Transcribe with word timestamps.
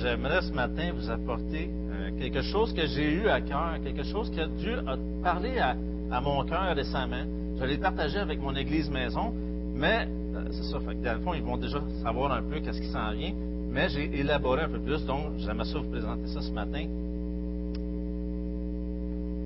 J'aimerais 0.00 0.42
ce 0.42 0.52
matin 0.52 0.92
vous 0.94 1.10
apporter 1.10 1.70
euh, 1.90 2.10
quelque 2.18 2.42
chose 2.42 2.72
que 2.72 2.86
j'ai 2.86 3.12
eu 3.14 3.28
à 3.28 3.40
cœur, 3.40 3.78
quelque 3.82 4.04
chose 4.04 4.30
que 4.30 4.46
Dieu 4.58 4.78
a 4.86 4.96
parlé 5.22 5.58
à, 5.58 6.20
mon 6.20 6.44
cœur 6.44 6.74
récemment. 6.76 7.24
Je 7.58 7.64
l'ai 7.64 7.78
partagé 7.78 8.18
avec 8.18 8.40
mon 8.40 8.54
église 8.54 8.88
maison, 8.90 9.32
mais 9.74 10.06
euh, 10.34 10.44
c'est 10.52 10.70
ça, 10.70 10.78
fait 10.80 10.94
que 10.94 11.04
dans 11.04 11.14
le 11.14 11.20
fond, 11.20 11.34
ils 11.34 11.42
vont 11.42 11.56
déjà 11.56 11.80
savoir 12.02 12.32
un 12.32 12.42
peu 12.42 12.60
qu'est-ce 12.60 12.80
qui 12.80 12.88
s'en 12.88 13.12
vient, 13.12 13.32
mais 13.70 13.88
j'ai 13.88 14.20
élaboré 14.20 14.62
un 14.62 14.68
peu 14.68 14.78
plus, 14.78 15.04
donc 15.04 15.38
j'aimerais 15.38 15.66
ça 15.66 15.78
vous 15.78 15.90
présenter 15.90 16.26
ça 16.28 16.42
ce 16.42 16.52
matin. 16.52 16.86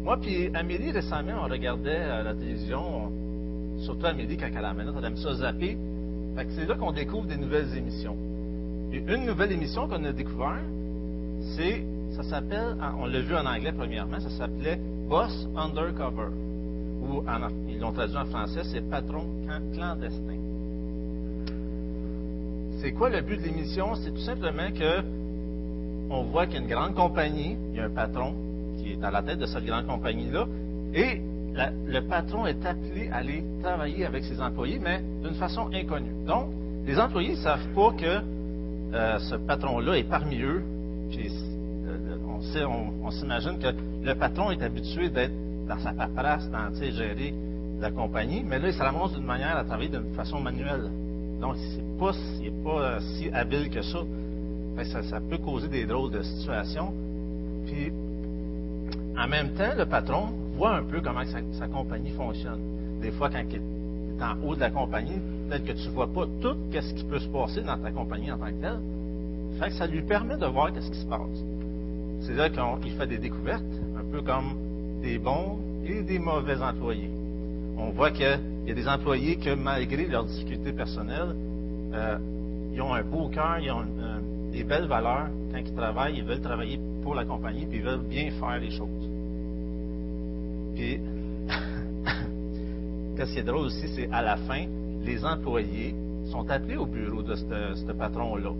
Moi 0.04 0.18
puis 0.20 0.50
Amélie, 0.54 0.90
récemment, 0.90 1.44
on 1.44 1.48
regardait 1.48 1.96
euh, 1.96 2.22
la 2.24 2.34
télévision, 2.34 3.10
surtout 3.84 4.06
Amélie, 4.06 4.36
quand 4.36 4.48
elle 4.54 4.64
a 4.64 4.74
elle 4.78 5.04
aime 5.04 5.16
ça 5.16 5.32
zapper. 5.34 5.78
C'est 6.50 6.66
là 6.66 6.74
qu'on 6.74 6.92
découvre 6.92 7.26
des 7.26 7.36
nouvelles 7.36 7.76
émissions 7.76 8.16
une 8.92 9.26
nouvelle 9.26 9.52
émission 9.52 9.88
qu'on 9.88 10.04
a 10.04 10.12
découvert, 10.12 10.60
c'est, 11.56 11.82
ça 12.14 12.22
s'appelle, 12.22 12.76
on 12.98 13.06
l'a 13.06 13.20
vu 13.20 13.34
en 13.34 13.46
anglais 13.46 13.72
premièrement, 13.72 14.20
ça 14.20 14.30
s'appelait 14.30 14.78
Boss 15.08 15.48
Undercover. 15.56 16.28
Ils 17.68 17.80
l'ont 17.80 17.92
traduit 17.92 18.16
en 18.16 18.26
français, 18.26 18.62
c'est 18.64 18.82
Patron 18.88 19.24
clandestin. 19.72 20.38
C'est 22.80 22.92
quoi 22.92 23.10
le 23.10 23.20
but 23.22 23.38
de 23.38 23.44
l'émission? 23.44 23.94
C'est 23.96 24.10
tout 24.10 24.20
simplement 24.20 24.70
que 24.72 25.02
on 26.10 26.24
voit 26.24 26.46
qu'il 26.46 26.56
y 26.56 26.58
a 26.58 26.62
une 26.62 26.68
grande 26.68 26.94
compagnie, 26.94 27.56
il 27.70 27.76
y 27.76 27.80
a 27.80 27.84
un 27.84 27.90
patron 27.90 28.34
qui 28.78 28.92
est 28.92 29.04
à 29.04 29.10
la 29.10 29.22
tête 29.22 29.38
de 29.38 29.46
cette 29.46 29.64
grande 29.64 29.86
compagnie-là, 29.86 30.46
et 30.94 31.22
le 31.54 32.00
patron 32.00 32.46
est 32.46 32.64
appelé 32.64 33.08
à 33.10 33.16
aller 33.16 33.44
travailler 33.62 34.06
avec 34.06 34.24
ses 34.24 34.40
employés, 34.40 34.78
mais 34.78 35.02
d'une 35.22 35.34
façon 35.34 35.68
inconnue. 35.72 36.24
Donc, 36.26 36.50
les 36.86 36.98
employés 36.98 37.32
ne 37.32 37.36
savent 37.36 37.68
pas 37.74 37.92
que 37.92 38.20
euh, 38.94 39.18
ce 39.18 39.36
patron-là 39.36 39.98
est 39.98 40.08
parmi 40.08 40.40
eux. 40.40 40.62
Euh, 41.14 42.66
on, 43.02 43.10
s'imagine 43.10 43.58
que 43.58 43.68
le 44.02 44.14
patron 44.14 44.50
est 44.50 44.62
habitué 44.62 45.08
d'être 45.10 45.32
dans 45.68 45.78
sa 45.78 45.92
paperasse, 45.92 46.50
dans 46.50 46.72
gérer 46.74 47.34
la 47.80 47.90
compagnie, 47.90 48.42
mais 48.44 48.58
là, 48.58 48.68
il 48.68 48.74
se 48.74 48.82
ramasse 48.82 49.12
d'une 49.12 49.24
manière 49.24 49.56
à 49.56 49.64
travailler 49.64 49.90
d'une 49.90 50.14
façon 50.14 50.40
manuelle. 50.40 50.90
Donc, 51.40 51.56
pas, 51.98 52.12
il 52.40 52.52
n'est 52.52 52.62
pas 52.62 52.80
euh, 52.80 53.00
si 53.00 53.28
habile 53.30 53.70
que 53.70 53.82
ça. 53.82 53.98
ça. 55.02 55.20
peut 55.20 55.38
causer 55.38 55.68
des 55.68 55.86
drôles 55.86 56.10
de 56.10 56.22
situations. 56.22 56.92
Puis, 57.66 57.92
en 59.16 59.28
même 59.28 59.50
temps, 59.50 59.74
le 59.76 59.84
patron 59.86 60.28
voit 60.62 60.76
un 60.76 60.84
peu 60.84 61.00
comment 61.00 61.24
sa, 61.26 61.66
compagnie 61.66 62.12
fonctionne. 62.12 62.60
Des 63.00 63.10
fois, 63.10 63.28
quand 63.30 63.42
il 63.50 63.56
est 63.56 64.22
en 64.22 64.40
haut 64.46 64.54
de 64.54 64.60
la 64.60 64.70
compagnie, 64.70 65.18
peut-être 65.48 65.64
que 65.64 65.72
tu 65.72 65.88
ne 65.88 65.92
vois 65.92 66.06
pas 66.06 66.24
tout 66.40 66.56
ce 66.72 66.94
qui 66.94 67.02
peut 67.02 67.18
se 67.18 67.26
passer 67.26 67.62
dans 67.62 67.76
ta 67.78 67.90
compagnie 67.90 68.30
en 68.30 68.38
tant 68.38 68.46
que 68.46 68.60
telle. 68.60 68.80
Fait 69.58 69.70
ça 69.70 69.88
lui 69.88 70.02
permet 70.02 70.36
de 70.36 70.46
voir 70.46 70.70
ce 70.72 70.88
qui 70.88 71.00
se 71.00 71.06
passe. 71.06 71.42
C'est 72.20 72.34
là 72.34 72.48
qu'il 72.48 72.92
fait 72.92 73.08
des 73.08 73.18
découvertes, 73.18 73.64
un 73.98 74.04
peu 74.08 74.22
comme 74.22 74.54
des 75.02 75.18
bons 75.18 75.58
et 75.84 76.00
des 76.02 76.20
mauvais 76.20 76.62
employés. 76.62 77.10
On 77.76 77.90
voit 77.90 78.12
qu'il 78.12 78.38
y 78.66 78.70
a 78.70 78.74
des 78.74 78.86
employés 78.86 79.38
que, 79.38 79.56
malgré 79.56 80.06
leurs 80.06 80.26
difficultés 80.26 80.72
personnelles, 80.72 81.34
euh, 81.92 82.18
ils 82.72 82.80
ont 82.80 82.94
un 82.94 83.02
beau 83.02 83.26
cœur, 83.30 83.58
ils 83.60 83.72
ont 83.72 83.84
des 84.52 84.62
belles 84.62 84.86
valeurs. 84.86 85.26
Quand 85.52 85.58
ils 85.58 85.74
travaillent, 85.74 86.18
ils 86.18 86.24
veulent 86.24 86.40
travailler 86.40 86.78
pour 87.02 87.16
la 87.16 87.24
compagnie, 87.24 87.66
puis 87.66 87.78
ils 87.78 87.84
veulent 87.84 88.06
bien 88.08 88.30
faire 88.38 88.60
les 88.60 88.70
choses. 88.70 89.01
Puis, 90.82 90.98
ce 93.16 93.22
qui 93.32 93.38
est 93.38 93.42
drôle 93.44 93.66
aussi, 93.66 93.86
c'est 93.94 94.08
à 94.10 94.20
la 94.20 94.36
fin, 94.36 94.64
les 95.04 95.24
employés 95.24 95.94
sont 96.32 96.48
appelés 96.50 96.76
au 96.76 96.86
bureau 96.86 97.22
de 97.22 97.36
ce 97.36 97.92
patron-là. 97.92 98.50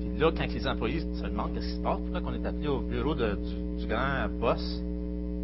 Puis 0.00 0.18
là, 0.18 0.32
quand 0.36 0.52
les 0.52 0.66
employés 0.66 1.00
se 1.00 1.22
demandent 1.22 1.54
qu'est-ce 1.54 1.68
qui 1.68 1.76
se 1.76 1.80
passe, 1.80 2.00
pourquoi 2.00 2.32
on 2.32 2.42
est 2.42 2.46
appelé 2.46 2.66
au 2.66 2.80
bureau 2.80 3.14
du, 3.14 3.86
grand 3.86 4.28
boss, 4.40 4.82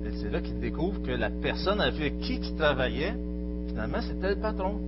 ben, 0.03 0.12
c'est 0.17 0.30
là 0.30 0.41
qu'ils 0.41 0.58
découvrent 0.58 1.02
que 1.02 1.13
la 1.13 1.30
personne 1.30 1.80
avec 1.80 2.18
qui 2.18 2.35
ils 2.35 2.57
travaillait, 2.57 3.14
finalement, 3.68 4.01
c'était 4.02 4.35
le 4.35 4.41
patron. 4.41 4.80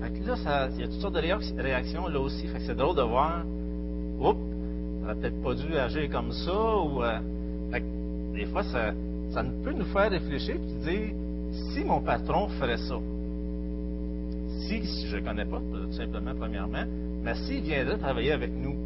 Fait 0.00 0.10
que 0.10 0.26
là, 0.26 0.68
il 0.74 0.80
y 0.80 0.82
a 0.82 0.86
toutes 0.88 1.00
sortes 1.00 1.14
de 1.14 1.62
réactions 1.62 2.08
là 2.08 2.18
aussi. 2.18 2.48
Fait 2.48 2.58
que 2.58 2.64
c'est 2.64 2.74
drôle 2.74 2.96
de 2.96 3.02
voir, 3.02 3.44
oups, 4.18 4.36
on 4.40 5.02
n'aurait 5.02 5.14
peut-être 5.14 5.40
pas 5.40 5.54
dû 5.54 5.76
agir 5.76 6.10
comme 6.10 6.32
ça, 6.32 6.76
ou 6.78 7.04
euh, 7.04 7.18
des 8.34 8.46
fois, 8.46 8.64
ça, 8.64 8.92
ça 9.32 9.42
peut 9.64 9.72
nous 9.72 9.84
faire 9.86 10.10
réfléchir 10.10 10.56
et 10.56 10.84
dire, 10.84 11.14
si 11.72 11.84
mon 11.84 12.00
patron 12.00 12.48
ferait 12.48 12.78
ça, 12.78 12.96
si 14.66 15.06
je 15.08 15.16
ne 15.16 15.20
connais 15.22 15.44
pas, 15.44 15.58
tout 15.58 15.92
simplement, 15.92 16.34
premièrement, 16.38 16.84
mais 17.22 17.34
s'il 17.34 17.62
viendrait 17.62 17.98
travailler 17.98 18.32
avec 18.32 18.50
nous, 18.52 18.76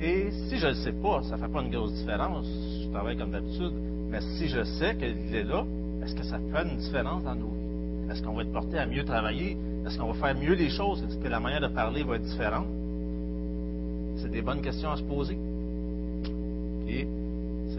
et 0.00 0.30
si 0.30 0.58
je 0.58 0.66
ne 0.66 0.70
le 0.70 0.76
sais 0.76 0.92
pas, 0.92 1.22
ça 1.22 1.36
ne 1.36 1.42
fait 1.42 1.48
pas 1.48 1.62
une 1.62 1.70
grosse 1.70 1.92
différence, 1.92 2.46
je 2.82 2.88
travaille 2.90 3.16
comme 3.16 3.30
d'habitude, 3.30 3.72
mais 4.10 4.20
si 4.20 4.48
je 4.48 4.62
sais 4.62 4.94
qu'il 4.96 5.34
est 5.34 5.44
là, 5.44 5.64
est-ce 6.04 6.14
que 6.14 6.22
ça 6.22 6.38
fait 6.38 6.68
une 6.68 6.76
différence 6.76 7.24
dans 7.24 7.34
nos 7.34 7.46
vies? 7.46 8.10
Est-ce 8.12 8.22
qu'on 8.22 8.34
va 8.34 8.42
être 8.42 8.52
porté 8.52 8.78
à 8.78 8.86
mieux 8.86 9.04
travailler? 9.04 9.56
Est-ce 9.84 9.98
qu'on 9.98 10.12
va 10.12 10.14
faire 10.14 10.40
mieux 10.40 10.54
les 10.54 10.68
choses? 10.68 11.02
Est-ce 11.02 11.16
que 11.18 11.28
la 11.28 11.40
manière 11.40 11.60
de 11.60 11.68
parler 11.68 12.04
va 12.04 12.16
être 12.16 12.22
différente? 12.22 12.66
C'est 14.18 14.30
des 14.30 14.42
bonnes 14.42 14.60
questions 14.60 14.90
à 14.90 14.96
se 14.96 15.02
poser. 15.02 15.36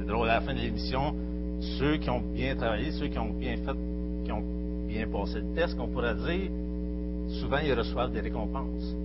Drôle, 0.08 0.30
à 0.30 0.36
la 0.36 0.42
fin 0.42 0.54
de 0.54 0.60
l'émission, 0.60 1.14
ceux 1.78 1.98
qui 1.98 2.10
ont 2.10 2.22
bien 2.22 2.56
travaillé, 2.56 2.92
ceux 2.92 3.08
qui 3.08 3.20
ont 3.20 3.30
bien 3.30 3.58
fait, 3.58 3.78
qui 4.26 4.32
ont 4.32 4.44
bien 4.88 5.08
passé 5.08 5.40
le 5.40 5.54
test, 5.56 5.78
qu'on 5.78 5.88
pourrait 5.88 6.16
dire, 6.16 6.50
souvent 7.40 7.60
ils 7.64 7.74
reçoivent 7.74 8.12
des 8.12 8.22
récompenses. 8.22 8.96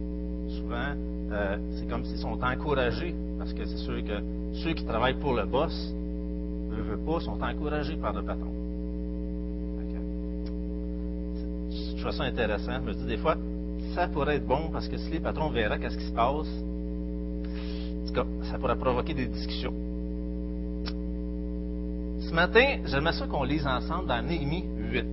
Souvent, 0.49 0.95
euh, 1.33 1.57
c'est 1.77 1.89
comme 1.89 2.05
s'ils 2.05 2.19
sont 2.19 2.39
encouragés, 2.43 3.15
parce 3.39 3.53
que 3.53 3.65
c'est 3.65 3.79
sûr 3.79 4.03
que 4.05 4.23
ceux 4.63 4.75
qui 4.75 4.85
travaillent 4.85 5.19
pour 5.19 5.35
le 5.35 5.45
boss, 5.45 5.93
ne 6.71 6.83
veulent 6.83 7.05
pas, 7.05 7.21
sont 7.21 7.43
encouragés 7.43 7.97
par 7.97 8.13
le 8.13 8.23
patron. 8.23 8.53
Je 11.71 12.09
trouve 12.09 12.17
ça 12.17 12.25
intéressant. 12.25 12.73
Je 12.85 12.89
me 12.89 12.95
dis 12.95 13.05
des 13.05 13.17
fois, 13.17 13.37
ça 13.95 14.09
pourrait 14.09 14.37
être 14.37 14.47
bon 14.47 14.71
parce 14.73 14.89
que 14.89 14.97
si 14.97 15.11
les 15.11 15.21
patrons 15.21 15.51
verraient 15.51 15.79
qu'est-ce 15.79 15.97
qui 15.97 16.07
se 16.07 16.13
passe, 16.13 16.49
ça 18.51 18.59
pourrait 18.59 18.77
provoquer 18.77 19.15
des 19.15 19.27
discussions. 19.27 19.73
Ce 22.33 22.35
matin, 22.35 22.79
j'aimerais 22.87 23.13
ça 23.13 23.27
qu'on 23.27 23.45
lise 23.45 23.67
ensemble 23.67 24.07
dans 24.07 24.23
Néhémie 24.23 24.65
8. 24.91 25.05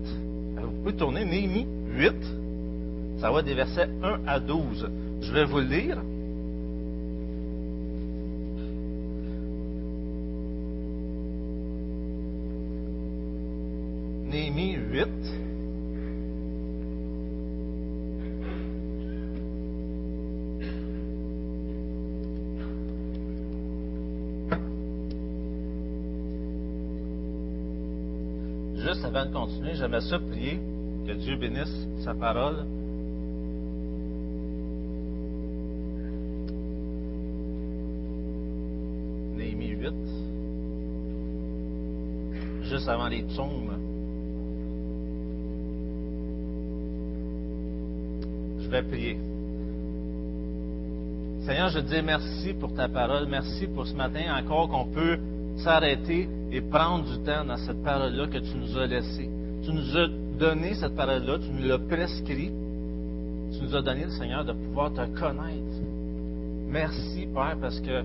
Vous 0.56 0.72
pouvez 0.72 0.96
tourner 0.96 1.26
Néhémie 1.26 1.68
8. 1.90 2.14
Ça 3.20 3.30
va 3.30 3.42
des 3.42 3.56
versets 3.56 3.90
1 4.02 4.22
à 4.26 4.40
12. 4.40 4.90
Je 5.24 5.34
vais 5.34 5.44
vous 5.44 5.58
le 5.58 5.66
lire. 5.66 5.98
De 29.30 29.34
continuer, 29.34 29.76
j'aimerais 29.76 30.02
ça 30.02 30.20
prier 30.20 30.60
que 31.08 31.14
Dieu 31.14 31.38
bénisse 31.38 31.88
sa 32.04 32.14
parole 32.14 32.66
juste 42.70 42.88
avant 42.88 43.08
les 43.08 43.24
psaumes. 43.24 43.78
Je 48.62 48.70
vais 48.70 48.84
prier. 48.84 49.18
Seigneur, 51.46 51.70
je 51.70 51.80
te 51.80 51.96
dis 51.96 52.02
merci 52.04 52.54
pour 52.54 52.74
ta 52.76 52.88
parole. 52.88 53.28
Merci 53.28 53.66
pour 53.68 53.88
ce 53.88 53.96
matin 53.96 54.22
encore 54.38 54.70
qu'on 54.70 54.86
peut 54.86 55.18
s'arrêter 55.64 56.30
et 56.52 56.62
prendre 56.62 57.06
du 57.06 57.20
temps 57.24 57.46
dans 57.46 57.58
cette 57.58 57.84
parole-là 57.84 58.28
que 58.28 58.38
tu 58.38 58.58
nous 58.58 58.78
as 58.78 58.88
laissée. 58.88 59.30
Tu 59.64 59.72
nous 59.72 59.98
as 59.98 60.08
donné 60.40 60.74
cette 60.74 60.96
parole-là, 60.96 61.38
tu 61.40 61.50
nous 61.52 61.68
l'as 61.68 61.80
prescrit. 61.80 62.52
Tu 63.52 63.64
nous 63.64 63.76
as 63.76 63.82
donné, 63.82 64.06
le 64.06 64.12
Seigneur, 64.12 64.46
de 64.46 64.54
pouvoir 64.54 64.92
te 64.94 65.06
connaître. 65.20 65.80
Merci, 66.70 67.28
Père, 67.34 67.58
parce 67.60 67.80
que 67.80 68.04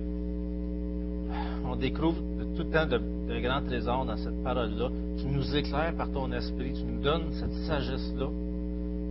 on 1.66 1.76
découvre 1.76 2.16
tout 2.56 2.62
le 2.62 2.70
temps 2.70 2.86
de, 2.86 3.00
grands 3.40 3.62
trésors 3.62 4.04
dans 4.04 4.16
cette 4.16 4.42
parole-là. 4.42 4.90
Tu 5.18 5.26
nous 5.26 5.56
éclaires 5.56 5.94
par 5.96 6.10
ton 6.10 6.30
esprit. 6.32 6.72
Tu 6.72 6.84
nous 6.84 7.02
donnes 7.02 7.32
cette 7.32 7.52
sagesse-là. 7.66 8.28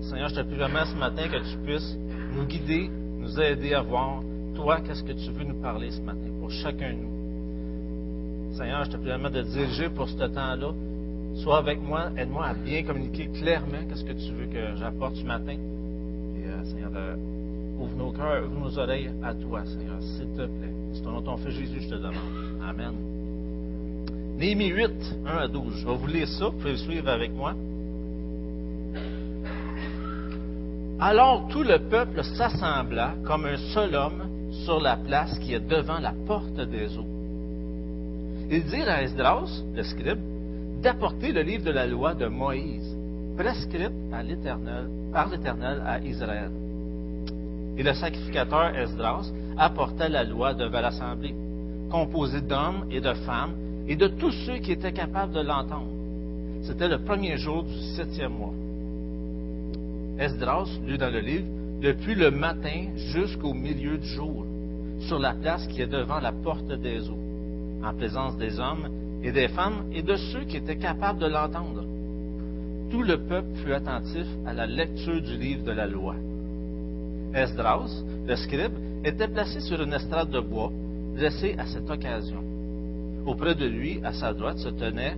Seigneur, 0.01 0.29
je 0.29 0.35
te 0.35 0.41
prie 0.41 0.57
vraiment 0.57 0.85
ce 0.85 0.95
matin 0.95 1.27
que 1.27 1.37
tu 1.37 1.57
puisses 1.63 1.97
nous 2.35 2.45
guider, 2.45 2.89
nous 3.19 3.39
aider 3.39 3.73
à 3.73 3.81
voir, 3.81 4.21
toi, 4.55 4.81
qu'est-ce 4.81 5.03
que 5.03 5.13
tu 5.13 5.31
veux 5.31 5.45
nous 5.45 5.61
parler 5.61 5.91
ce 5.91 6.01
matin 6.01 6.29
pour 6.39 6.51
chacun 6.51 6.93
de 6.93 6.97
nous. 6.97 7.22
Seigneur, 8.53 8.85
je 8.85 8.91
te 8.91 8.97
prie 8.97 9.09
vraiment 9.09 9.31
de 9.31 9.41
diriger 9.41 9.89
pour 9.89 10.07
ce 10.07 10.15
temps-là. 10.15 10.71
Sois 11.35 11.57
avec 11.57 11.81
moi, 11.81 12.11
aide-moi 12.15 12.45
à 12.45 12.53
bien 12.53 12.83
communiquer 12.83 13.27
clairement 13.27 13.79
qu'est-ce 13.89 14.03
que 14.03 14.13
tu 14.13 14.31
veux 14.31 14.45
que 14.45 14.75
j'apporte 14.77 15.15
ce 15.15 15.23
matin. 15.23 15.53
Et, 15.53 16.45
euh, 16.45 17.15
cœurs, 18.15 18.43
ouvre 18.45 18.59
nos 18.59 18.79
oreilles 18.79 19.09
à 19.23 19.33
toi, 19.33 19.65
Seigneur, 19.65 19.99
s'il 20.01 20.27
te 20.37 20.45
plaît. 20.45 20.73
C'est 20.93 21.01
ton 21.01 21.11
nom, 21.11 21.21
ton 21.23 21.37
Fils 21.37 21.55
Jésus, 21.55 21.81
je 21.81 21.89
te 21.89 21.95
demande. 21.95 22.13
Amen. 22.69 22.93
Néhémie 24.37 24.67
8, 24.67 24.91
1 25.25 25.37
à 25.37 25.47
12. 25.47 25.77
Je 25.79 25.87
vais 25.87 25.95
vous 25.95 26.07
lire 26.07 26.27
ça, 26.27 26.45
vous 26.45 26.57
pouvez 26.57 26.71
le 26.71 26.77
suivre 26.77 27.09
avec 27.09 27.31
moi. 27.33 27.55
Alors 30.99 31.47
tout 31.49 31.63
le 31.63 31.79
peuple 31.89 32.23
s'assembla 32.23 33.15
comme 33.25 33.45
un 33.45 33.57
seul 33.73 33.95
homme 33.95 34.23
sur 34.63 34.79
la 34.79 34.95
place 34.95 35.37
qui 35.39 35.53
est 35.53 35.67
devant 35.67 35.99
la 35.99 36.13
porte 36.27 36.55
des 36.55 36.97
eaux. 36.97 37.22
Ils 38.53 38.65
dirent 38.65 38.87
à 38.87 39.01
Esdras, 39.01 39.49
le 39.75 39.81
scribe, 39.81 40.19
d'apporter 40.83 41.31
le 41.31 41.41
livre 41.41 41.65
de 41.65 41.71
la 41.71 41.87
loi 41.87 42.13
de 42.13 42.27
Moïse, 42.27 42.95
prescrite 43.35 44.11
par 44.11 44.21
l'Éternel 44.21 45.81
à 45.83 45.99
Israël. 45.99 46.51
Et 47.77 47.81
le 47.81 47.93
sacrificateur 47.93 48.77
Esdras 48.77 49.25
apporta 49.57 50.07
la 50.07 50.23
loi 50.23 50.53
devant 50.53 50.81
l'assemblée, 50.81 51.33
composée 51.89 52.41
d'hommes 52.41 52.85
et 52.91 53.01
de 53.01 53.13
femmes 53.25 53.55
et 53.87 53.95
de 53.95 54.05
tous 54.07 54.31
ceux 54.45 54.59
qui 54.59 54.73
étaient 54.73 54.93
capables 54.93 55.33
de 55.33 55.41
l'entendre. 55.41 55.89
C'était 56.61 56.89
le 56.89 56.99
premier 56.99 57.37
jour 57.37 57.63
du 57.63 57.75
septième 57.95 58.33
mois. 58.33 58.53
Esdras 60.19 60.69
lut 60.85 60.99
dans 60.99 61.11
le 61.11 61.21
livre 61.21 61.47
depuis 61.81 62.13
le 62.13 62.29
matin 62.29 62.89
jusqu'au 62.97 63.55
milieu 63.55 63.97
du 63.97 64.07
jour, 64.09 64.45
sur 65.07 65.17
la 65.17 65.33
place 65.33 65.65
qui 65.65 65.81
est 65.81 65.87
devant 65.87 66.19
la 66.19 66.31
porte 66.31 66.71
des 66.71 67.09
eaux, 67.09 67.32
en 67.83 67.93
présence 67.93 68.37
des 68.37 68.59
hommes 68.59 68.87
et 69.23 69.31
des 69.31 69.47
femmes 69.49 69.85
et 69.93 70.01
de 70.01 70.15
ceux 70.15 70.43
qui 70.45 70.57
étaient 70.57 70.77
capables 70.77 71.19
de 71.19 71.27
l'entendre. 71.27 71.83
Tout 72.91 73.03
le 73.03 73.17
peuple 73.17 73.55
fut 73.63 73.73
attentif 73.73 74.27
à 74.45 74.53
la 74.53 74.65
lecture 74.65 75.21
du 75.21 75.37
livre 75.37 75.63
de 75.63 75.71
la 75.71 75.87
loi. 75.87 76.15
Esdras, 77.33 77.89
le 78.27 78.35
scribe, 78.35 78.73
était 79.03 79.27
placé 79.27 79.59
sur 79.61 79.81
une 79.81 79.93
estrade 79.93 80.29
de 80.29 80.39
bois, 80.39 80.71
dressée 81.15 81.55
à 81.57 81.65
cette 81.65 81.89
occasion. 81.89 82.43
Auprès 83.25 83.55
de 83.55 83.65
lui, 83.65 83.99
à 84.03 84.13
sa 84.13 84.33
droite, 84.33 84.59
se 84.59 84.69
tenaient 84.69 85.15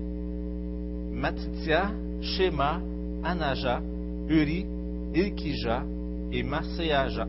Matitia, 1.12 1.92
Shema, 2.22 2.80
Anaja, 3.24 3.82
Uri, 4.30 4.66
Ilkija 5.14 5.84
et 6.32 6.44
Maaseja. 6.44 7.28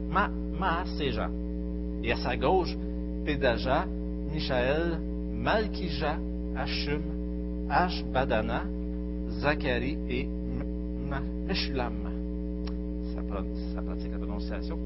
Et 2.02 2.12
à 2.12 2.16
sa 2.16 2.36
gauche, 2.36 2.76
Pédaja, 3.24 3.86
Michaël, 4.32 5.00
Malkija, 5.36 6.18
Hachum, 6.56 7.02
Ashbadana, 7.70 8.64
Zacharie 9.40 9.98
et 10.08 10.26
Meshulam. 11.46 11.94
Ça 13.14 13.82
pratique 13.82 14.12
la 14.12 14.18
prononciation. 14.18 14.78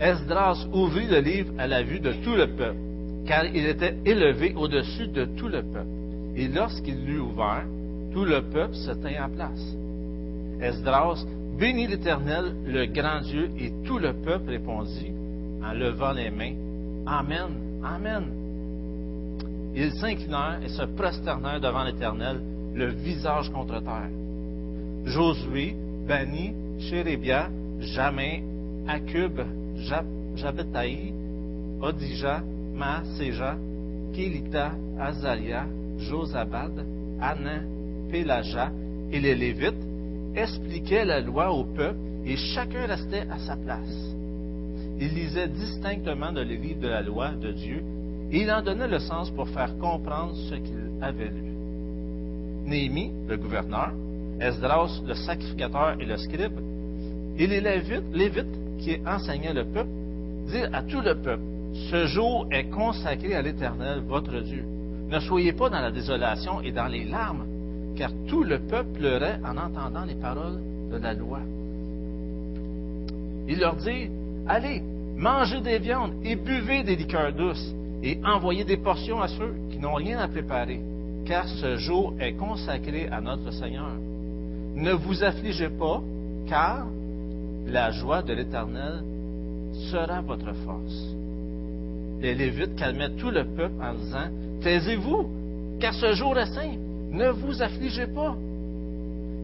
Esdras 0.00 0.66
ouvrit 0.72 1.06
le 1.06 1.20
livre 1.20 1.52
à 1.58 1.66
la 1.66 1.82
vue 1.82 2.00
de 2.00 2.12
tout 2.24 2.34
le 2.34 2.48
peuple, 2.48 2.78
car 3.26 3.44
il 3.46 3.66
était 3.66 3.96
élevé 4.04 4.54
au-dessus 4.56 5.06
de 5.08 5.24
tout 5.36 5.48
le 5.48 5.62
peuple. 5.62 5.86
Et 6.36 6.48
lorsqu'il 6.48 7.04
l'eut 7.06 7.20
ouvert, 7.20 7.64
tout 8.12 8.24
le 8.24 8.42
peuple 8.42 8.74
se 8.74 8.90
tint 8.90 9.24
en 9.24 9.30
place. 9.30 9.76
Esdras 10.60 11.24
bénit 11.58 11.86
l'Éternel, 11.86 12.54
le 12.66 12.86
grand 12.86 13.20
Dieu, 13.20 13.50
et 13.58 13.72
tout 13.84 13.98
le 13.98 14.12
peuple 14.12 14.50
répondit 14.50 15.12
en 15.62 15.72
levant 15.72 16.12
les 16.12 16.30
mains, 16.30 16.54
Amen, 17.06 17.82
Amen. 17.84 18.43
Ils 19.76 19.92
s'inclinèrent 19.94 20.60
et 20.64 20.68
se 20.68 20.82
prosternèrent 20.82 21.60
devant 21.60 21.84
l'Éternel, 21.84 22.40
le 22.74 22.86
visage 22.86 23.50
contre 23.50 23.80
terre. 23.82 24.10
Josué, 25.04 25.74
Bani, 26.06 26.52
Chérébia, 26.78 27.48
Jamin, 27.80 28.40
Akub, 28.86 29.40
Jabetaï, 30.36 31.12
Odija, 31.80 32.42
Maaseja, 32.74 33.56
Kélita, 34.14 34.72
Azalia, 34.98 35.66
Josabad, 35.98 36.84
Anan, 37.20 37.62
Pélaja 38.10 38.70
et 39.10 39.20
les 39.20 39.34
Lévites 39.34 39.74
expliquaient 40.36 41.04
la 41.04 41.20
loi 41.20 41.52
au 41.52 41.64
peuple 41.64 41.98
et 42.24 42.36
chacun 42.36 42.86
restait 42.86 43.26
à 43.30 43.38
sa 43.38 43.56
place. 43.56 44.14
Il 45.00 45.14
lisait 45.14 45.48
distinctement 45.48 46.32
dans 46.32 46.46
les 46.46 46.56
livres 46.56 46.80
de 46.80 46.88
la 46.88 47.02
loi 47.02 47.30
de 47.30 47.52
Dieu 47.52 47.82
et 48.34 48.42
il 48.42 48.50
en 48.50 48.62
donnait 48.62 48.88
le 48.88 48.98
sens 48.98 49.30
pour 49.30 49.48
faire 49.48 49.78
comprendre 49.78 50.34
ce 50.34 50.56
qu'il 50.56 50.90
avait 51.00 51.28
lu. 51.28 51.52
Néhémie, 52.66 53.12
le 53.28 53.36
gouverneur, 53.36 53.92
Esdras, 54.40 55.00
le 55.06 55.14
sacrificateur 55.14 55.94
et 56.00 56.04
le 56.04 56.16
scribe, 56.16 56.58
et 57.38 57.46
les 57.46 57.60
Lévites, 57.60 58.80
qui 58.80 58.98
enseignaient 59.06 59.54
le 59.54 59.64
peuple, 59.64 59.90
dirent 60.48 60.70
à 60.72 60.82
tout 60.82 61.00
le 61.00 61.14
peuple, 61.14 61.44
ce 61.90 62.06
jour 62.06 62.48
est 62.50 62.64
consacré 62.70 63.34
à 63.34 63.42
l'Éternel, 63.42 64.00
votre 64.00 64.40
Dieu. 64.40 64.64
Ne 65.08 65.20
soyez 65.20 65.52
pas 65.52 65.70
dans 65.70 65.80
la 65.80 65.92
désolation 65.92 66.60
et 66.60 66.72
dans 66.72 66.88
les 66.88 67.04
larmes, 67.04 67.46
car 67.96 68.10
tout 68.26 68.42
le 68.42 68.58
peuple 68.58 68.98
pleurait 68.98 69.38
en 69.44 69.56
entendant 69.56 70.04
les 70.04 70.16
paroles 70.16 70.58
de 70.90 70.96
la 70.96 71.14
loi. 71.14 71.38
Il 73.46 73.60
leur 73.60 73.76
dit, 73.76 74.10
allez, 74.48 74.82
mangez 75.16 75.60
des 75.60 75.78
viandes 75.78 76.14
et 76.24 76.34
buvez 76.34 76.82
des 76.82 76.96
liqueurs 76.96 77.32
douces, 77.32 77.72
et 78.04 78.18
envoyez 78.22 78.64
des 78.64 78.76
portions 78.76 79.22
à 79.22 79.28
ceux 79.28 79.54
qui 79.70 79.78
n'ont 79.78 79.94
rien 79.94 80.18
à 80.18 80.28
préparer, 80.28 80.78
car 81.24 81.48
ce 81.48 81.76
jour 81.78 82.12
est 82.20 82.34
consacré 82.34 83.08
à 83.08 83.22
notre 83.22 83.50
Seigneur. 83.50 83.92
Ne 84.74 84.92
vous 84.92 85.24
affligez 85.24 85.70
pas, 85.70 86.02
car 86.46 86.86
la 87.66 87.90
joie 87.92 88.20
de 88.20 88.34
l'Éternel 88.34 89.02
sera 89.90 90.20
votre 90.20 90.52
force. 90.52 91.14
Les 92.20 92.34
Lévites 92.34 92.76
calmaient 92.76 93.16
tout 93.16 93.30
le 93.30 93.44
peuple 93.44 93.82
en 93.82 93.94
disant, 93.94 94.28
Taisez-vous, 94.60 95.26
car 95.80 95.94
ce 95.94 96.12
jour 96.12 96.36
est 96.38 96.52
saint, 96.54 96.74
ne 97.10 97.30
vous 97.30 97.62
affligez 97.62 98.06
pas. 98.06 98.36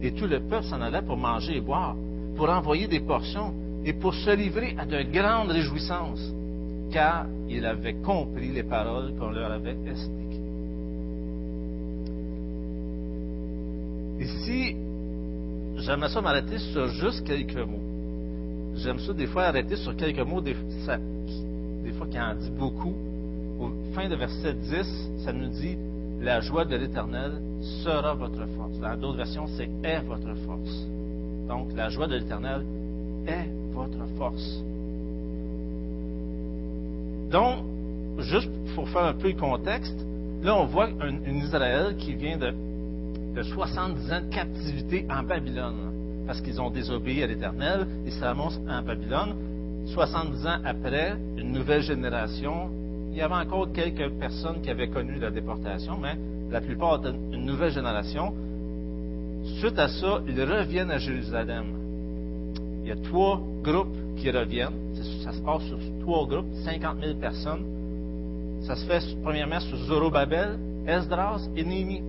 Et 0.03 0.11
tout 0.11 0.27
le 0.27 0.39
peuple 0.39 0.65
s'en 0.65 0.81
allait 0.81 1.01
pour 1.01 1.17
manger 1.17 1.57
et 1.57 1.61
boire, 1.61 1.95
pour 2.35 2.49
envoyer 2.49 2.87
des 2.87 2.99
portions 2.99 3.53
et 3.83 3.93
pour 3.93 4.13
se 4.13 4.29
livrer 4.29 4.75
à 4.77 4.85
de 4.85 5.01
grandes 5.01 5.49
réjouissances, 5.49 6.31
car 6.91 7.25
il 7.51 7.65
avait 7.65 7.95
compris 7.95 8.47
les 8.49 8.63
paroles 8.63 9.13
qu'on 9.17 9.29
leur 9.29 9.51
avait 9.51 9.77
expliquées. 9.85 10.21
Ici, 14.19 14.75
j'aimerais 15.77 16.09
ça 16.09 16.21
m'arrêter 16.21 16.59
sur 16.59 16.87
juste 16.89 17.25
quelques 17.25 17.57
mots. 17.57 17.81
J'aime 18.75 18.99
ça 18.99 19.13
des 19.13 19.27
fois 19.27 19.43
arrêter 19.43 19.75
sur 19.75 19.95
quelques 19.95 20.19
mots, 20.19 20.41
des, 20.41 20.55
des 21.83 21.91
fois 21.91 22.07
qui 22.07 22.19
en 22.19 22.35
dit 22.35 22.51
beaucoup. 22.51 22.95
Au 23.59 23.69
fin 23.93 24.07
de 24.07 24.15
verset 24.15 24.53
10, 24.53 25.23
ça 25.25 25.33
nous 25.33 25.49
dit 25.49 25.77
La 26.21 26.39
joie 26.39 26.65
de 26.65 26.75
l'Éternel 26.75 27.33
sera 27.83 28.13
votre 28.13 28.45
force. 28.55 28.79
Dans 28.79 28.95
d'autres 28.95 29.17
versions, 29.17 29.47
c'est 29.57 29.69
est 29.83 30.01
votre 30.01 30.33
force. 30.45 30.87
Donc, 31.47 31.73
la 31.75 31.89
joie 31.89 32.07
de 32.07 32.15
l'Éternel 32.15 32.63
est 33.27 33.49
votre 33.73 34.05
force. 34.17 34.63
Donc, 37.31 37.63
juste 38.19 38.49
pour 38.75 38.89
faire 38.89 39.05
un 39.05 39.13
peu 39.13 39.29
le 39.29 39.39
contexte, 39.39 39.97
là, 40.43 40.55
on 40.57 40.65
voit 40.65 40.89
un, 40.99 41.33
Israël 41.33 41.95
qui 41.97 42.13
vient 42.13 42.37
de, 42.37 42.53
de 43.35 43.41
70 43.41 44.11
ans 44.11 44.21
de 44.21 44.33
captivité 44.33 45.05
en 45.09 45.23
Babylone, 45.23 46.25
parce 46.27 46.41
qu'ils 46.41 46.59
ont 46.59 46.69
désobéi 46.69 47.23
à 47.23 47.27
l'Éternel, 47.27 47.87
ils 48.05 48.11
se 48.11 48.23
ramassent 48.23 48.59
en 48.67 48.81
Babylone. 48.81 49.35
70 49.87 50.45
ans 50.45 50.59
après, 50.65 51.15
une 51.37 51.53
nouvelle 51.53 51.81
génération, 51.81 52.69
il 53.11 53.17
y 53.17 53.21
avait 53.21 53.33
encore 53.35 53.71
quelques 53.71 54.09
personnes 54.19 54.61
qui 54.61 54.69
avaient 54.69 54.89
connu 54.89 55.17
la 55.19 55.31
déportation, 55.31 55.97
mais 55.97 56.15
la 56.51 56.61
plupart 56.61 56.99
étaient 56.99 57.15
une 57.33 57.45
nouvelle 57.45 57.71
génération. 57.71 58.33
Suite 59.59 59.79
à 59.79 59.87
ça, 59.87 60.21
ils 60.27 60.41
reviennent 60.41 60.91
à 60.91 60.97
Jérusalem. 60.97 61.65
Il 62.83 62.89
y 62.89 62.91
a 62.91 62.95
trois 62.95 63.41
groupes 63.63 63.95
qui 64.17 64.29
reviennent. 64.29 64.90
Ça 65.23 65.31
se 65.33 65.41
passe 65.41 65.63
sur 65.63 65.77
trois 66.01 66.25
groupes, 66.25 66.51
50 66.63 66.97
000 67.03 67.19
personnes. 67.19 67.65
Ça 68.63 68.75
se 68.75 68.85
fait 68.85 69.01
premièrement 69.23 69.59
sur 69.59 69.77
Zorobabel, 69.77 70.57
Esdras 70.87 71.47
et 71.55 71.63
Néhémie. 71.63 72.01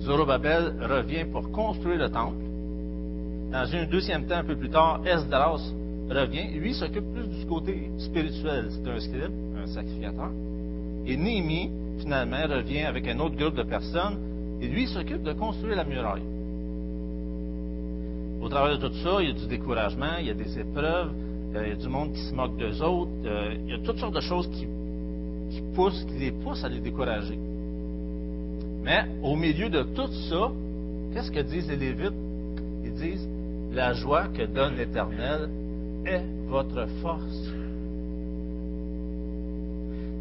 Zorobabel 0.00 0.74
revient 0.80 1.24
pour 1.30 1.50
construire 1.50 1.98
le 1.98 2.08
temple. 2.10 2.36
Dans 3.50 3.74
un 3.74 3.84
deuxième 3.86 4.26
temps, 4.26 4.36
un 4.36 4.44
peu 4.44 4.56
plus 4.56 4.70
tard, 4.70 5.00
Esdras 5.06 5.60
revient. 6.10 6.48
Lui 6.58 6.74
s'occupe 6.74 7.12
plus 7.14 7.26
du 7.26 7.46
côté 7.46 7.90
spirituel. 7.98 8.68
C'est 8.70 8.90
un 8.90 9.00
scribe, 9.00 9.32
un 9.62 9.66
sacrificateur. 9.66 10.30
Et 11.06 11.16
Néhémie, 11.16 11.70
finalement, 11.98 12.42
revient 12.48 12.82
avec 12.82 13.08
un 13.08 13.18
autre 13.20 13.36
groupe 13.36 13.54
de 13.54 13.62
personnes. 13.62 14.18
Et 14.60 14.68
lui 14.68 14.86
s'occupe 14.86 15.22
de 15.22 15.32
construire 15.32 15.76
la 15.76 15.84
muraille. 15.84 16.37
Au 18.40 18.48
travers 18.48 18.78
de 18.78 18.88
tout 18.88 18.94
ça, 19.02 19.20
il 19.20 19.28
y 19.28 19.30
a 19.30 19.34
du 19.34 19.46
découragement, 19.46 20.16
il 20.20 20.26
y 20.26 20.30
a 20.30 20.34
des 20.34 20.58
épreuves, 20.58 21.10
euh, 21.54 21.62
il 21.66 21.68
y 21.70 21.72
a 21.72 21.76
du 21.76 21.88
monde 21.88 22.12
qui 22.12 22.20
se 22.20 22.34
moque 22.34 22.56
d'eux 22.56 22.82
autres, 22.82 23.10
euh, 23.24 23.54
il 23.66 23.70
y 23.70 23.74
a 23.74 23.78
toutes 23.78 23.98
sortes 23.98 24.14
de 24.14 24.20
choses 24.20 24.48
qui, 24.50 24.66
poussent, 25.74 26.04
qui 26.04 26.18
les 26.18 26.30
poussent 26.30 26.62
à 26.62 26.68
les 26.68 26.80
décourager. 26.80 27.38
Mais 28.82 29.06
au 29.22 29.34
milieu 29.34 29.68
de 29.68 29.82
tout 29.82 30.12
ça, 30.28 30.52
qu'est-ce 31.12 31.30
que 31.30 31.40
disent 31.40 31.68
les 31.68 31.76
Lévites? 31.76 32.14
Ils 32.84 32.94
disent 32.94 33.28
la 33.72 33.92
joie 33.92 34.28
que 34.28 34.44
donne 34.46 34.76
l'Éternel 34.76 35.48
est 36.06 36.22
votre 36.48 36.86
force. 37.02 37.48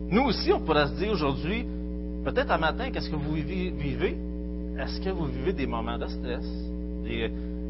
Nous 0.09 0.23
aussi, 0.23 0.51
on 0.53 0.61
pourrait 0.61 0.87
se 0.87 0.93
dire 0.93 1.11
aujourd'hui, 1.11 1.65
peut-être 2.23 2.51
un 2.51 2.57
matin, 2.57 2.89
qu'est-ce 2.89 3.09
que 3.09 3.15
vous 3.15 3.33
vivez? 3.33 4.17
Est-ce 4.79 5.01
que 5.01 5.09
vous 5.09 5.25
vivez 5.25 5.53
des 5.53 5.67
moments 5.67 5.97
de 5.97 6.07
stress, 6.07 6.45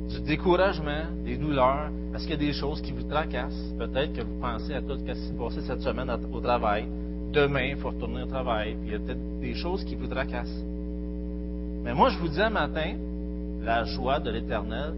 du 0.07 0.21
découragement, 0.21 1.05
des 1.23 1.37
douleurs? 1.37 1.89
Est-ce 2.15 2.23
qu'il 2.23 2.31
y 2.41 2.45
a 2.45 2.47
des 2.47 2.53
choses 2.53 2.81
qui 2.81 2.91
vous 2.91 3.03
tracassent? 3.03 3.73
Peut-être 3.77 4.13
que 4.13 4.21
vous 4.21 4.39
pensez 4.39 4.73
à 4.73 4.81
tout 4.81 4.97
ce 4.97 5.03
qui 5.03 5.15
s'est 5.15 5.33
passé 5.33 5.61
cette 5.61 5.81
semaine 5.81 6.09
au 6.31 6.39
travail. 6.39 6.87
Demain, 7.31 7.65
il 7.71 7.75
faut 7.77 7.89
retourner 7.89 8.23
au 8.23 8.25
travail. 8.25 8.75
Puis 8.75 8.89
il 8.89 8.91
y 8.93 8.95
a 8.95 8.99
peut-être 8.99 9.39
des 9.39 9.53
choses 9.53 9.83
qui 9.83 9.95
vous 9.95 10.07
tracassent. 10.07 10.63
Mais 11.83 11.93
moi, 11.93 12.09
je 12.09 12.17
vous 12.17 12.27
dis 12.27 12.41
un 12.41 12.49
matin, 12.49 12.95
la 13.61 13.83
joie 13.83 14.19
de 14.19 14.31
l'Éternel 14.31 14.93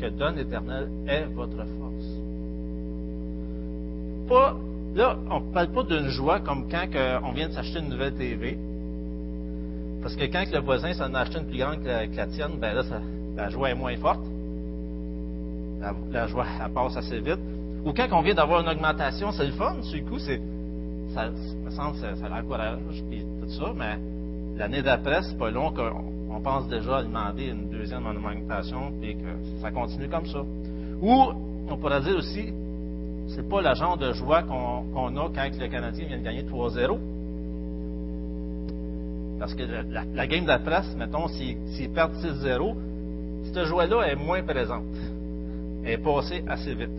que 0.00 0.08
donne 0.08 0.36
l'Éternel 0.36 0.88
est 1.06 1.24
votre 1.26 1.56
force. 1.56 2.04
Pas, 4.28 4.56
là, 4.94 5.18
on 5.30 5.40
ne 5.40 5.52
parle 5.52 5.68
pas 5.68 5.82
d'une 5.82 6.08
joie 6.08 6.40
comme 6.40 6.68
quand 6.70 6.86
on 7.24 7.32
vient 7.32 7.48
de 7.48 7.52
s'acheter 7.52 7.80
une 7.80 7.90
nouvelle 7.90 8.14
TV. 8.14 8.58
Parce 10.02 10.16
que 10.16 10.24
quand 10.24 10.44
le 10.52 10.60
voisin 10.60 10.92
s'en 10.92 11.14
a 11.14 11.20
acheté 11.20 11.38
une 11.38 11.46
plus 11.46 11.58
grande 11.58 11.82
que 11.82 12.16
la, 12.16 12.26
tienne, 12.26 12.58
ben 12.60 12.74
là, 12.74 12.82
la 13.36 13.48
joie 13.48 13.70
est 13.70 13.74
moins 13.74 13.96
forte. 13.96 14.24
La, 16.10 16.26
joie, 16.26 16.46
elle 16.64 16.72
passe 16.72 16.96
assez 16.96 17.20
vite. 17.20 17.40
Ou 17.84 17.92
quand 17.92 18.06
on 18.12 18.22
vient 18.22 18.34
d'avoir 18.34 18.60
une 18.60 18.68
augmentation, 18.68 19.32
c'est 19.32 19.46
le 19.46 19.52
fun. 19.52 19.76
Du 19.92 20.02
coup, 20.04 20.18
c'est, 20.18 20.40
ça, 21.12 21.28
me 21.28 21.70
semble, 21.70 21.96
ça, 21.96 22.16
ça 22.16 22.28
l'encourage, 22.28 22.78
puis 23.10 23.22
tout 23.42 23.50
ça, 23.50 23.72
mais 23.76 23.98
l'année 24.56 24.82
d'après, 24.82 25.22
c'est 25.22 25.36
pas 25.36 25.50
long 25.50 25.72
qu'on 25.72 26.14
on 26.30 26.40
pense 26.40 26.66
déjà 26.68 26.98
à 26.98 27.02
demander 27.02 27.48
une 27.48 27.68
deuxième 27.70 28.06
augmentation, 28.06 28.92
et 29.02 29.14
que 29.14 29.60
ça 29.60 29.70
continue 29.70 30.08
comme 30.08 30.26
ça. 30.26 30.40
Ou, 31.02 31.32
on 31.68 31.76
pourrait 31.76 32.00
dire 32.00 32.16
aussi, 32.16 32.52
c'est 33.28 33.48
pas 33.48 33.60
le 33.60 33.74
genre 33.74 33.96
de 33.96 34.12
joie 34.12 34.42
qu'on 34.42 35.16
a 35.16 35.28
quand 35.34 35.58
le 35.60 35.68
Canadien 35.68 36.06
vient 36.06 36.18
de 36.18 36.24
gagner 36.24 36.42
3-0. 36.42 36.98
Parce 39.38 39.54
que 39.54 39.62
la, 40.14 40.26
game 40.26 40.46
d'après, 40.46 40.82
mettons, 40.96 41.28
s'ils 41.28 41.90
perdent 41.90 42.14
6-0, 42.14 42.74
cette 43.54 43.66
joie-là 43.66 44.02
est 44.08 44.16
moins 44.16 44.42
présente. 44.42 44.84
Elle 45.84 45.92
est 45.92 45.98
passée 45.98 46.42
assez 46.48 46.74
vite. 46.74 46.90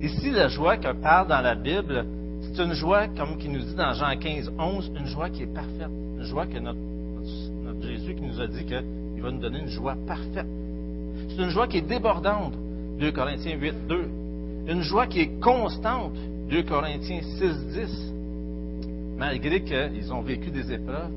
Ici, 0.00 0.30
la 0.30 0.48
joie 0.48 0.76
que 0.76 0.92
parle 0.92 1.26
dans 1.28 1.40
la 1.40 1.56
Bible, 1.56 2.06
c'est 2.42 2.62
une 2.62 2.72
joie, 2.72 3.08
comme 3.08 3.36
qui 3.36 3.48
nous 3.48 3.58
dit 3.58 3.74
dans 3.74 3.92
Jean 3.92 4.16
15, 4.16 4.52
11, 4.58 4.92
une 4.98 5.06
joie 5.06 5.28
qui 5.28 5.42
est 5.42 5.52
parfaite, 5.52 5.90
une 6.16 6.22
joie 6.22 6.46
que 6.46 6.58
notre 6.58 6.78
Jésus 7.82 8.14
qui 8.14 8.22
nous 8.22 8.40
a 8.40 8.46
dit 8.46 8.64
qu'il 8.64 9.22
va 9.22 9.30
nous 9.30 9.40
donner 9.40 9.58
une 9.58 9.68
joie 9.68 9.96
parfaite. 10.06 10.46
C'est 11.28 11.42
une 11.42 11.50
joie 11.50 11.66
qui 11.66 11.78
est 11.78 11.82
débordante, 11.82 12.54
2 13.00 13.10
Corinthiens 13.12 13.56
8, 13.56 13.74
2. 13.88 14.08
Une 14.68 14.82
joie 14.82 15.06
qui 15.06 15.20
est 15.20 15.40
constante, 15.40 16.16
2 16.50 16.62
Corinthiens 16.62 17.20
6, 17.22 17.66
10. 17.74 18.12
Malgré 19.18 19.62
qu'ils 19.62 20.12
ont 20.12 20.22
vécu 20.22 20.50
des 20.50 20.72
épreuves, 20.72 21.10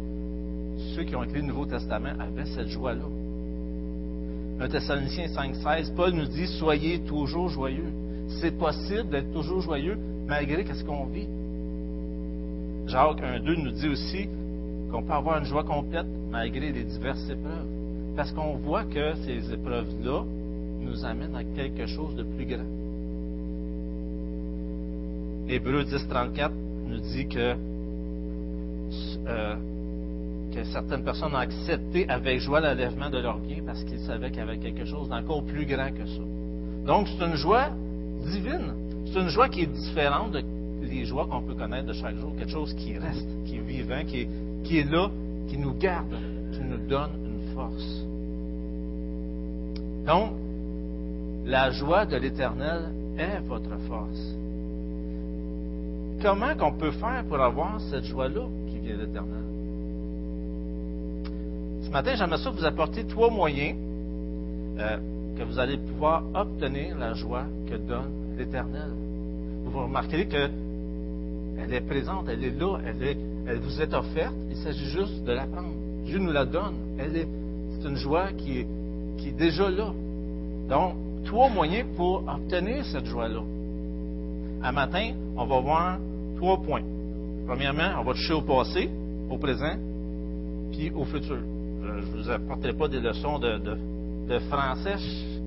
ceux 0.95 1.03
qui 1.03 1.15
ont 1.15 1.23
écrit 1.23 1.41
le 1.41 1.47
Nouveau 1.47 1.65
Testament 1.65 2.13
avaient 2.19 2.45
cette 2.45 2.69
joie-là. 2.69 3.22
1 4.59 4.67
Thessaloniciens 4.69 5.27
5, 5.29 5.55
16, 5.55 5.93
Paul 5.95 6.11
nous 6.11 6.25
dit 6.25 6.47
Soyez 6.47 6.99
toujours 6.99 7.49
joyeux. 7.49 7.91
C'est 8.41 8.57
possible 8.57 9.09
d'être 9.09 9.31
toujours 9.33 9.61
joyeux 9.61 9.97
malgré 10.27 10.65
ce 10.65 10.83
qu'on 10.83 11.05
vit. 11.05 11.27
Jacques 12.87 13.21
1, 13.21 13.39
2 13.39 13.55
nous 13.55 13.71
dit 13.71 13.87
aussi 13.89 14.27
qu'on 14.91 15.03
peut 15.03 15.13
avoir 15.13 15.39
une 15.39 15.45
joie 15.45 15.63
complète 15.63 16.07
malgré 16.29 16.71
les 16.71 16.83
diverses 16.83 17.29
épreuves. 17.29 17.67
Parce 18.15 18.31
qu'on 18.31 18.57
voit 18.57 18.83
que 18.83 19.15
ces 19.25 19.51
épreuves-là 19.51 20.23
nous 20.81 21.05
amènent 21.05 21.35
à 21.35 21.43
quelque 21.43 21.87
chose 21.87 22.15
de 22.15 22.23
plus 22.23 22.45
grand. 22.45 22.65
Hébreu 25.49 25.83
10, 25.83 26.07
34 26.07 26.53
nous 26.87 26.99
dit 26.99 27.27
que, 27.27 27.55
euh, 29.27 29.55
que 30.53 30.63
certaines 30.65 31.03
personnes 31.03 31.33
ont 31.33 31.37
accepté 31.37 32.07
avec 32.09 32.39
joie 32.39 32.59
l'enlèvement 32.59 33.09
de 33.09 33.19
leurs 33.19 33.39
biens 33.39 33.63
parce 33.65 33.83
qu'ils 33.83 33.99
savaient 33.99 34.29
qu'il 34.29 34.39
y 34.39 34.41
avait 34.41 34.57
quelque 34.57 34.85
chose 34.85 35.09
d'encore 35.09 35.43
plus 35.43 35.65
grand 35.65 35.89
que 35.91 36.05
ça. 36.05 36.23
Donc, 36.85 37.07
c'est 37.07 37.25
une 37.25 37.35
joie 37.35 37.69
divine. 38.31 38.73
C'est 39.07 39.19
une 39.19 39.29
joie 39.29 39.49
qui 39.49 39.61
est 39.61 39.71
différente 39.71 40.31
de 40.31 40.43
les 40.83 41.05
joies 41.05 41.27
qu'on 41.29 41.41
peut 41.41 41.55
connaître 41.55 41.87
de 41.87 41.93
chaque 41.93 42.17
jour. 42.17 42.35
Quelque 42.37 42.51
chose 42.51 42.73
qui 42.75 42.97
reste, 42.97 43.27
qui 43.45 43.57
est 43.57 43.61
vivant, 43.61 44.03
qui 44.05 44.21
est, 44.21 44.29
qui 44.63 44.79
est 44.79 44.91
là, 44.91 45.09
qui 45.47 45.57
nous 45.57 45.73
garde, 45.73 46.15
qui 46.51 46.59
nous 46.59 46.87
donne 46.87 47.11
une 47.25 47.53
force. 47.53 48.03
Donc, 50.05 50.33
la 51.45 51.71
joie 51.71 52.05
de 52.05 52.17
l'Éternel 52.17 52.91
est 53.17 53.39
votre 53.47 53.77
force. 53.87 54.35
Comment 56.21 56.55
qu'on 56.55 56.73
peut 56.73 56.91
faire 56.91 57.23
pour 57.27 57.39
avoir 57.39 57.79
cette 57.89 58.05
joie-là 58.05 58.47
qui 58.69 58.79
vient 58.79 58.97
de 58.97 59.01
l'Éternel? 59.01 59.52
Matin, 61.93 62.15
j'aimerais 62.15 62.39
ça 62.39 62.49
vous 62.49 62.65
apporter 62.65 63.05
trois 63.05 63.29
moyens 63.29 63.77
euh, 64.79 64.97
que 65.37 65.43
vous 65.43 65.59
allez 65.59 65.77
pouvoir 65.77 66.23
obtenir 66.33 66.97
la 66.97 67.13
joie 67.13 67.43
que 67.69 67.75
donne 67.75 68.35
l'Éternel. 68.35 68.89
Vous 69.63 69.79
remarquerez 69.79 70.25
que 70.25 70.49
elle 71.59 71.71
est 71.71 71.81
présente, 71.81 72.27
elle 72.29 72.43
est 72.43 72.59
là, 72.59 72.79
elle, 72.83 73.59
vous 73.59 73.79
est 73.79 73.93
offerte. 73.93 74.33
Il 74.49 74.57
s'agit 74.57 74.85
juste 74.85 75.23
de 75.23 75.33
la 75.33 75.45
prendre. 75.45 75.69
Dieu 76.03 76.17
nous 76.17 76.31
la 76.31 76.45
donne. 76.45 76.73
C'est 76.97 77.87
une 77.87 77.95
joie 77.95 78.29
qui 78.39 78.61
est, 78.61 78.67
qui 79.19 79.27
est 79.29 79.37
déjà 79.37 79.69
là. 79.69 79.93
Donc, 80.69 80.95
trois 81.25 81.49
moyens 81.49 81.87
pour 81.95 82.23
obtenir 82.27 82.83
cette 82.85 83.05
joie-là. 83.05 83.43
Un 84.63 84.71
matin, 84.71 85.11
on 85.37 85.45
va 85.45 85.59
voir 85.59 85.99
trois 86.37 86.57
points. 86.59 86.81
Premièrement, 87.45 87.99
on 87.99 88.03
va 88.03 88.13
toucher 88.13 88.33
au 88.33 88.41
passé, 88.41 88.89
au 89.29 89.37
présent, 89.37 89.75
puis 90.71 90.89
au 90.89 91.05
futur. 91.05 91.37
Je 91.95 92.17
ne 92.17 92.23
vous 92.23 92.29
apporterai 92.29 92.73
pas 92.73 92.87
des 92.87 92.99
leçons 92.99 93.39
de, 93.39 94.39
français, 94.49 94.95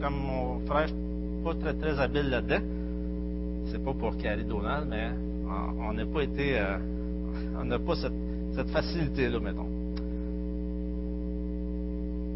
comme 0.01 0.15
mon 0.15 0.61
frère, 0.67 0.87
je 0.87 0.93
suis 0.93 1.45
pas 1.45 1.55
très, 1.55 1.75
très 1.75 2.01
habile 2.01 2.31
là-dedans. 2.31 2.65
C'est 3.67 3.85
pas 3.85 3.93
pour 3.93 4.17
Carrie 4.17 4.45
Donald, 4.45 4.87
mais 4.89 5.11
on 5.89 5.93
n'a 5.93 6.07
pas 6.07 6.23
été, 6.23 6.59
euh, 6.59 6.77
on 7.61 7.65
n'a 7.65 7.79
pas 7.79 7.95
cette, 7.97 8.69
facilité-là, 8.71 9.41
mettons. 9.41 9.67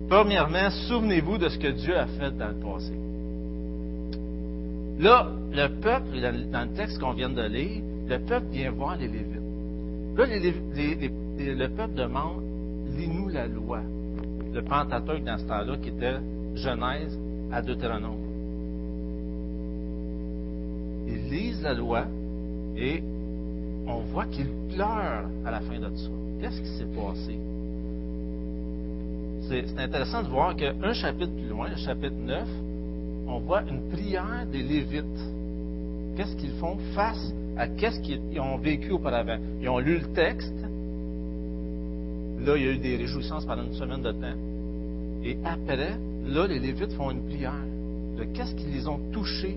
Premièrement, 0.09 0.71
souvenez-vous 0.89 1.39
de 1.39 1.49
ce 1.49 1.59
que 1.59 1.69
Dieu 1.69 1.97
a 1.97 2.07
fait 2.07 2.37
dans 2.37 2.49
le 2.49 2.55
passé. 2.55 2.93
Là, 4.99 5.29
le 5.53 5.69
peuple, 5.81 6.21
dans 6.51 6.69
le 6.69 6.77
texte 6.77 6.99
qu'on 6.99 7.13
vient 7.13 7.31
de 7.31 7.43
lire, 7.43 7.81
le 8.09 8.19
peuple 8.19 8.47
vient 8.51 8.73
voir 8.73 8.97
les 8.97 9.09
Lévites. 9.09 9.41
Là, 10.17 10.27
le 10.27 11.69
peuple 11.69 11.95
demande, 11.95 12.43
lis-nous 12.97 13.29
la 13.29 13.47
loi. 13.47 13.81
Le 14.53 14.63
Pentateuque 14.63 15.25
dans 15.25 15.39
ce 15.39 15.45
temps-là, 15.45 15.77
qui 15.77 15.91
était 15.91 16.17
Genèse 16.55 17.19
à 17.53 17.63
Deutéronome. 17.63 18.19
Ils 21.07 21.31
lisent 21.31 21.63
la 21.63 21.75
loi, 21.75 22.07
et 22.77 23.03
on 23.87 24.01
voit 24.13 24.27
qu'il 24.27 24.49
pleure 24.75 25.25
à 25.45 25.51
la 25.51 25.61
fin 25.61 25.79
de 25.79 25.97
ça. 25.97 26.11
Qu'est-ce 26.41 26.61
qui 26.61 26.79
s'est 26.79 26.85
passé? 26.85 27.39
C'est 29.49 29.79
intéressant 29.79 30.23
de 30.23 30.29
voir 30.29 30.55
qu'un 30.55 30.93
chapitre 30.93 31.33
plus 31.33 31.49
loin, 31.49 31.69
le 31.69 31.77
chapitre 31.77 32.15
9, 32.15 32.49
on 33.27 33.39
voit 33.41 33.63
une 33.63 33.89
prière 33.91 34.47
des 34.51 34.63
Lévites. 34.63 35.05
Qu'est-ce 36.17 36.37
qu'ils 36.37 36.53
font 36.53 36.77
face 36.95 37.33
à 37.57 37.67
qu'est-ce 37.69 38.01
qu'ils 38.01 38.41
ont 38.41 38.57
vécu 38.59 38.93
auparavant? 38.93 39.39
Ils 39.61 39.69
ont 39.69 39.79
lu 39.79 39.99
le 39.99 40.13
texte. 40.13 40.55
Là, 42.45 42.57
il 42.57 42.65
y 42.65 42.69
a 42.69 42.73
eu 42.73 42.79
des 42.79 42.97
réjouissances 42.97 43.45
pendant 43.45 43.65
une 43.65 43.75
semaine 43.75 44.03
de 44.03 44.13
temps. 44.13 44.39
Et 45.25 45.37
après, 45.45 45.99
là, 46.27 46.47
les 46.47 46.59
Lévites 46.59 46.93
font 46.93 47.11
une 47.11 47.23
prière 47.27 47.53
de 48.17 48.25
qu'est-ce 48.25 48.55
qu'ils 48.55 48.73
les 48.73 48.87
ont 48.89 49.01
touchés 49.13 49.57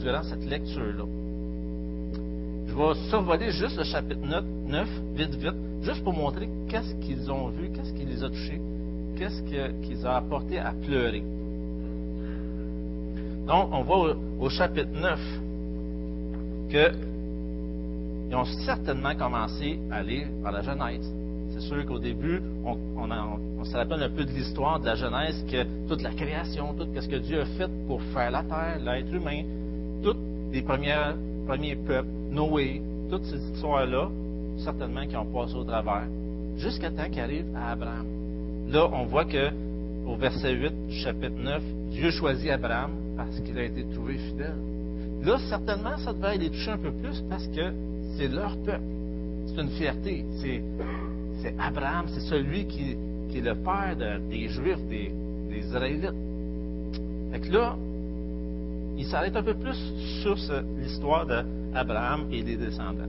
durant 0.00 0.22
cette 0.22 0.48
lecture-là. 0.48 1.04
Je 2.68 2.74
vais 2.74 2.94
survoler 3.10 3.50
juste 3.50 3.76
le 3.76 3.84
chapitre 3.84 4.20
9, 4.22 4.88
vite, 5.14 5.34
vite, 5.34 5.54
juste 5.82 6.04
pour 6.04 6.12
montrer 6.12 6.48
qu'est-ce 6.68 6.94
qu'ils 7.06 7.30
ont 7.30 7.48
vu, 7.48 7.70
qu'est-ce 7.74 7.92
qui 7.92 8.04
les 8.04 8.22
a 8.22 8.28
touchés, 8.28 8.60
qu'est-ce 9.16 9.42
qu'ils 9.42 10.06
ont 10.06 10.10
apporté 10.10 10.58
à 10.58 10.72
pleurer. 10.72 11.22
Donc, 13.46 13.68
on 13.72 13.82
voit 13.82 14.16
au, 14.40 14.48
chapitre 14.48 14.90
9 14.94 15.20
qu'ils 16.70 18.36
ont 18.36 18.44
certainement 18.64 19.14
commencé 19.16 19.78
à 19.90 20.02
lire 20.02 20.28
par 20.42 20.52
la 20.52 20.62
Genèse. 20.62 21.21
Sûr 21.68 21.86
qu'au 21.86 21.98
début, 21.98 22.40
on, 22.64 23.64
se 23.64 23.76
rappelle 23.76 24.02
un 24.02 24.10
peu 24.10 24.24
de 24.24 24.30
l'histoire 24.30 24.80
de 24.80 24.86
la 24.86 24.96
Genèse, 24.96 25.44
que 25.50 25.64
toute 25.88 26.02
la 26.02 26.10
création, 26.10 26.74
tout 26.74 26.86
ce 27.00 27.08
que 27.08 27.16
Dieu 27.16 27.40
a 27.40 27.44
fait 27.44 27.70
pour 27.86 28.02
faire 28.14 28.30
la 28.30 28.42
terre, 28.42 28.78
l'être 28.84 29.12
humain, 29.14 29.42
tous 30.02 30.16
les 30.52 30.62
premiers 30.62 31.76
peuples, 31.76 32.08
Noé, 32.30 32.82
toutes 33.08 33.24
ces 33.24 33.38
histoires-là, 33.52 34.10
certainement 34.58 35.06
qui 35.06 35.16
ont 35.16 35.26
passé 35.26 35.54
au 35.54 35.64
travers, 35.64 36.06
jusqu'à 36.56 36.90
temps 36.90 37.08
qu'arrive 37.10 37.46
à 37.56 37.72
Abraham. 37.72 38.06
Là, 38.68 38.88
on 38.92 39.04
voit 39.04 39.24
que 39.24 39.50
au 40.06 40.16
verset 40.16 40.52
8 40.52 40.88
du 40.88 40.96
chapitre 40.96 41.38
9, 41.38 41.62
Dieu 41.90 42.10
choisit 42.10 42.50
Abraham 42.50 42.90
parce 43.16 43.38
qu'il 43.40 43.56
a 43.58 43.64
été 43.64 43.84
trouvé 43.94 44.18
fidèle. 44.18 44.56
Là, 45.22 45.38
certainement, 45.48 45.96
ça 45.98 46.12
devrait 46.12 46.38
les 46.38 46.50
toucher 46.50 46.72
un 46.72 46.78
peu 46.78 46.90
plus 46.90 47.22
parce 47.30 47.46
que 47.46 47.72
c'est 48.16 48.28
leur 48.28 48.56
peuple. 48.64 48.82
C'est 49.46 49.60
une 49.60 49.70
fierté. 49.70 50.24
C'est, 50.40 50.62
Abraham, 51.58 52.06
c'est 52.08 52.20
celui 52.20 52.66
qui, 52.66 52.96
est 53.34 53.40
le 53.40 53.54
père 53.54 53.96
des 54.30 54.48
Juifs, 54.48 54.86
des, 54.88 55.10
Israélites. 55.58 56.14
Fait 57.32 57.50
là, 57.50 57.76
il 58.98 59.06
s'arrête 59.06 59.36
un 59.36 59.42
peu 59.42 59.54
plus 59.54 59.76
sur 60.22 60.36
l'histoire 60.78 61.26
d'Abraham 61.26 62.26
et 62.30 62.42
des 62.42 62.56
descendants. 62.56 63.08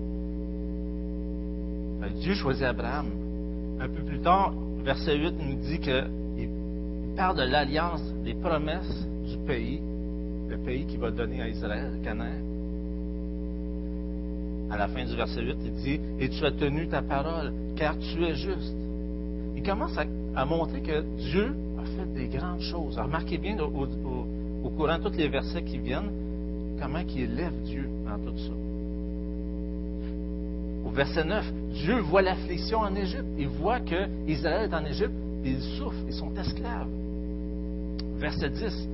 Dieu 2.22 2.34
choisit 2.36 2.64
Abraham. 2.64 3.08
Un 3.80 3.88
peu 3.88 4.02
plus 4.04 4.20
tard, 4.20 4.54
verset 4.84 5.18
8 5.18 5.36
nous 5.40 5.56
dit 5.62 5.80
qu'il 5.80 7.16
parle 7.16 7.38
de 7.38 7.44
l'alliance, 7.44 8.02
des 8.24 8.34
promesses 8.34 9.08
du 9.30 9.38
pays, 9.46 9.82
le 10.50 10.58
pays 10.58 10.86
qu'il 10.86 11.00
va 11.00 11.12
donner 11.12 11.42
à 11.42 11.50
Israël, 11.50 11.92
Canaan. 12.04 12.42
À 14.72 14.78
la 14.78 14.88
fin 14.88 15.06
du 15.06 15.16
verset 15.16 15.42
8, 15.42 15.58
il 15.66 15.74
dit 15.74 16.00
Et 16.20 16.30
tu 16.30 16.46
as 16.46 16.52
tenu 16.52 16.88
ta 16.88 17.02
parole, 17.02 17.52
car 17.84 17.98
tu 18.00 18.24
es 18.24 18.36
juste. 18.36 18.74
Il 19.58 19.62
commence 19.62 19.98
à, 19.98 20.46
montrer 20.46 20.80
que 20.80 21.02
Dieu 21.18 21.54
a 21.78 21.86
fait 21.86 22.14
des 22.14 22.28
grandes 22.30 22.62
choses. 22.62 22.98
Remarquez 22.98 23.38
bien 23.38 23.60
au, 23.60 24.70
courant 24.70 24.98
de 25.00 25.10
tous 25.10 25.18
les 25.18 25.28
versets 25.28 25.64
qui 25.64 25.80
viennent, 25.80 26.12
comment 26.80 27.00
il 27.00 27.24
élève 27.24 27.52
Dieu 27.66 27.90
dans 28.06 28.18
tout 28.20 28.38
ça. 28.38 28.54
Au 30.86 30.92
verset 30.92 31.26
9, 31.26 31.54
Dieu 31.74 32.00
voit 32.00 32.22
l'affliction 32.22 32.80
en 32.80 32.96
Égypte. 32.96 33.28
Il 33.38 33.50
voit 33.50 33.82
que 33.82 34.08
Israël 34.30 34.72
est 34.72 34.76
en 34.76 34.86
Égypte, 34.86 35.14
et 35.44 35.50
ils 35.50 35.78
souffrent, 35.78 36.06
ils 36.08 36.14
sont 36.14 36.34
esclaves. 36.38 36.88
Verset 38.16 38.50
10, 38.50 38.88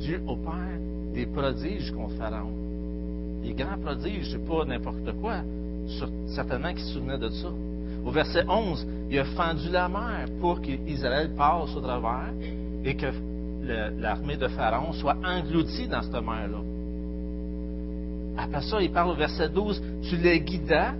Dieu 0.00 0.22
opère 0.26 0.78
des 1.14 1.24
prodiges 1.24 1.90
contre 1.92 2.16
Pharaon. 2.16 2.52
Des 3.42 3.54
grands 3.54 3.78
prodiges, 3.78 4.30
c'est 4.30 4.46
pas 4.46 4.66
n'importe 4.66 5.10
quoi. 5.22 5.36
certainement 6.26 6.74
qu'il 6.74 6.84
se 6.84 6.92
souvenait 6.92 7.18
de 7.18 7.30
ça. 7.30 7.48
Au 8.04 8.10
verset 8.10 8.44
11, 8.48 8.86
il 9.10 9.18
a 9.18 9.24
fendu 9.24 9.68
la 9.70 9.88
mer 9.88 10.26
pour 10.40 10.60
qu'Israël 10.60 11.30
passe 11.36 11.74
au 11.76 11.80
travers 11.80 12.32
et 12.84 12.94
que 12.94 13.06
l'armée 14.00 14.36
de 14.36 14.48
Pharaon 14.48 14.92
soit 14.92 15.16
engloutie 15.24 15.86
dans 15.86 16.02
cette 16.02 16.12
mer-là. 16.12 16.60
Après 18.38 18.62
ça, 18.62 18.80
il 18.80 18.90
parle 18.90 19.10
au 19.10 19.14
verset 19.14 19.48
12, 19.50 19.82
tu 20.08 20.16
les 20.16 20.40
guidas 20.40 20.94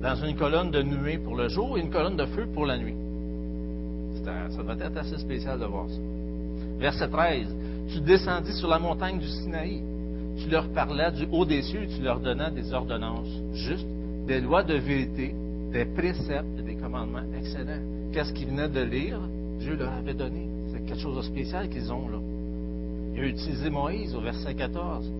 dans 0.00 0.14
une 0.24 0.36
colonne 0.36 0.70
de 0.70 0.82
nuée 0.82 1.18
pour 1.18 1.36
le 1.36 1.48
jour 1.48 1.76
et 1.76 1.80
une 1.80 1.90
colonne 1.90 2.16
de 2.16 2.26
feu 2.26 2.46
pour 2.54 2.64
la 2.64 2.78
nuit. 2.78 2.94
Ça 4.24 4.62
doit 4.62 4.74
être 4.74 4.96
assez 4.96 5.18
spécial 5.18 5.58
de 5.58 5.66
voir 5.66 5.88
ça. 5.88 6.00
Verset 6.78 7.08
13. 7.08 7.56
Tu 7.92 8.00
descendis 8.00 8.52
sur 8.54 8.68
la 8.68 8.78
montagne 8.78 9.18
du 9.18 9.26
Sinaï. 9.26 9.82
Tu 10.38 10.48
leur 10.50 10.68
parlais 10.68 11.12
du 11.12 11.26
haut 11.30 11.44
des 11.44 11.62
cieux 11.62 11.84
et 11.84 11.88
tu 11.88 12.02
leur 12.02 12.20
donnais 12.20 12.50
des 12.50 12.72
ordonnances 12.72 13.28
justes, 13.52 13.86
des 14.26 14.40
lois 14.40 14.62
de 14.62 14.74
vérité, 14.74 15.34
des 15.76 15.84
préceptes 15.84 16.58
et 16.58 16.62
des 16.62 16.76
commandements 16.76 17.26
excellents. 17.38 17.82
Qu'est-ce 18.12 18.32
qu'ils 18.32 18.48
venaient 18.48 18.68
de 18.68 18.80
lire? 18.80 19.20
Dieu 19.58 19.76
leur 19.76 19.92
avait 19.92 20.14
donné. 20.14 20.48
C'est 20.72 20.86
quelque 20.86 21.00
chose 21.00 21.16
de 21.16 21.22
spécial 21.22 21.68
qu'ils 21.68 21.92
ont 21.92 22.08
là. 22.08 22.18
Il 23.14 23.22
a 23.22 23.26
utilisé 23.26 23.68
Moïse 23.68 24.14
au 24.14 24.22
verset 24.22 24.54
14. 24.54 25.12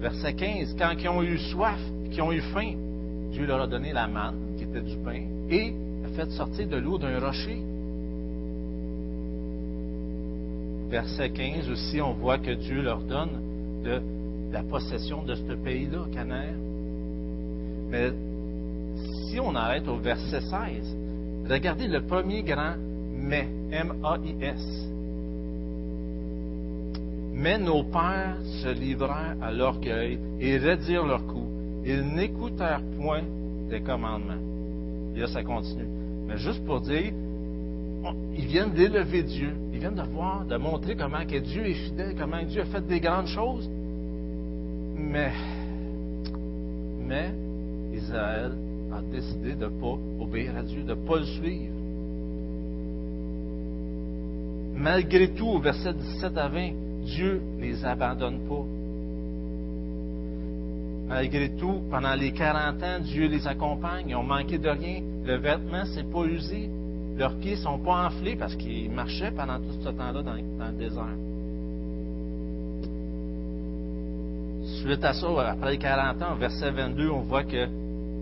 Verset 0.00 0.34
15. 0.34 0.76
Quand 0.78 0.92
ils 0.96 1.08
ont 1.08 1.22
eu 1.24 1.38
soif, 1.38 1.80
qu'ils 2.12 2.22
ont 2.22 2.30
eu 2.30 2.40
faim, 2.40 2.74
Dieu 3.32 3.46
leur 3.46 3.62
a 3.62 3.66
donné 3.66 3.92
la 3.92 4.06
manne, 4.06 4.54
qui 4.56 4.64
était 4.64 4.80
du 4.80 4.96
pain, 4.98 5.22
et 5.50 5.74
a 6.04 6.08
fait 6.14 6.30
sortir 6.30 6.68
de 6.68 6.76
l'eau 6.76 6.98
d'un 6.98 7.18
rocher. 7.18 7.58
Verset 10.88 11.30
15 11.30 11.68
aussi, 11.68 12.00
on 12.00 12.12
voit 12.12 12.38
que 12.38 12.52
Dieu 12.52 12.80
leur 12.80 13.00
donne 13.00 13.82
de, 13.82 14.00
la 14.52 14.62
possession 14.62 15.24
de 15.24 15.34
ce 15.34 15.52
pays-là, 15.52 16.06
Canaan. 16.14 16.54
Mais 17.90 18.12
si 19.26 19.40
on 19.40 19.54
arrête 19.54 19.88
au 19.88 19.96
verset 19.96 20.40
16, 20.40 20.96
regardez 21.48 21.88
le 21.88 22.02
premier 22.02 22.42
grand 22.42 22.74
mais, 23.18 23.48
M-A-I-S. 23.72 24.88
Mais 27.34 27.58
nos 27.58 27.82
pères 27.84 28.36
se 28.62 28.68
livrèrent 28.68 29.36
à 29.42 29.52
l'orgueil 29.52 30.18
et 30.40 30.56
raidirent 30.58 31.06
leur 31.06 31.26
cou 31.26 31.46
ils 31.86 32.02
n'écoutèrent 32.02 32.82
point 32.98 33.22
des 33.70 33.80
commandements. 33.80 34.42
Et 35.14 35.20
là, 35.20 35.28
ça 35.28 35.44
continue. 35.44 35.86
Mais 36.26 36.36
juste 36.36 36.64
pour 36.66 36.80
dire, 36.80 37.12
ils 38.36 38.46
viennent 38.46 38.72
d'élever 38.72 39.22
Dieu. 39.22 39.54
Ils 39.72 39.78
viennent 39.78 39.94
de 39.94 40.02
voir, 40.02 40.44
de 40.44 40.56
montrer 40.56 40.96
comment 40.96 41.24
que 41.24 41.38
Dieu 41.38 41.64
est 41.64 41.74
fidèle, 41.74 42.16
comment 42.18 42.42
Dieu 42.42 42.62
a 42.62 42.64
fait 42.64 42.84
des 42.86 42.98
grandes 42.98 43.28
choses. 43.28 43.70
Mais, 44.98 45.32
mais, 47.06 47.32
Israël 47.94 48.52
a 48.96 49.02
décidé 49.12 49.54
de 49.54 49.66
ne 49.66 49.80
pas 49.80 49.98
obéir 50.20 50.56
à 50.56 50.62
Dieu, 50.62 50.82
de 50.82 50.94
ne 50.94 51.06
pas 51.06 51.18
le 51.18 51.24
suivre. 51.24 51.72
Malgré 54.76 55.28
tout, 55.30 55.46
au 55.46 55.58
verset 55.58 55.94
17 55.94 56.36
à 56.36 56.48
20, 56.48 56.70
Dieu 57.04 57.40
ne 57.56 57.62
les 57.62 57.84
abandonne 57.84 58.40
pas. 58.48 58.64
Malgré 61.08 61.50
tout, 61.50 61.82
pendant 61.90 62.14
les 62.14 62.32
40 62.32 62.82
ans, 62.82 62.98
Dieu 63.00 63.28
les 63.28 63.46
accompagne. 63.46 64.06
Ils 64.08 64.16
ont 64.16 64.22
manqué 64.22 64.58
de 64.58 64.68
rien. 64.68 65.00
Le 65.24 65.36
vêtement 65.36 65.84
s'est 65.86 66.02
pas 66.02 66.24
usé. 66.24 66.68
Leurs 67.16 67.36
pieds 67.38 67.52
ne 67.52 67.60
sont 67.60 67.78
pas 67.78 68.06
enflés 68.06 68.36
parce 68.36 68.54
qu'ils 68.56 68.90
marchaient 68.90 69.30
pendant 69.30 69.56
tout 69.58 69.80
ce 69.80 69.88
temps-là 69.88 70.22
dans, 70.22 70.34
le 70.34 70.78
désert. 70.78 71.16
Suite 74.82 75.04
à 75.04 75.14
ça, 75.14 75.50
après 75.50 75.70
les 75.70 75.78
40 75.78 76.22
ans, 76.22 76.32
au 76.34 76.38
verset 76.38 76.70
22, 76.70 77.08
on 77.08 77.20
voit 77.20 77.44
que 77.44 77.66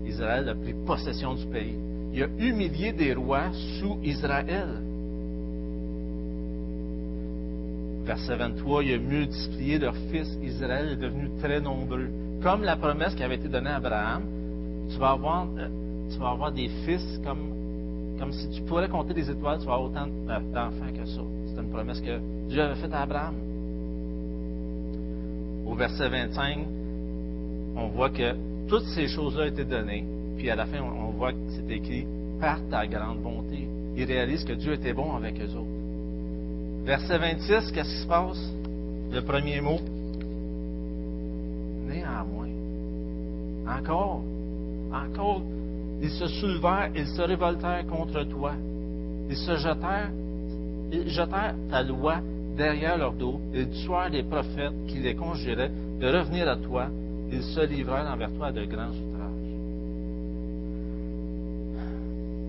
Israël 0.07 0.49
a 0.49 0.55
pris 0.55 0.73
possession 0.85 1.33
du 1.33 1.45
pays. 1.45 1.75
Il 2.13 2.23
a 2.23 2.27
humilié 2.39 2.93
des 2.93 3.13
rois 3.13 3.51
sous 3.79 3.97
Israël. 4.03 4.81
Verset 8.05 8.35
23, 8.35 8.83
il 8.83 8.93
a 8.93 8.97
multiplié 8.99 9.79
leurs 9.79 9.97
fils. 10.11 10.37
Israël 10.43 10.89
est 10.93 11.01
devenu 11.01 11.29
très 11.39 11.59
nombreux 11.59 12.07
comme 12.45 12.61
la 12.61 12.75
promesse 12.75 13.15
qui 13.15 13.23
avait 13.23 13.37
été 13.37 13.47
donnée 13.47 13.71
à 13.71 13.77
Abraham, 13.77 14.21
tu 14.91 14.99
vas 14.99 15.11
avoir, 15.13 15.47
euh, 15.57 16.51
des 16.51 16.67
fils 16.85 17.19
comme, 17.25 17.49
comme 18.19 18.31
si 18.31 18.47
tu 18.51 18.61
pourrais 18.61 18.87
compter 18.87 19.15
des 19.15 19.31
étoiles, 19.31 19.57
tu 19.57 19.65
vas 19.65 19.73
avoir 19.73 19.89
autant 19.89 20.05
d'enfants 20.05 20.93
que 20.95 21.07
ça. 21.07 21.21
C'est 21.47 21.59
une 21.59 21.71
promesse 21.71 21.99
que 22.01 22.19
Dieu 22.47 22.61
avait 22.61 22.75
faite 22.75 22.93
à 22.93 23.01
Abraham. 23.01 23.33
Au 25.65 25.73
verset 25.73 26.07
25, 26.07 26.59
on 27.77 27.87
voit 27.87 28.11
que 28.11 28.35
toutes 28.67 28.85
ces 28.95 29.07
choses-là 29.07 29.47
étaient 29.47 29.65
données, 29.65 30.05
puis 30.37 30.49
à 30.49 30.55
la 30.55 30.65
fin, 30.65 30.79
on 30.81 31.11
voit 31.11 31.31
que 31.31 31.37
c'est 31.49 31.73
écrit 31.73 32.05
par 32.39 32.59
ta 32.69 32.85
grande 32.87 33.19
bonté. 33.19 33.67
Ils 33.97 34.05
réalisent 34.05 34.43
que 34.43 34.53
Dieu 34.53 34.73
était 34.73 34.93
bon 34.93 35.15
avec 35.15 35.39
eux 35.39 35.55
autres. 35.55 36.85
Verset 36.85 37.17
26, 37.17 37.71
qu'est-ce 37.71 37.89
qui 37.89 38.01
se 38.01 38.07
passe? 38.07 38.51
Le 39.11 39.21
premier 39.21 39.61
mot, 39.61 39.79
Encore, 43.67 44.21
encore, 44.93 45.41
ils 46.01 46.11
se 46.11 46.27
soulevèrent, 46.27 46.89
ils 46.95 47.07
se 47.07 47.21
révoltèrent 47.21 47.85
contre 47.87 48.23
toi. 48.23 48.53
Ils 49.29 49.37
se 49.37 49.55
jetèrent, 49.57 50.11
ils 50.91 51.09
jetèrent 51.09 51.55
ta 51.69 51.81
loi 51.81 52.17
derrière 52.57 52.97
leur 52.97 53.13
dos. 53.13 53.39
Ils 53.53 53.69
tuèrent 53.69 54.09
les 54.09 54.23
prophètes 54.23 54.73
qui 54.87 54.99
les 54.99 55.15
conjuraient 55.15 55.71
de 55.99 56.07
revenir 56.07 56.47
à 56.47 56.57
toi. 56.57 56.87
Ils 57.31 57.43
se 57.43 57.65
livrèrent 57.65 58.09
envers 58.11 58.31
toi 58.31 58.51
de 58.51 58.65
grands 58.65 58.89
outrages. 58.89 59.25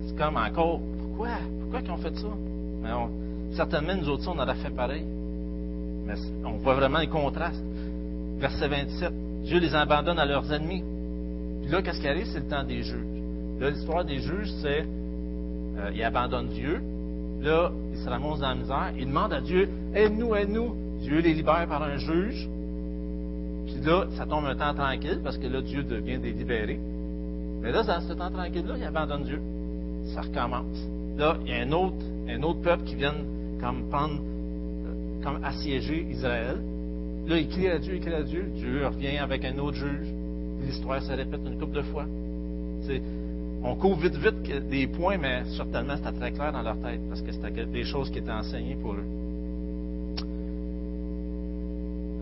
C'est 0.06 0.16
comme 0.16 0.36
encore, 0.36 0.80
pourquoi? 0.98 1.28
Pourquoi 1.60 1.80
ils 1.84 1.90
ont 1.90 1.96
fait 1.96 2.16
ça? 2.16 2.28
certainement, 3.56 3.94
nous 3.96 4.08
autres, 4.08 4.28
on 4.28 4.38
aurait 4.38 4.54
fait 4.54 4.70
pareil. 4.70 5.04
Mais 6.06 6.14
on 6.44 6.58
voit 6.58 6.74
vraiment 6.74 6.98
les 6.98 7.08
contrastes. 7.08 7.64
Verset 8.38 8.68
27. 8.68 9.12
Dieu 9.44 9.58
les 9.58 9.74
abandonne 9.74 10.18
à 10.18 10.26
leurs 10.26 10.52
ennemis. 10.52 10.84
Puis 11.62 11.70
là, 11.70 11.82
qu'est-ce 11.82 12.00
qui 12.00 12.08
arrive? 12.08 12.26
C'est 12.26 12.40
le 12.40 12.48
temps 12.48 12.64
des 12.64 12.82
juges. 12.82 13.06
Là, 13.58 13.70
l'histoire 13.70 14.04
des 14.04 14.18
juges, 14.18 14.52
c'est 14.62 14.84
euh, 15.78 15.90
ils 15.94 16.02
abandonnent 16.02 16.48
Dieu. 16.48 16.80
Là, 17.40 17.72
ils 17.92 17.98
se 17.98 18.08
ramassent 18.08 18.40
dans 18.40 18.48
la 18.48 18.54
misère. 18.54 18.92
Ils 18.98 19.06
demandent 19.06 19.32
à 19.32 19.40
Dieu 19.40 19.68
Aide-nous, 19.94 20.34
aide-nous. 20.34 20.74
Dieu 21.00 21.20
les 21.20 21.34
libère 21.34 21.66
par 21.68 21.82
un 21.82 21.96
juge. 21.96 22.48
Puis 23.76 23.90
là, 23.90 24.06
ça 24.16 24.26
tombe 24.26 24.44
un 24.46 24.54
temps 24.54 24.74
tranquille 24.74 25.20
parce 25.22 25.36
que 25.36 25.46
là, 25.46 25.60
Dieu 25.60 25.82
devient 25.82 26.18
les 26.22 26.32
libérer. 26.32 26.78
Mais 27.60 27.72
là, 27.72 27.82
dans 27.82 28.00
ce 28.00 28.12
temps 28.14 28.30
tranquille-là, 28.30 28.74
ils 28.78 28.84
abandonnent 28.84 29.24
Dieu. 29.24 29.40
Ça 30.14 30.22
recommence. 30.22 30.78
Là, 31.18 31.36
il 31.44 31.50
y 31.50 31.54
a 31.54 31.62
un 31.62 31.72
autre, 31.72 32.60
peuple 32.62 32.84
qui 32.84 32.94
vient 32.94 33.14
comme 33.60 33.88
prendre, 33.90 34.20
euh, 34.20 35.22
comme 35.22 35.44
assiéger 35.44 36.06
Israël. 36.10 36.58
Là, 37.26 37.38
il 37.38 37.48
crie 37.48 37.68
à 37.68 37.78
Dieu, 37.78 37.96
il 37.96 38.00
crie 38.00 38.14
à 38.14 38.22
Dieu. 38.22 38.50
Dieu 38.54 38.86
revient 38.86 39.18
avec 39.18 39.44
un 39.44 39.58
autre 39.58 39.76
juge 39.76 40.08
l'histoire 40.64 41.02
se 41.02 41.12
répète 41.12 41.40
une 41.46 41.58
couple 41.58 41.76
de 41.76 41.82
fois. 41.82 42.06
on 43.62 43.74
couvre 43.76 44.00
vite, 44.00 44.16
vite 44.16 44.68
des 44.68 44.86
points, 44.86 45.18
mais 45.18 45.44
certainement 45.56 45.96
c'était 45.96 46.12
très 46.12 46.32
clair 46.32 46.52
dans 46.52 46.62
leur 46.62 46.78
tête 46.80 47.00
parce 47.08 47.20
que 47.22 47.32
c'était 47.32 47.66
des 47.66 47.84
choses 47.84 48.10
qui 48.10 48.18
étaient 48.18 48.30
enseignées 48.30 48.76
pour 48.76 48.94
eux. 48.94 49.04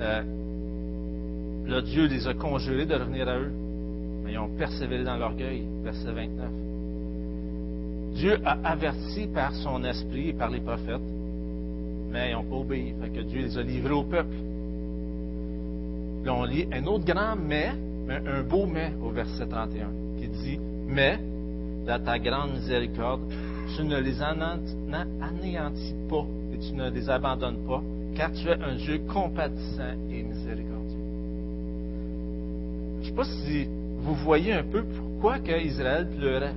euh, 0.00 0.22
là, 1.66 1.80
Dieu 1.82 2.06
les 2.06 2.26
a 2.26 2.34
conjurés 2.34 2.86
de 2.86 2.94
revenir 2.94 3.28
à 3.28 3.38
eux. 3.38 3.52
Mais 4.24 4.32
ils 4.32 4.38
ont 4.38 4.48
persévéré 4.56 5.04
dans 5.04 5.16
l'orgueil. 5.16 5.64
Verset 5.82 6.12
29. 6.12 6.50
Dieu 8.14 8.38
a 8.44 8.58
averti 8.64 9.26
par 9.26 9.52
son 9.54 9.82
esprit 9.84 10.28
et 10.28 10.32
par 10.32 10.48
les 10.48 10.60
prophètes, 10.60 11.00
mais 12.10 12.30
ils 12.30 12.34
n'ont 12.34 12.44
pas 12.44 12.56
obéi. 12.56 12.94
Fait 13.00 13.08
que 13.08 13.20
Dieu 13.22 13.42
les 13.42 13.58
a 13.58 13.62
livrés 13.62 13.92
au 13.92 14.04
peuple. 14.04 14.34
Là, 16.24 16.34
on 16.34 16.44
lit 16.44 16.66
un 16.72 16.86
autre 16.86 17.04
grand 17.04 17.36
mais, 17.36 17.72
mais 18.06 18.20
un 18.26 18.42
beau 18.42 18.66
mais 18.66 18.92
au 19.02 19.10
verset 19.10 19.46
31, 19.46 19.88
qui 20.18 20.28
dit 20.28 20.58
Mais, 20.86 21.18
dans 21.86 22.02
ta 22.02 22.18
grande 22.18 22.52
miséricorde, 22.52 23.20
tu 23.76 23.82
ne 23.82 23.98
les 23.98 24.22
anéantis 24.22 25.94
pas 26.08 26.24
et 26.54 26.58
tu 26.58 26.72
ne 26.72 26.90
les 26.90 27.10
abandonnes 27.10 27.66
pas, 27.66 27.82
car 28.14 28.30
tu 28.32 28.48
es 28.48 28.62
un 28.62 28.76
Dieu 28.76 29.00
compatissant 29.12 29.96
et 30.08 30.22
miséricordieux. 30.22 30.33
Je 33.04 33.10
ne 33.10 33.14
sais 33.14 33.16
pas 33.16 33.24
si 33.24 33.68
vous 33.98 34.14
voyez 34.14 34.52
un 34.54 34.62
peu 34.62 34.82
pourquoi 34.82 35.36
Israël 35.38 36.08
pleurait. 36.16 36.54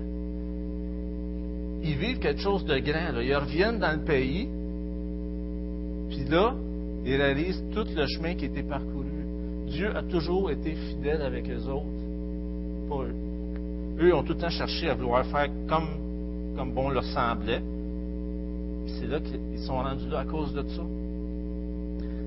Ils 1.84 1.98
vivent 1.98 2.20
quelque 2.20 2.40
chose 2.40 2.64
de 2.64 2.80
grand. 2.80 3.20
Ils 3.20 3.36
reviennent 3.36 3.80
dans 3.80 3.92
le 3.92 4.06
pays, 4.06 4.48
puis 6.10 6.24
là, 6.30 6.56
ils 7.06 7.16
réalisent 7.16 7.64
tout 7.74 7.86
le 7.94 8.08
chemin 8.08 8.36
qui 8.36 8.46
été 8.46 8.64
parcouru. 8.64 9.06
Dieu 9.68 9.96
a 9.96 10.04
toujours 10.04 10.50
été 10.50 10.72
fidèle 10.72 11.22
avec 11.22 11.48
les 11.48 11.68
autres, 11.68 11.86
pas 12.90 13.04
eux. 13.04 13.16
Eux 14.00 14.16
ont 14.16 14.24
tout 14.24 14.34
le 14.34 14.40
temps 14.40 14.50
cherché 14.50 14.90
à 14.90 14.94
vouloir 14.94 15.26
faire 15.26 15.50
comme, 15.68 15.90
comme 16.56 16.72
bon 16.72 16.90
leur 16.90 17.04
semblait. 17.04 17.62
C'est 18.88 19.08
là 19.08 19.20
qu'ils 19.20 19.60
sont 19.60 19.76
rendus 19.76 20.08
là 20.08 20.20
à 20.20 20.26
cause 20.26 20.54
de 20.54 20.62
ça. 20.62 20.84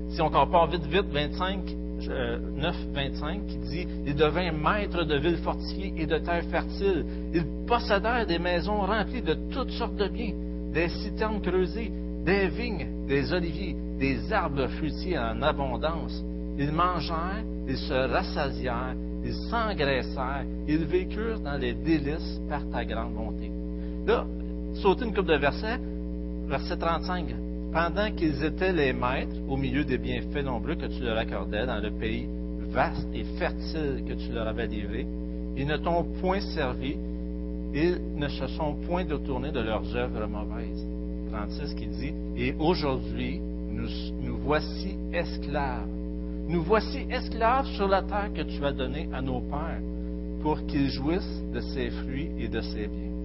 Si 0.09 0.21
on 0.21 0.29
compare 0.29 0.67
vite, 0.67 0.85
vite, 0.85 1.07
25, 1.11 1.80
9, 2.09 2.75
25, 2.93 3.45
qui 3.47 3.57
dit 3.57 3.87
Ils 4.05 4.15
devinrent 4.15 4.53
maîtres 4.53 5.03
de 5.03 5.15
villes 5.17 5.37
fortifiées 5.37 5.93
et 5.97 6.05
de 6.05 6.17
terres 6.17 6.45
fertiles. 6.51 7.05
Ils 7.33 7.45
possédèrent 7.67 8.25
des 8.25 8.39
maisons 8.39 8.81
remplies 8.81 9.21
de 9.21 9.35
toutes 9.51 9.71
sortes 9.71 9.95
de 9.95 10.07
biens, 10.07 10.33
des 10.73 10.89
citernes 10.89 11.41
creusées, 11.41 11.91
des 12.25 12.47
vignes, 12.47 13.07
des 13.07 13.33
oliviers, 13.33 13.75
des 13.99 14.31
arbres 14.31 14.67
fruitiers 14.67 15.17
en 15.17 15.41
abondance. 15.41 16.23
Ils 16.57 16.71
mangèrent, 16.71 17.43
ils 17.67 17.77
se 17.77 17.93
rassasièrent, 17.93 18.95
ils 19.23 19.33
s'engraissèrent, 19.49 20.45
ils 20.67 20.85
vécurent 20.85 21.39
dans 21.39 21.57
les 21.57 21.73
délices 21.73 22.39
par 22.49 22.61
ta 22.69 22.85
grande 22.85 23.13
bonté. 23.13 23.51
Là, 24.05 24.25
sauter 24.75 25.05
une 25.05 25.13
coupe 25.13 25.27
de 25.27 25.37
versets, 25.37 25.79
verset 26.47 26.77
35. 26.77 27.27
Pendant 27.71 28.11
qu'ils 28.11 28.43
étaient 28.43 28.73
les 28.73 28.93
maîtres 28.93 29.35
au 29.47 29.57
milieu 29.57 29.83
des 29.83 29.97
bienfaits 29.97 30.43
nombreux 30.43 30.75
que 30.75 30.87
tu 30.87 31.01
leur 31.01 31.17
accordais 31.17 31.65
dans 31.65 31.79
le 31.79 31.91
pays 31.91 32.27
vaste 32.69 33.07
et 33.13 33.23
fertile 33.37 34.03
que 34.07 34.13
tu 34.13 34.31
leur 34.31 34.47
avais 34.47 34.67
livré, 34.67 35.05
ils 35.57 35.67
ne 35.67 35.77
t'ont 35.77 36.03
point 36.21 36.39
servi, 36.39 36.95
ils 37.73 37.99
ne 38.15 38.27
se 38.27 38.47
sont 38.47 38.75
point 38.87 39.03
détournés 39.03 39.51
de 39.51 39.59
leurs 39.59 39.95
œuvres 39.95 40.27
mauvaises. 40.27 40.85
36 41.31 41.73
qui 41.75 41.87
dit, 41.87 42.13
Et 42.37 42.53
aujourd'hui, 42.59 43.39
nous, 43.39 43.87
nous 44.21 44.37
voici 44.37 44.95
esclaves 45.13 45.87
nous 46.51 46.63
voici 46.63 47.05
esclaves 47.09 47.67
sur 47.77 47.87
la 47.87 48.01
terre 48.01 48.29
que 48.35 48.41
tu 48.41 48.65
as 48.65 48.73
donnée 48.73 49.07
à 49.13 49.21
nos 49.21 49.39
pères, 49.39 49.79
pour 50.41 50.65
qu'ils 50.65 50.89
jouissent 50.89 51.41
de 51.53 51.61
ses 51.61 51.89
fruits 51.91 52.29
et 52.39 52.49
de 52.49 52.59
ses 52.59 52.87
biens. 52.87 53.20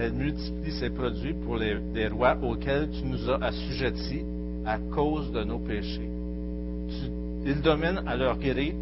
Elle 0.00 0.14
multiplie 0.14 0.72
ses 0.72 0.88
produits 0.88 1.34
pour 1.34 1.58
les, 1.58 2.08
rois 2.08 2.34
auxquels 2.42 2.88
tu 2.90 3.04
nous 3.04 3.28
as 3.28 3.44
assujettis 3.44 4.24
à 4.64 4.78
cause 4.78 5.30
de 5.30 5.44
nos 5.44 5.58
péchés. 5.58 6.08
ils 7.44 7.60
dominent 7.60 8.02
à 8.06 8.16
leur 8.16 8.38
gré 8.38 8.74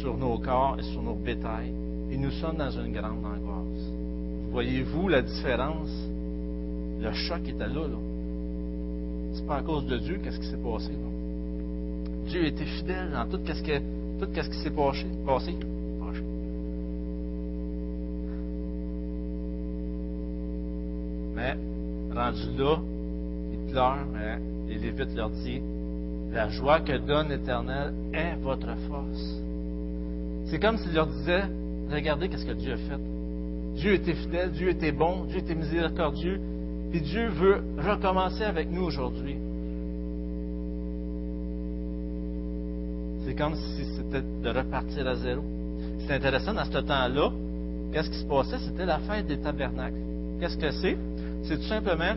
sur 0.00 0.16
nos 0.16 0.36
corps 0.38 0.76
et 0.80 0.82
sur 0.82 1.00
nos 1.00 1.14
bétails, 1.14 1.72
et 2.10 2.16
nous 2.16 2.32
sommes 2.32 2.56
dans 2.56 2.70
une 2.70 2.92
grande 2.92 3.24
angoisse. 3.24 3.92
Voyez-vous 4.50 5.08
la 5.08 5.22
différence? 5.22 5.90
Le 7.00 7.12
choc 7.12 7.42
était 7.46 7.68
là. 7.68 7.86
là. 7.86 7.98
C'est 9.34 9.46
pas 9.46 9.58
à 9.58 9.62
cause 9.62 9.86
de 9.86 9.98
Dieu 9.98 10.18
qu'est-ce 10.24 10.40
qui 10.40 10.46
s'est 10.46 10.56
passé. 10.56 10.90
Là. 10.90 12.30
Dieu 12.30 12.46
était 12.46 12.64
fidèle 12.64 13.12
dans 13.12 13.26
tout 13.26 13.38
ce, 13.46 13.62
que, 13.62 13.78
tout 14.18 14.32
ce 14.34 14.48
qui 14.48 14.58
s'est 14.58 14.70
passé. 14.70 15.54
Rendu 22.24 22.56
là, 22.58 22.78
ils 23.52 23.70
pleurent, 23.70 24.06
mais 24.12 24.38
les 24.68 24.78
Lévites 24.78 25.14
leur 25.14 25.30
dit 25.30 25.60
La 26.32 26.48
joie 26.48 26.80
que 26.80 26.96
donne 26.96 27.28
l'Éternel 27.28 27.92
est 28.12 28.36
votre 28.36 28.74
force. 28.88 29.40
C'est 30.46 30.58
comme 30.58 30.78
s'il 30.78 30.94
leur 30.94 31.06
disait 31.06 31.44
Regardez 31.90 32.28
qu'est-ce 32.28 32.46
que 32.46 32.52
Dieu 32.52 32.72
a 32.72 32.76
fait. 32.76 33.00
Dieu 33.74 33.94
était 33.94 34.14
fidèle, 34.14 34.52
Dieu 34.52 34.68
était 34.70 34.92
bon, 34.92 35.24
Dieu 35.24 35.38
était 35.38 35.54
miséricordieux, 35.54 36.40
et 36.92 37.00
Dieu 37.00 37.28
veut 37.28 37.62
recommencer 37.76 38.44
avec 38.44 38.70
nous 38.70 38.84
aujourd'hui. 38.84 39.36
C'est 43.24 43.34
comme 43.34 43.54
si 43.56 43.84
c'était 43.96 44.22
de 44.22 44.48
repartir 44.48 45.06
à 45.08 45.14
zéro. 45.16 45.42
C'est 46.06 46.12
intéressant, 46.12 46.54
dans 46.54 46.64
ce 46.64 46.78
temps-là, 46.78 47.32
qu'est-ce 47.92 48.10
qui 48.10 48.18
se 48.18 48.26
passait? 48.26 48.58
C'était 48.58 48.86
la 48.86 48.98
fête 49.00 49.26
des 49.26 49.38
tabernacles. 49.38 49.96
Qu'est-ce 50.40 50.56
que 50.56 50.70
c'est? 50.70 50.96
C'est 51.44 51.58
tout 51.58 51.68
simplement, 51.68 52.14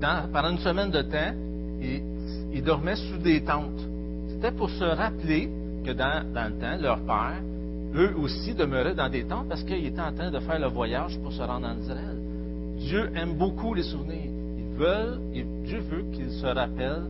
pendant 0.00 0.50
une 0.50 0.58
semaine 0.58 0.90
de 0.90 1.02
temps, 1.02 1.32
ils, 1.80 2.62
dormaient 2.62 2.96
sous 2.96 3.18
des 3.18 3.42
tentes. 3.42 3.80
C'était 4.30 4.50
pour 4.50 4.68
se 4.68 4.84
rappeler 4.84 5.48
que 5.84 5.92
dans, 5.92 6.24
le 6.34 6.60
temps, 6.60 6.76
leur 6.80 6.98
père, 7.00 7.40
eux 7.94 8.14
aussi 8.18 8.54
demeuraient 8.54 8.94
dans 8.94 9.08
des 9.08 9.24
tentes 9.24 9.48
parce 9.48 9.62
qu'ils 9.62 9.86
étaient 9.86 10.00
en 10.00 10.12
train 10.12 10.30
de 10.30 10.38
faire 10.40 10.58
le 10.58 10.66
voyage 10.66 11.18
pour 11.20 11.32
se 11.32 11.42
rendre 11.42 11.68
en 11.68 11.78
Israël. 11.78 12.18
Dieu 12.78 13.10
aime 13.14 13.34
beaucoup 13.34 13.74
les 13.74 13.84
souvenirs. 13.84 14.30
Ils 14.58 14.76
veulent, 14.76 15.18
Dieu 15.64 15.78
veut 15.78 16.04
qu'ils 16.12 16.32
se 16.32 16.46
rappellent 16.46 17.06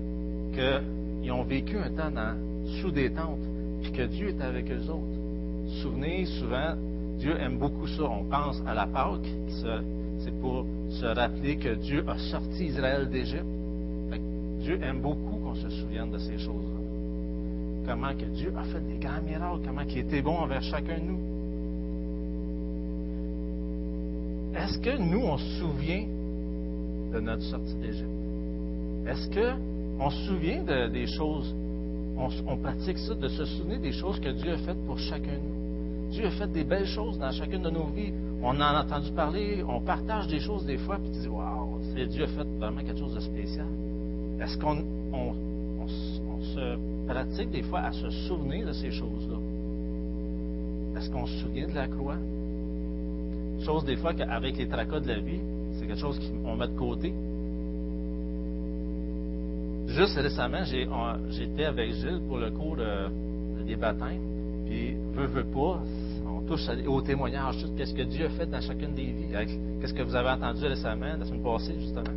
que 0.54 0.81
ils 1.22 1.33
ont 1.33 1.44
vécu 1.44 1.76
un 1.78 1.90
temps 1.90 2.12
sous 2.81 2.90
des 2.90 3.11
tentes, 3.11 3.38
puis 3.83 3.92
que 3.92 4.02
Dieu 4.02 4.28
est 4.28 4.42
avec 4.42 4.70
eux 4.70 4.90
autres. 4.90 5.81
Souvenez, 5.83 6.26
souvent, 6.26 6.74
Dieu 7.18 7.37
aime 7.40 7.59
beaucoup 7.59 7.87
ça. 7.87 8.04
On 8.04 8.24
pense 8.24 8.62
à 8.66 8.74
la 8.74 8.87
Pâque, 8.87 9.26
c'est 10.28 10.40
pour 10.40 10.66
se 10.90 11.06
rappeler 11.06 11.56
que 11.56 11.74
Dieu 11.74 12.04
a 12.06 12.18
sorti 12.18 12.66
Israël 12.66 13.08
d'Égypte. 13.08 13.46
Dieu 14.60 14.78
aime 14.82 15.00
beaucoup 15.00 15.38
qu'on 15.38 15.54
se 15.54 15.70
souvienne 15.70 16.10
de 16.10 16.18
ces 16.18 16.38
choses-là. 16.38 16.80
Comment 17.86 18.12
que 18.14 18.26
Dieu 18.26 18.52
a 18.56 18.64
fait 18.64 18.86
des 18.86 18.98
grands 18.98 19.22
miracles, 19.22 19.60
comment 19.64 19.82
il 19.88 19.98
était 19.98 20.20
bon 20.20 20.36
envers 20.36 20.62
chacun 20.62 20.98
de 20.98 21.04
nous. 21.04 21.20
Est-ce 24.54 24.78
que 24.78 24.98
nous, 24.98 25.20
on 25.20 25.38
se 25.38 25.60
souvient 25.60 26.04
de 27.14 27.20
notre 27.20 27.42
sortie 27.44 27.74
d'Égypte? 27.74 28.08
Est-ce 29.06 29.28
que 29.30 29.54
on 30.00 30.10
se 30.10 30.26
souvient 30.26 30.62
des 30.90 31.06
choses, 31.06 31.54
on, 32.18 32.56
pratique 32.58 32.98
ça, 32.98 33.14
de 33.14 33.28
se 33.28 33.44
souvenir 33.46 33.80
des 33.80 33.92
choses 33.92 34.20
que 34.20 34.28
Dieu 34.28 34.52
a 34.52 34.58
faites 34.58 34.84
pour 34.86 34.98
chacun 34.98 35.32
de 35.32 35.38
nous? 35.38 36.10
Dieu 36.10 36.26
a 36.26 36.30
fait 36.32 36.52
des 36.52 36.64
belles 36.64 36.86
choses 36.86 37.18
dans 37.18 37.30
chacune 37.32 37.62
de 37.62 37.70
nos 37.70 37.86
vies. 37.86 38.12
On 38.40 38.51
en 38.51 38.61
a 38.61 38.85
entendu 38.85 39.11
parler, 39.12 39.64
on 39.68 39.81
partage 39.81 40.29
des 40.29 40.38
choses 40.38 40.64
des 40.64 40.79
fois, 40.79 40.96
puis 40.98 41.11
tu 41.11 41.20
dis, 41.20 41.29
waouh, 41.29 41.81
Dieu 42.09 42.24
a 42.24 42.27
fait 42.29 42.46
vraiment 42.59 42.83
quelque 42.83 42.98
chose 43.01 43.14
de 43.14 43.20
spécial. 43.20 43.66
Est-ce 44.40 44.57
qu'on 44.57 44.85
se 45.88 46.79
pratique 47.07 47.51
des 47.51 47.62
fois 47.62 47.81
à 47.81 47.92
se 47.92 48.09
souvenir 48.29 48.66
de 48.66 48.72
ces 48.72 48.92
choses-là? 48.92 49.38
Est-ce 50.96 51.11
qu'on 51.11 51.27
se 51.27 51.38
souvient 51.38 51.66
de 51.68 51.74
la 51.74 51.88
croix? 51.88 52.16
Chose 53.64 53.85
des 53.85 53.96
fois 53.96 54.14
qu'avec 54.14 54.57
les 54.57 54.68
tracas 54.68 55.01
de 55.01 55.09
la 55.09 55.18
vie, 55.18 55.40
c'est 55.72 55.87
quelque 55.87 56.01
chose 56.01 56.20
qu'on 56.44 56.55
met 56.55 56.68
de 56.68 56.77
côté. 56.77 57.12
Juste 59.88 60.16
récemment, 60.16 60.62
j'étais 61.31 61.64
avec 61.64 61.92
Gilles 61.92 62.20
pour 62.29 62.38
le 62.38 62.51
cours 62.51 62.77
des 63.66 63.74
baptêmes. 63.74 64.22
Puis, 64.66 64.94
veut, 65.14 65.27
veut 65.27 65.44
pas, 65.44 65.81
touche 66.48 66.68
au 66.87 67.00
témoignage, 67.02 67.58
tout 67.62 67.68
ce 67.84 67.94
que 67.94 68.02
Dieu 68.02 68.26
a 68.26 68.30
fait 68.30 68.46
dans 68.46 68.61
chacune 68.61 68.94
des 68.94 69.04
vies. 69.04 69.28
Qu'est-ce 69.80 69.94
que 69.94 70.02
vous 70.02 70.14
avez 70.14 70.30
entendu 70.30 70.64
récemment, 70.66 71.16
la 71.18 71.24
semaine 71.24 71.42
passée, 71.42 71.74
justement. 71.78 72.16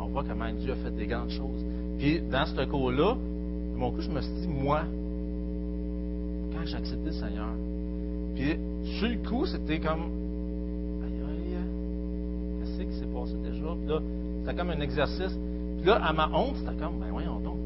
On 0.00 0.06
voit 0.06 0.24
comment 0.26 0.50
Dieu 0.52 0.72
a 0.72 0.76
fait 0.76 0.90
des 0.90 1.06
grandes 1.06 1.30
choses. 1.30 1.64
Puis, 1.98 2.20
dans 2.20 2.46
ce 2.46 2.64
cours-là, 2.64 3.16
mon 3.76 3.90
coup, 3.90 4.00
je 4.00 4.10
me 4.10 4.20
suis 4.20 4.32
dit, 4.32 4.48
moi, 4.48 4.82
quand 6.52 6.64
j'ai 6.64 6.76
accepté 6.76 7.06
le 7.06 7.12
Seigneur, 7.12 7.54
puis, 8.34 8.56
sur 8.98 9.08
le 9.08 9.28
coup, 9.28 9.46
c'était 9.46 9.78
comme, 9.78 10.10
aïe, 11.04 11.22
aïe, 11.28 11.56
qu'est-ce 12.60 12.82
qui 12.82 12.98
s'est 12.98 13.12
passé 13.12 13.34
déjà? 13.44 13.76
Puis 13.78 13.88
là, 13.88 14.00
c'était 14.40 14.56
comme 14.56 14.70
un 14.70 14.80
exercice 14.80 15.36
là, 15.84 15.96
à 15.96 16.12
ma 16.12 16.28
honte, 16.28 16.56
c'était 16.56 16.76
comme, 16.80 16.98
ben 17.00 17.08
voyons 17.10 17.40
donc, 17.40 17.58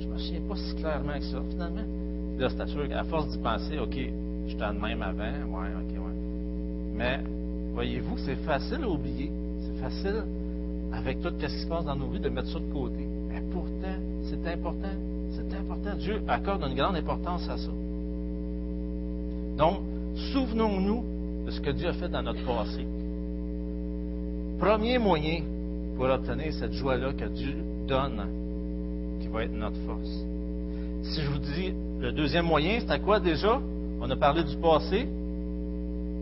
je 0.00 0.06
me 0.06 0.18
souviens 0.18 0.40
pas 0.48 0.56
si 0.56 0.74
clairement 0.76 1.18
que 1.18 1.24
ça, 1.24 1.42
finalement. 1.50 1.84
Puis 2.32 2.42
là, 2.42 2.48
c'était 2.50 2.66
sûr 2.66 2.88
qu'à 2.88 3.04
force 3.04 3.28
d'y 3.28 3.38
penser, 3.38 3.78
OK, 3.78 3.98
j'étais 4.46 4.66
de 4.66 4.80
même 4.80 5.02
avant, 5.02 5.24
ouais, 5.24 5.68
OK, 5.76 5.98
ouais. 5.98 6.14
Mais, 6.94 7.20
voyez-vous, 7.74 8.18
c'est 8.18 8.36
facile 8.36 8.84
à 8.84 8.88
oublier. 8.88 9.30
C'est 9.60 9.82
facile, 9.82 10.24
avec 10.92 11.20
tout 11.20 11.30
ce 11.38 11.46
qui 11.46 11.62
se 11.62 11.66
passe 11.66 11.84
dans 11.84 11.96
nos 11.96 12.08
vies, 12.08 12.20
de 12.20 12.28
mettre 12.28 12.48
ça 12.48 12.58
de 12.58 12.72
côté. 12.72 13.06
Mais 13.28 13.42
pourtant, 13.52 13.96
C'est 14.24 14.46
important. 14.48 14.94
C'est 15.32 15.54
important. 15.54 15.94
Dieu 15.98 16.22
accorde 16.26 16.64
une 16.64 16.74
grande 16.74 16.96
importance 16.96 17.48
à 17.48 17.56
ça. 17.56 17.70
Donc, 19.56 19.80
souvenons-nous 20.32 21.04
de 21.46 21.50
ce 21.50 21.60
que 21.60 21.70
Dieu 21.70 21.88
a 21.88 21.92
fait 21.92 22.08
dans 22.08 22.22
notre 22.22 22.44
passé. 22.44 22.86
Premier 24.58 24.98
moyen 24.98 25.42
pour 25.96 26.06
obtenir 26.06 26.52
cette 26.54 26.72
joie-là 26.72 27.12
que 27.12 27.26
Dieu 27.26 27.54
donne, 27.86 28.26
qui 29.20 29.28
va 29.28 29.44
être 29.44 29.54
notre 29.54 29.78
force. 29.86 30.24
Si 31.02 31.20
je 31.22 31.30
vous 31.30 31.38
dis 31.38 31.72
le 32.00 32.12
deuxième 32.12 32.46
moyen, 32.46 32.80
c'est 32.80 32.90
à 32.90 32.98
quoi 32.98 33.20
déjà? 33.20 33.60
On 34.00 34.10
a 34.10 34.16
parlé 34.16 34.44
du 34.44 34.56
passé, 34.56 35.08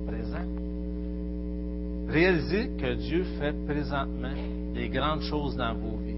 présent. 0.07 0.47
Réalisez 2.09 2.71
que 2.79 2.95
Dieu 2.95 3.25
fait 3.39 3.55
présentement 3.67 4.35
des 4.75 4.89
grandes 4.89 5.23
choses 5.23 5.57
dans 5.57 5.75
vos 5.75 5.97
vies. 5.97 6.15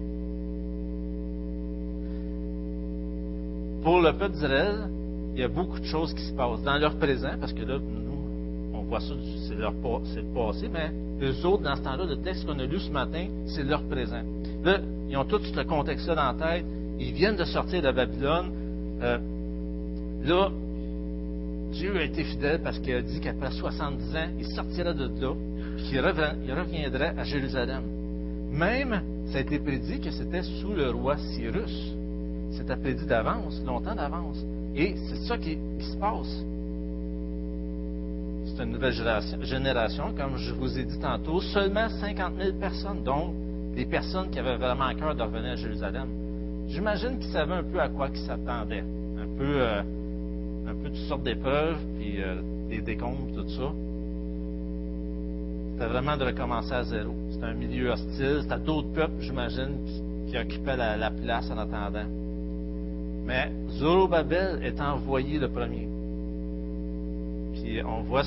Pour 3.83 4.01
le 4.01 4.11
peuple 4.13 4.33
d'Israël, 4.33 4.89
il 5.33 5.41
y 5.41 5.43
a 5.43 5.47
beaucoup 5.47 5.79
de 5.79 5.85
choses 5.85 6.13
qui 6.13 6.23
se 6.23 6.33
passent 6.33 6.63
dans 6.63 6.77
leur 6.77 6.95
présent, 6.97 7.31
parce 7.39 7.53
que 7.53 7.63
là, 7.63 7.77
nous, 7.77 8.73
on 8.73 8.81
voit 8.81 8.99
ça, 8.99 9.13
c'est 9.47 9.55
leur 9.55 9.73
le 9.73 10.33
passé, 10.33 10.69
mais 10.71 10.91
les 11.19 11.45
autres, 11.45 11.63
dans 11.63 11.75
ce 11.75 11.81
temps-là, 11.81 12.05
le 12.05 12.17
texte 12.17 12.45
qu'on 12.45 12.59
a 12.59 12.65
lu 12.65 12.79
ce 12.79 12.91
matin, 12.91 13.27
c'est 13.47 13.63
leur 13.63 13.83
présent. 13.83 14.21
Là, 14.63 14.79
ils 15.09 15.17
ont 15.17 15.25
tout 15.25 15.39
ce 15.41 15.61
contexte-là 15.61 16.15
dans 16.15 16.37
tête. 16.37 16.65
Ils 16.99 17.13
viennent 17.13 17.35
de 17.35 17.45
sortir 17.45 17.81
de 17.81 17.91
Babylone. 17.91 18.51
Euh, 19.01 19.17
là, 20.23 20.49
Dieu 21.77 21.95
a 21.95 22.03
été 22.03 22.23
fidèle 22.23 22.59
parce 22.63 22.79
qu'il 22.79 22.95
a 22.95 23.01
dit 23.01 23.19
qu'après 23.19 23.51
70 23.51 24.15
ans, 24.15 24.29
il 24.39 24.47
sortirait 24.47 24.95
de 24.95 25.09
là, 25.21 25.33
qu'il 25.77 25.99
reviendrait 25.99 27.13
à 27.15 27.23
Jérusalem. 27.23 27.83
Même, 28.51 29.01
ça 29.27 29.37
a 29.37 29.41
été 29.41 29.59
prédit 29.59 29.99
que 29.99 30.09
c'était 30.09 30.41
sous 30.41 30.73
le 30.73 30.89
roi 30.89 31.17
Cyrus. 31.17 31.93
C'était 32.51 32.77
prédit 32.77 33.05
d'avance, 33.05 33.61
longtemps 33.63 33.93
d'avance. 33.93 34.43
Et 34.75 34.95
c'est 35.07 35.27
ça 35.27 35.37
qui, 35.37 35.57
se 35.79 35.95
passe. 35.97 36.43
C'est 38.45 38.63
une 38.63 38.71
nouvelle 38.71 38.95
génération, 39.43 40.15
comme 40.17 40.37
je 40.37 40.53
vous 40.53 40.79
ai 40.79 40.83
dit 40.83 40.99
tantôt, 40.99 41.41
seulement 41.41 41.89
50 41.89 42.33
000 42.41 42.57
personnes, 42.59 43.03
donc 43.03 43.35
des 43.75 43.85
personnes 43.85 44.31
qui 44.31 44.39
avaient 44.39 44.57
vraiment 44.57 44.85
à 44.85 44.95
cœur 44.95 45.13
de 45.13 45.21
revenir 45.21 45.51
à 45.51 45.55
Jérusalem. 45.55 46.07
J'imagine 46.69 47.19
qu'ils 47.19 47.31
savaient 47.31 47.53
un 47.53 47.63
peu 47.63 47.79
à 47.79 47.89
quoi 47.89 48.09
ils 48.11 48.19
s'attendaient. 48.25 48.83
Un 49.19 49.37
peu, 49.37 49.61
euh, 49.61 49.83
un 50.67 50.75
peu 50.75 50.89
toutes 50.89 51.07
sortes 51.07 51.23
d'épreuves, 51.23 51.77
puis 51.97 52.21
euh, 52.21 52.35
des 52.69 52.81
décombres, 52.81 53.33
tout 53.35 53.49
ça. 53.49 53.71
C'était 55.73 55.89
vraiment 55.89 56.17
de 56.17 56.25
recommencer 56.25 56.73
à 56.73 56.83
zéro. 56.83 57.13
C'était 57.31 57.45
un 57.45 57.53
milieu 57.53 57.91
hostile. 57.91 58.39
C'était 58.41 58.59
d'autres 58.59 58.91
peuples, 58.93 59.21
j'imagine, 59.21 59.77
qui, 60.27 60.37
occupaient 60.37 60.75
la 60.75 61.11
place 61.11 61.49
en 61.51 61.57
attendant. 61.57 62.05
Mais 63.27 63.51
Zorobabel 63.77 64.61
est 64.63 64.79
envoyé 64.79 65.37
le 65.37 65.49
premier. 65.49 65.87
Puis 67.53 67.81
on 67.83 68.01
voit, 68.03 68.23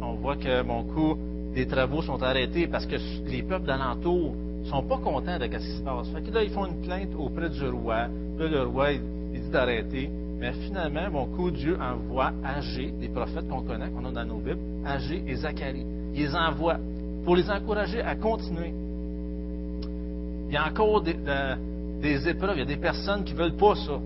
on 0.00 0.12
voit 0.14 0.36
que 0.36 0.62
mon 0.62 0.84
coup, 0.84 1.18
des 1.54 1.66
travaux 1.66 2.00
sont 2.00 2.22
arrêtés 2.22 2.68
parce 2.68 2.86
que 2.86 2.96
les 3.26 3.42
peuples 3.42 3.66
d'alentour 3.66 4.36
sont 4.66 4.84
pas 4.84 4.98
contents 4.98 5.38
de 5.38 5.44
ce 5.44 5.58
qui 5.58 5.78
se 5.78 5.82
passe. 5.82 6.08
Fait 6.10 6.22
que 6.22 6.30
là, 6.32 6.44
ils 6.44 6.50
font 6.50 6.66
une 6.66 6.80
plainte 6.82 7.08
auprès 7.18 7.50
du 7.50 7.66
roi. 7.66 8.06
Là, 8.38 8.48
le 8.48 8.62
roi, 8.62 8.92
il, 8.92 9.00
dit 9.32 9.50
d'arrêter. 9.50 10.08
Mais 10.40 10.52
finalement, 10.52 11.10
mon 11.10 11.26
coup, 11.26 11.50
Dieu 11.50 11.76
envoie 11.78 12.32
Agé, 12.42 12.90
des 12.98 13.08
prophètes 13.08 13.46
qu'on 13.46 13.60
connaît, 13.60 13.90
qu'on 13.90 14.06
a 14.06 14.10
dans 14.10 14.24
nos 14.24 14.38
Bibles, 14.38 14.58
Agé 14.86 15.22
et 15.26 15.34
Zacharie. 15.34 15.84
Il 16.14 16.22
les 16.22 16.34
envoie 16.34 16.78
pour 17.24 17.36
les 17.36 17.50
encourager 17.50 18.00
à 18.00 18.14
continuer. 18.16 18.72
Il 20.48 20.54
y 20.54 20.56
a 20.56 20.66
encore 20.66 21.02
des, 21.02 22.28
épreuves. 22.28 22.56
Il 22.56 22.60
y 22.60 22.62
a 22.62 22.64
des 22.64 22.78
personnes 22.78 23.22
qui 23.24 23.34
ne 23.34 23.38
veulent 23.38 23.56
pas 23.56 23.74
ça. 23.74 24.00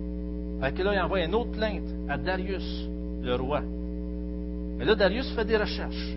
Fait 0.61 0.73
que 0.73 0.83
là, 0.83 0.95
il 0.95 1.01
envoie 1.01 1.23
une 1.23 1.37
autre 1.37 1.53
plainte 1.53 1.89
à 2.09 2.19
Darius, 2.19 2.89
le 3.23 3.37
roi. 3.37 3.63
Mais 4.77 4.85
là, 4.85 4.97
Darius 4.97 5.31
fait 5.37 5.45
des 5.45 5.57
recherches. 5.57 6.17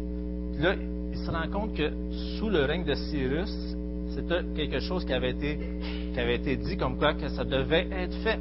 Puis 0.53 0.63
là, 0.63 0.73
il 1.11 1.17
se 1.17 1.29
rend 1.29 1.47
compte 1.51 1.75
que 1.75 1.91
sous 2.39 2.49
le 2.49 2.65
règne 2.65 2.83
de 2.83 2.95
Cyrus, 2.95 3.53
c'était 4.15 4.43
quelque 4.55 4.79
chose 4.79 5.05
qui 5.05 5.13
avait 5.13 5.29
été, 5.29 5.59
qui 6.13 6.19
avait 6.19 6.35
été 6.35 6.55
dit 6.55 6.75
comme 6.75 6.97
quoi 6.97 7.13
que 7.13 7.29
ça 7.29 7.43
devait 7.43 7.87
être 7.91 8.15
fait. 8.23 8.39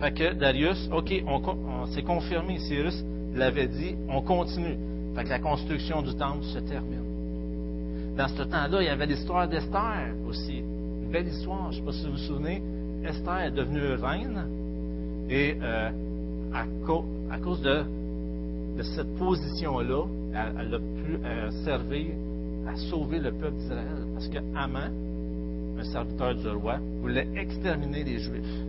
Fait 0.00 0.12
que 0.12 0.34
Darius, 0.34 0.88
OK, 0.92 1.12
on, 1.26 1.86
s'est 1.86 2.02
confirmé, 2.02 2.58
Cyrus 2.58 3.04
l'avait 3.34 3.68
dit, 3.68 3.94
on 4.08 4.20
continue. 4.22 4.76
Fait 5.14 5.24
que 5.24 5.28
la 5.28 5.38
construction 5.38 6.02
du 6.02 6.14
temple 6.14 6.44
se 6.44 6.58
termine. 6.58 8.14
Dans 8.16 8.28
ce 8.28 8.42
temps-là, 8.42 8.82
il 8.82 8.86
y 8.86 8.88
avait 8.88 9.06
l'histoire 9.06 9.48
d'Esther 9.48 10.14
aussi 10.28 10.62
belle 11.06 11.28
histoire. 11.28 11.72
Je 11.72 11.80
ne 11.80 11.80
sais 11.80 11.86
pas 11.86 11.92
si 11.92 12.06
vous 12.06 12.12
vous 12.12 12.18
souvenez. 12.18 12.62
Esther 13.04 13.38
est 13.38 13.50
devenue 13.50 13.94
reine 13.94 14.44
et 15.28 15.56
euh, 15.62 15.90
à, 16.52 17.38
cause 17.38 17.60
de, 17.62 17.84
cette 18.82 19.14
position-là, 19.16 20.04
elle, 20.32 20.74
a 20.74 20.78
pu 20.78 21.18
euh, 21.24 21.50
servir 21.64 22.06
à 22.68 22.76
sauver 22.76 23.18
le 23.18 23.32
peuple 23.32 23.56
d'Israël. 23.56 24.04
Parce 24.14 24.28
que 24.28 24.38
Haman, 24.56 24.92
un 25.78 25.84
serviteur 25.84 26.34
du 26.34 26.48
roi, 26.48 26.78
voulait 27.00 27.28
exterminer 27.36 28.04
les 28.04 28.18
Juifs. 28.18 28.64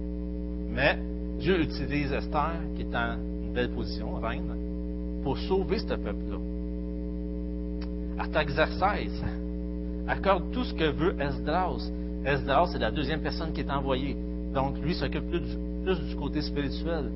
Mais 0.70 0.98
Dieu 1.40 1.62
utilise 1.62 2.12
Esther, 2.12 2.60
qui 2.76 2.82
est 2.82 2.96
en 2.96 3.18
une 3.44 3.54
belle 3.54 3.70
position, 3.70 4.16
reine, 4.16 5.22
pour 5.24 5.38
sauver 5.38 5.80
ce 5.80 5.94
peuple-là. 5.94 6.38
Artaxerxès 8.20 9.12
accorde 10.08 10.52
tout 10.52 10.64
ce 10.64 10.74
que 10.74 10.90
veut 10.90 11.16
Esdras. 11.20 11.90
Esdras, 12.26 12.70
c'est 12.72 12.80
la 12.80 12.92
deuxième 12.92 13.22
personne 13.22 13.54
qui 13.54 13.62
est 13.62 13.70
envoyée. 13.70 14.16
Donc, 14.54 14.78
lui 14.80 14.96
s'occupe 14.96 15.30
plus, 15.30 16.00
du 16.10 16.16
côté 16.16 16.42
spirituel. 16.42 17.12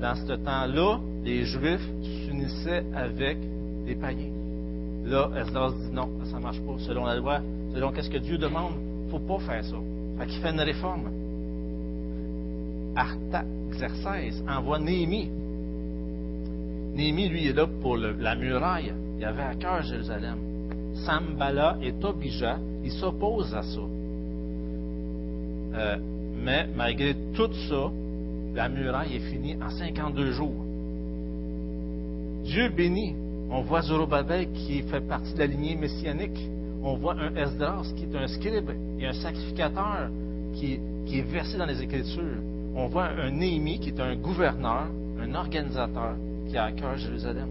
Dans 0.00 0.14
ce 0.14 0.32
temps-là, 0.32 1.00
les 1.24 1.44
Juifs 1.44 1.88
s'unissaient 2.26 2.84
avec 2.94 3.38
les 3.86 3.94
païens. 3.94 4.32
Là, 5.04 5.30
Esdras 5.40 5.72
dit 5.72 5.92
non, 5.92 6.08
ça 6.24 6.36
ne 6.36 6.42
marche 6.42 6.60
pas. 6.60 6.74
Selon 6.80 7.04
la 7.06 7.16
loi, 7.16 7.40
selon 7.74 7.90
qu'est-ce 7.92 8.10
que 8.10 8.18
Dieu 8.18 8.38
demande, 8.38 8.74
il 8.76 9.06
ne 9.06 9.10
faut 9.10 9.26
pas 9.26 9.38
faire 9.38 9.64
ça. 9.64 9.76
Fait 10.18 10.26
qu'il 10.26 10.40
fait 10.40 10.50
une 10.50 10.60
réforme. 10.60 11.21
Artaxerxès 12.96 14.42
envoie 14.48 14.78
Néhémie. 14.78 15.30
Néhémie, 16.94 17.28
lui, 17.28 17.48
est 17.48 17.52
là 17.52 17.66
pour 17.80 17.96
la 17.96 18.34
muraille. 18.34 18.92
Il 19.18 19.24
avait 19.24 19.42
à 19.42 19.54
cœur 19.54 19.82
Jérusalem. 19.82 20.36
Sambala 21.06 21.78
et 21.82 21.92
Tobija, 21.94 22.58
ils 22.84 22.92
s'opposent 22.92 23.54
à 23.54 23.62
ça. 23.62 23.80
Euh, 25.74 25.96
mais 26.42 26.66
malgré 26.76 27.14
tout 27.34 27.52
ça, 27.68 27.90
la 28.54 28.68
muraille 28.68 29.16
est 29.16 29.30
finie 29.30 29.56
en 29.62 29.70
52 29.70 30.32
jours. 30.32 30.64
Dieu 32.44 32.68
bénit. 32.68 33.14
On 33.50 33.62
voit 33.62 33.82
Zorobabel 33.82 34.50
qui 34.52 34.82
fait 34.82 35.00
partie 35.02 35.34
de 35.34 35.38
la 35.38 35.46
lignée 35.46 35.76
messianique. 35.76 36.38
On 36.82 36.96
voit 36.96 37.14
un 37.14 37.34
Esdras 37.36 37.92
qui 37.96 38.04
est 38.04 38.16
un 38.16 38.26
scribe 38.26 38.70
et 38.98 39.06
un 39.06 39.12
sacrificateur 39.12 40.08
qui, 40.54 40.80
qui 41.06 41.18
est 41.18 41.30
versé 41.30 41.58
dans 41.58 41.66
les 41.66 41.82
Écritures. 41.82 42.40
On 42.74 42.86
voit 42.86 43.08
un 43.08 43.30
Néhémie 43.30 43.78
qui 43.80 43.90
est 43.90 44.00
un 44.00 44.16
gouverneur, 44.16 44.86
un 45.20 45.34
organisateur 45.34 46.14
qui 46.48 46.56
a 46.56 46.64
à 46.64 46.72
cœur 46.72 46.96
Jérusalem. 46.96 47.48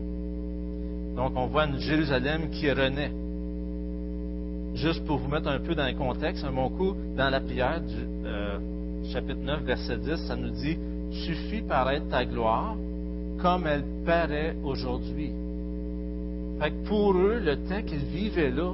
Donc 1.16 1.34
on 1.36 1.48
voit 1.48 1.66
une 1.66 1.80
Jérusalem 1.80 2.50
qui 2.50 2.72
renaît 2.72 3.12
juste 4.76 5.06
pour 5.06 5.18
vous 5.18 5.28
mettre 5.28 5.48
un 5.48 5.60
peu 5.60 5.76
dans 5.76 5.86
le 5.86 5.94
contexte, 5.94 6.44
un 6.44 6.52
bon 6.52 6.70
coup, 6.70 6.96
dans 7.16 7.30
la 7.30 7.40
prière 7.40 7.82
du 7.82 7.96
euh, 8.26 8.58
chapitre 9.12 9.42
9, 9.42 9.64
verset 9.64 9.98
10, 9.98 10.28
ça 10.28 10.36
nous 10.36 10.50
dit 10.50 10.78
Suffit 11.12 11.62
paraître 11.62 12.08
ta 12.10 12.26
gloire 12.26 12.76
comme 13.42 13.68
elle 13.68 13.84
paraît 14.06 14.56
aujourd'hui. 14.64 15.32
Pour 16.86 17.14
eux, 17.16 17.40
le 17.44 17.58
temps 17.68 17.82
qu'ils 17.82 18.06
vivaient 18.06 18.52
là, 18.52 18.74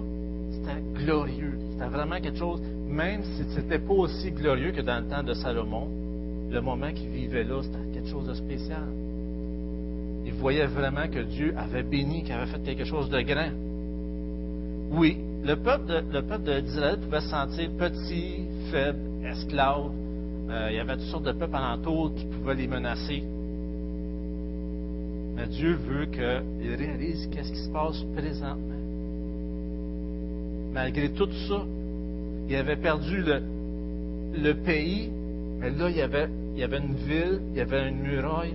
c'était 0.51 1.05
glorieux. 1.05 1.53
C'était 1.71 1.87
vraiment 1.87 2.19
quelque 2.19 2.37
chose, 2.37 2.61
même 2.87 3.23
si 3.23 3.43
ce 3.53 3.61
n'était 3.61 3.79
pas 3.79 3.93
aussi 3.93 4.31
glorieux 4.31 4.71
que 4.71 4.81
dans 4.81 5.03
le 5.03 5.09
temps 5.09 5.23
de 5.23 5.33
Salomon, 5.33 5.87
le 6.49 6.61
moment 6.61 6.91
qu'ils 6.91 7.09
vivaient 7.09 7.43
là, 7.43 7.61
c'était 7.61 7.93
quelque 7.93 8.09
chose 8.09 8.27
de 8.27 8.33
spécial. 8.33 8.87
Ils 10.25 10.33
voyaient 10.33 10.67
vraiment 10.67 11.07
que 11.07 11.19
Dieu 11.19 11.53
avait 11.57 11.83
béni, 11.83 12.23
qu'il 12.23 12.33
avait 12.33 12.51
fait 12.51 12.61
quelque 12.63 12.85
chose 12.85 13.09
de 13.09 13.21
grand. 13.21 13.51
Oui, 14.91 15.17
le 15.43 15.55
peuple 15.55 16.61
d'Israël 16.61 16.99
pouvait 16.99 17.21
se 17.21 17.29
sentir 17.29 17.69
petit, 17.77 18.45
faible, 18.71 19.25
esclave. 19.25 19.91
Euh, 20.49 20.67
il 20.71 20.75
y 20.75 20.79
avait 20.79 20.95
toutes 20.95 21.07
sortes 21.07 21.25
de 21.25 21.31
peuples 21.33 21.55
alentours 21.55 22.13
qui 22.15 22.25
pouvaient 22.25 22.55
les 22.55 22.67
menacer. 22.67 23.23
Mais 25.35 25.47
Dieu 25.47 25.75
veut 25.75 26.05
qu'ils 26.05 26.75
réalisent 26.75 27.29
qu'est-ce 27.31 27.51
qui 27.51 27.59
se 27.59 27.69
passe 27.69 28.01
présentement. 28.15 28.67
Malgré 30.73 31.09
tout 31.09 31.29
ça, 31.47 31.63
il 32.49 32.55
avait 32.55 32.75
perdu 32.75 33.23
le, 33.23 34.53
pays, 34.53 35.09
mais 35.59 35.71
là, 35.71 35.89
il 35.89 35.97
y, 35.97 36.01
avait, 36.01 36.27
une 36.77 36.95
ville, 36.95 37.41
il 37.51 37.57
y 37.57 37.61
avait 37.61 37.89
une 37.89 38.01
muraille. 38.01 38.53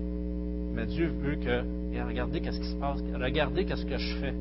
Mais 0.75 0.87
Dieu 0.87 1.13
veut 1.23 1.37
que, 1.37 1.63
regardez 2.07 2.41
qu'est-ce 2.41 2.61
qui 2.61 2.69
se 2.69 2.77
passe, 2.77 3.01
regardez 3.15 3.65
qu'est-ce 3.65 3.85
que 3.85 3.99
je 3.99 4.17
fais. 4.19 4.35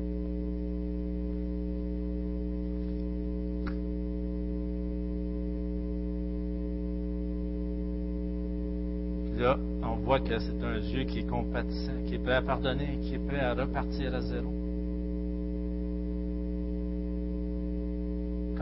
Là, 9.38 9.58
on 9.82 9.96
voit 10.04 10.20
que 10.20 10.38
c'est 10.38 10.64
un 10.64 10.78
Dieu 10.78 11.04
qui 11.04 11.20
est 11.20 11.28
compatissant, 11.28 11.92
qui 12.06 12.14
est 12.14 12.18
prêt 12.18 12.34
à 12.34 12.42
pardonner, 12.42 12.98
qui 13.02 13.14
est 13.16 13.26
prêt 13.26 13.40
à 13.40 13.54
repartir 13.54 14.14
à 14.14 14.20
zéro. 14.20 14.61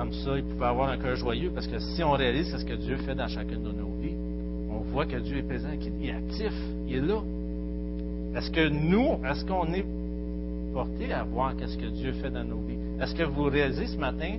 Comme 0.00 0.14
ça, 0.14 0.30
il 0.34 0.44
pouvait 0.44 0.64
avoir 0.64 0.88
un 0.88 0.96
cœur 0.96 1.14
joyeux 1.14 1.50
parce 1.54 1.66
que 1.66 1.78
si 1.78 2.02
on 2.02 2.12
réalise 2.12 2.56
ce 2.56 2.64
que 2.64 2.72
Dieu 2.72 2.96
fait 3.04 3.14
dans 3.14 3.28
chacune 3.28 3.62
de 3.62 3.70
nos 3.70 3.92
vies, 4.00 4.16
on 4.70 4.78
voit 4.78 5.04
que 5.04 5.18
Dieu 5.18 5.36
est 5.36 5.42
présent, 5.42 5.68
qu'il 5.78 5.92
est 6.02 6.10
actif, 6.10 6.54
il 6.88 6.96
est 6.96 7.00
là. 7.02 7.20
Est-ce 8.34 8.50
que 8.50 8.66
nous, 8.70 9.18
est-ce 9.28 9.44
qu'on 9.44 9.70
est 9.74 9.84
porté 10.72 11.12
à 11.12 11.22
voir 11.24 11.54
qu'est-ce 11.54 11.76
que 11.76 11.88
Dieu 11.88 12.12
fait 12.12 12.30
dans 12.30 12.44
nos 12.44 12.60
vies? 12.66 12.78
Est-ce 12.98 13.14
que 13.14 13.24
vous 13.24 13.42
réalisez 13.42 13.88
ce 13.88 13.98
matin, 13.98 14.38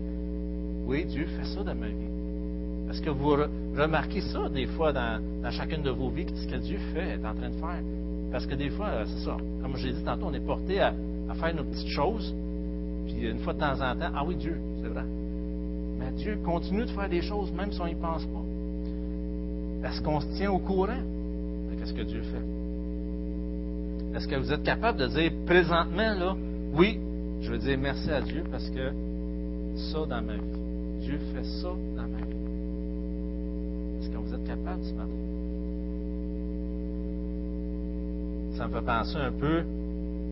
oui, 0.88 1.06
Dieu 1.06 1.28
fait 1.28 1.46
ça 1.46 1.62
dans 1.62 1.76
ma 1.76 1.90
vie? 1.90 2.90
Est-ce 2.90 3.04
que 3.04 3.12
vous 3.12 3.36
remarquez 3.78 4.22
ça 4.22 4.50
des 4.50 4.66
fois 4.66 4.92
dans, 4.92 5.22
chacune 5.52 5.84
de 5.84 5.92
vos 5.92 6.10
vies, 6.10 6.26
ce 6.38 6.48
que 6.48 6.58
Dieu 6.58 6.80
fait, 6.92 7.08
est 7.08 7.24
en 7.24 7.36
train 7.36 7.50
de 7.50 7.58
faire? 7.58 7.84
Parce 8.32 8.48
que 8.48 8.56
des 8.56 8.72
fois, 8.72 9.06
c'est 9.06 9.26
ça. 9.26 9.38
Comme 9.62 9.78
j'ai 9.78 9.94
dit 9.94 10.04
tantôt, 10.04 10.26
on 10.26 10.34
est 10.34 10.44
porté 10.44 10.80
à, 10.80 10.92
faire 11.36 11.54
nos 11.54 11.66
petites 11.66 11.90
choses. 11.90 12.34
Puis 13.06 13.30
une 13.30 13.38
fois 13.42 13.54
de 13.54 13.60
temps 13.60 13.74
en 13.74 13.96
temps, 13.96 14.12
ah 14.16 14.24
oui, 14.26 14.36
Dieu, 14.38 14.58
c'est 14.82 14.90
vrai. 14.90 15.04
Dieu 16.22 16.38
continue 16.44 16.86
de 16.86 16.92
faire 16.92 17.10
des 17.10 17.22
choses, 17.22 17.52
même 17.52 17.72
si 17.72 17.82
on 17.82 17.88
n'y 17.88 17.96
pense 17.96 18.24
pas. 18.26 19.88
Est-ce 19.90 20.02
qu'on 20.02 20.20
se 20.22 20.28
tient 20.38 20.52
au 20.52 20.60
courant 20.60 20.94
de 20.94 21.86
ce 21.86 21.94
que 21.94 22.04
Dieu 22.04 22.22
fait? 22.22 24.16
Est-ce 24.16 24.28
que 24.28 24.36
vous 24.36 24.54
êtes 24.54 24.64
capable 24.64 25.00
de 25.00 25.08
dire 25.08 25.32
présentement, 25.48 26.14
là, 26.14 26.36
oui, 26.74 27.00
je 27.42 27.52
veux 27.52 27.58
dire 27.58 27.78
merci 27.80 28.12
à 28.12 28.22
Dieu 28.22 28.44
parce 28.52 28.70
que 28.70 28.92
ça 29.92 30.06
dans 30.06 30.22
ma 30.22 30.34
vie, 30.34 31.02
Dieu 31.02 31.18
fait 31.34 31.44
ça 31.44 31.70
dans 31.70 32.08
ma 32.08 32.18
vie. 32.18 32.36
Est-ce 34.00 34.10
que 34.10 34.18
vous 34.18 34.34
êtes 34.36 34.46
capable 34.46 34.84
ce 34.84 34.94
matin? 34.94 35.10
Ça 38.58 38.68
me 38.68 38.74
fait 38.74 38.86
penser 38.86 39.18
un 39.18 39.32
peu, 39.32 39.64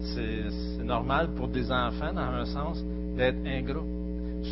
c'est 0.01 0.83
normal 0.83 1.29
pour 1.35 1.47
des 1.47 1.71
enfants, 1.71 2.13
dans 2.13 2.21
un 2.21 2.45
sens, 2.45 2.83
d'être 3.17 3.39
ingrats. 3.43 3.85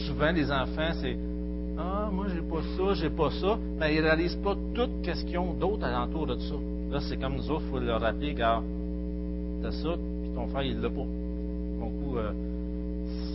Souvent, 0.07 0.31
les 0.31 0.51
enfants, 0.51 0.93
c'est 0.99 1.15
Ah, 1.77 2.09
moi, 2.11 2.25
j'ai 2.33 2.41
pas 2.41 2.61
ça, 2.75 2.93
j'ai 2.95 3.09
pas 3.09 3.29
ça. 3.31 3.57
Mais 3.79 3.93
ils 3.93 3.97
ne 3.97 4.03
réalisent 4.03 4.39
pas 4.43 4.55
tout 4.73 4.89
ce 5.03 5.25
qu'ils 5.25 5.37
ont 5.37 5.53
d'autre 5.53 5.83
alentour 5.83 6.27
de 6.27 6.37
ça. 6.37 6.55
Là, 6.91 6.99
c'est 7.01 7.17
comme 7.17 7.35
nous 7.35 7.51
autres, 7.51 7.63
il 7.67 7.71
faut 7.71 7.79
leur 7.79 8.01
rappeler 8.01 8.31
Regarde, 8.31 8.63
t'as 9.61 9.71
ça, 9.71 9.89
puis 10.21 10.31
ton 10.33 10.47
frère, 10.47 10.63
il 10.63 10.79
l'a 10.79 10.89
pas. 10.89 10.95
Bon 10.95 11.89
coup, 11.89 12.17
euh, 12.17 12.31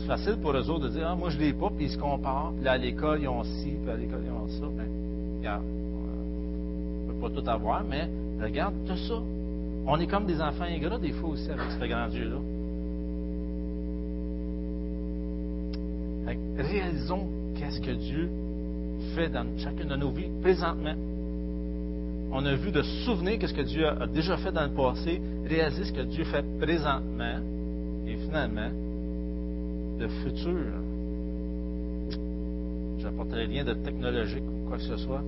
c'est 0.01 0.07
facile 0.07 0.37
pour 0.41 0.53
eux 0.53 0.71
autres 0.71 0.85
de 0.85 0.89
dire 0.89 1.07
Ah, 1.09 1.15
moi, 1.15 1.31
je 1.31 1.39
l'ai 1.39 1.53
pas, 1.53 1.71
puis 1.71 1.87
ils 1.87 1.91
se 1.91 1.99
comparent. 1.99 2.53
Puis 2.55 2.65
là, 2.65 2.73
à 2.73 2.79
l'école, 2.79 3.21
ils 3.23 3.29
ont 3.29 3.45
ci, 3.45 3.71
puis 3.83 3.91
à 3.91 3.97
l'école, 3.97 4.23
ils 4.25 4.33
ont 4.33 4.49
ça. 4.49 4.67
Ben, 4.77 4.89
regarde, 5.39 5.63
on 5.65 7.13
peut 7.13 7.29
pas 7.29 7.41
tout 7.41 7.49
avoir, 7.49 7.85
mais 7.85 8.09
regarde, 8.43 8.75
t'as 8.87 8.97
ça. 8.97 9.21
On 9.87 9.99
est 9.99 10.07
comme 10.07 10.27
des 10.27 10.41
enfants 10.41 10.65
ingrats, 10.65 10.99
des 10.99 11.13
fois 11.13 11.31
aussi, 11.31 11.51
avec 11.51 11.71
ce 11.79 11.87
grand 11.87 12.09
Dieu-là. 12.09 12.39
réalisons 16.57 17.29
qu'est-ce 17.63 17.81
que 17.81 17.93
Dieu 17.93 18.29
fait 19.15 19.29
dans 19.29 19.47
chacune 19.59 19.89
de 19.89 19.97
nos 19.97 20.11
vies 20.11 20.31
présentement. 20.43 20.95
On 22.33 22.45
a 22.45 22.55
vu 22.55 22.73
de 22.73 22.83
souvenir 23.05 23.39
qu'est-ce 23.39 23.55
que 23.55 23.63
Dieu 23.63 23.87
a 23.87 24.07
déjà 24.07 24.37
fait 24.39 24.53
dans 24.53 24.65
le 24.65 24.71
passé, 24.71 25.21
réaliser 25.47 25.85
ce 25.85 25.93
que 25.93 26.01
Dieu 26.03 26.25
fait 26.25 26.45
présentement 26.59 27.39
et 28.07 28.17
finalement 28.17 28.71
de 29.99 30.09
futur. 30.09 30.73
Je 32.99 33.05
n'apporterai 33.05 33.45
rien 33.45 33.65
de 33.65 33.75
technologique 33.75 34.43
ou 34.43 34.69
quoi 34.69 34.79
que 34.79 34.85
ce 34.85 34.97
soit, 34.97 35.23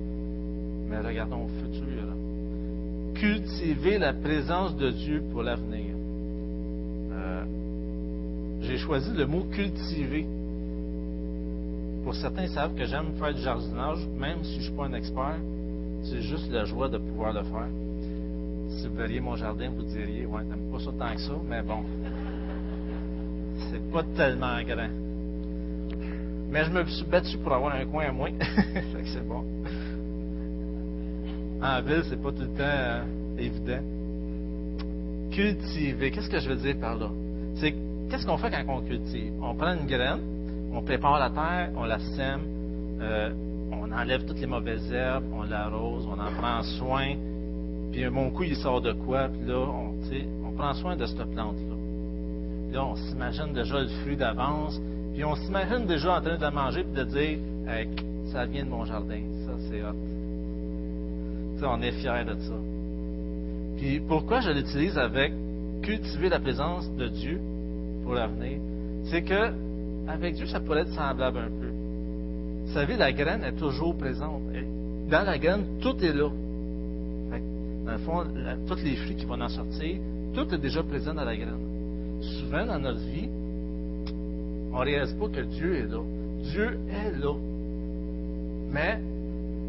mais 0.89 0.99
regardons 0.99 1.45
au 1.45 1.47
futur. 1.47 2.03
Cultiver 3.13 3.97
la 3.97 4.13
présence 4.13 4.75
de 4.75 4.89
Dieu 4.89 5.23
pour 5.31 5.43
l'avenir. 5.43 5.93
Euh, 7.13 7.43
j'ai 8.61 8.77
choisi 8.77 9.11
le 9.15 9.25
mot 9.25 9.43
cultiver 9.51 10.25
pour 12.05 12.13
certains, 12.13 12.47
savent 12.47 12.75
que 12.75 12.85
j'aime 12.85 13.13
faire 13.17 13.33
du 13.33 13.41
jardinage, 13.41 14.07
même 14.15 14.43
si 14.43 14.53
je 14.53 14.57
ne 14.57 14.61
suis 14.61 14.73
pas 14.73 14.85
un 14.85 14.93
expert. 14.93 15.37
C'est 16.03 16.21
juste 16.21 16.51
la 16.51 16.63
joie 16.63 16.87
de 16.87 16.99
pouvoir 16.99 17.33
le 17.33 17.41
faire. 17.41 17.67
Si 18.69 18.87
vous 18.87 18.95
verriez 18.95 19.19
mon 19.19 19.35
jardin, 19.35 19.71
vous 19.75 19.81
diriez, 19.81 20.27
ouais, 20.27 20.43
t'aimes 20.43 20.71
pas 20.71 20.79
ça 20.79 20.91
tant 20.99 21.15
que 21.15 21.21
ça, 21.21 21.33
mais 21.49 21.63
bon. 21.63 21.83
C'est 23.71 23.91
pas 23.91 24.03
tellement 24.15 24.61
grand. 24.61 24.89
Mais 26.51 26.63
je 26.65 26.69
me 26.69 26.85
suis 26.85 27.05
battu 27.05 27.39
pour 27.39 27.53
avoir 27.53 27.73
un 27.73 27.85
coin 27.85 28.05
à 28.05 28.11
moi. 28.11 28.29
c'est 29.05 29.27
bon. 29.27 29.43
En 31.59 31.81
ville, 31.81 32.03
c'est 32.07 32.21
pas 32.21 32.31
tout 32.31 32.41
le 32.41 32.47
temps 32.49 32.59
euh, 32.59 33.03
évident. 33.39 33.81
Cultiver. 35.31 36.11
Qu'est-ce 36.11 36.29
que 36.29 36.39
je 36.39 36.49
veux 36.49 36.55
dire 36.55 36.79
par 36.79 36.97
là? 36.97 37.09
C'est 37.55 37.73
qu'est-ce 38.11 38.27
qu'on 38.27 38.37
fait 38.37 38.51
quand 38.51 38.63
on 38.67 38.81
cultive? 38.81 39.33
On 39.41 39.55
prend 39.55 39.73
une 39.73 39.87
graine, 39.87 40.34
on 40.75 40.81
prépare 40.81 41.19
la 41.19 41.29
terre, 41.29 41.69
on 41.77 41.85
la 41.85 41.99
sème, 41.99 42.41
euh, 42.99 43.29
on 43.71 43.91
enlève 43.91 44.25
toutes 44.25 44.39
les 44.39 44.47
mauvaises 44.47 44.91
herbes, 44.91 45.25
on 45.33 45.43
l'arrose, 45.43 46.05
on 46.07 46.19
en 46.19 46.33
prend 46.33 46.61
soin. 46.77 47.15
Puis 47.91 48.07
mon 48.09 48.29
coup, 48.29 48.43
il 48.43 48.57
sort 48.57 48.81
de 48.81 48.91
quoi? 48.91 49.29
Puis 49.29 49.47
là, 49.47 49.57
on, 49.57 49.95
on 50.45 50.51
prend 50.51 50.73
soin 50.73 50.97
de 50.97 51.05
cette 51.05 51.23
plante-là. 51.23 51.75
Là, 52.73 52.85
on 52.85 52.95
s'imagine 52.95 53.53
déjà 53.53 53.79
le 53.79 53.87
fruit 53.87 54.17
d'avance. 54.17 54.79
Puis 55.13 55.23
on 55.23 55.35
s'imagine 55.35 55.85
déjà 55.85 56.17
en 56.17 56.21
train 56.21 56.35
de 56.35 56.41
la 56.41 56.51
manger 56.51 56.83
puis 56.83 57.03
de 57.03 57.09
dire 57.09 57.37
hey, 57.69 57.87
ça 58.33 58.45
vient 58.45 58.65
de 58.65 58.69
mon 58.69 58.83
jardin. 58.83 59.21
Ça, 59.45 59.53
c'est 59.69 59.81
hot. 59.81 59.95
On 61.67 61.81
est 61.81 61.93
fiers 61.93 62.25
de 62.25 62.35
ça. 62.41 62.53
Puis 63.77 64.01
pourquoi 64.01 64.41
je 64.41 64.51
l'utilise 64.51 64.97
avec 64.97 65.31
cultiver 65.81 66.27
la 66.29 66.39
présence 66.39 66.91
de 66.95 67.07
Dieu 67.07 67.39
pour 68.03 68.13
l'avenir? 68.13 68.59
C'est 69.05 69.21
que 69.21 69.64
avec 70.07 70.35
Dieu, 70.35 70.45
ça 70.45 70.59
pourrait 70.59 70.81
être 70.81 70.93
semblable 70.93 71.37
un 71.37 71.49
peu. 71.49 71.69
Vous 72.65 72.73
savez, 72.73 72.97
la 72.97 73.11
graine 73.11 73.43
est 73.43 73.55
toujours 73.57 73.95
présente. 73.95 74.41
Dans 75.09 75.23
la 75.23 75.37
graine, 75.37 75.65
tout 75.81 75.95
est 76.03 76.13
là. 76.13 76.29
Dans 77.85 77.91
le 77.91 77.97
fond, 77.99 78.23
tous 78.67 78.83
les 78.83 78.95
fruits 78.95 79.15
qui 79.15 79.25
vont 79.25 79.39
en 79.39 79.49
sortir, 79.49 79.97
tout 80.33 80.53
est 80.53 80.57
déjà 80.57 80.81
présent 80.83 81.13
dans 81.13 81.23
la 81.23 81.35
graine. 81.35 81.59
Souvent, 82.21 82.65
dans 82.65 82.79
notre 82.79 82.99
vie, 82.99 83.29
on 84.73 84.79
ne 84.79 84.85
réalise 84.85 85.13
pas 85.13 85.27
que 85.29 85.41
Dieu 85.41 85.75
est 85.75 85.87
là. 85.87 86.01
Dieu 86.41 86.79
est 86.89 87.17
là. 87.17 87.33
Mais 88.71 88.99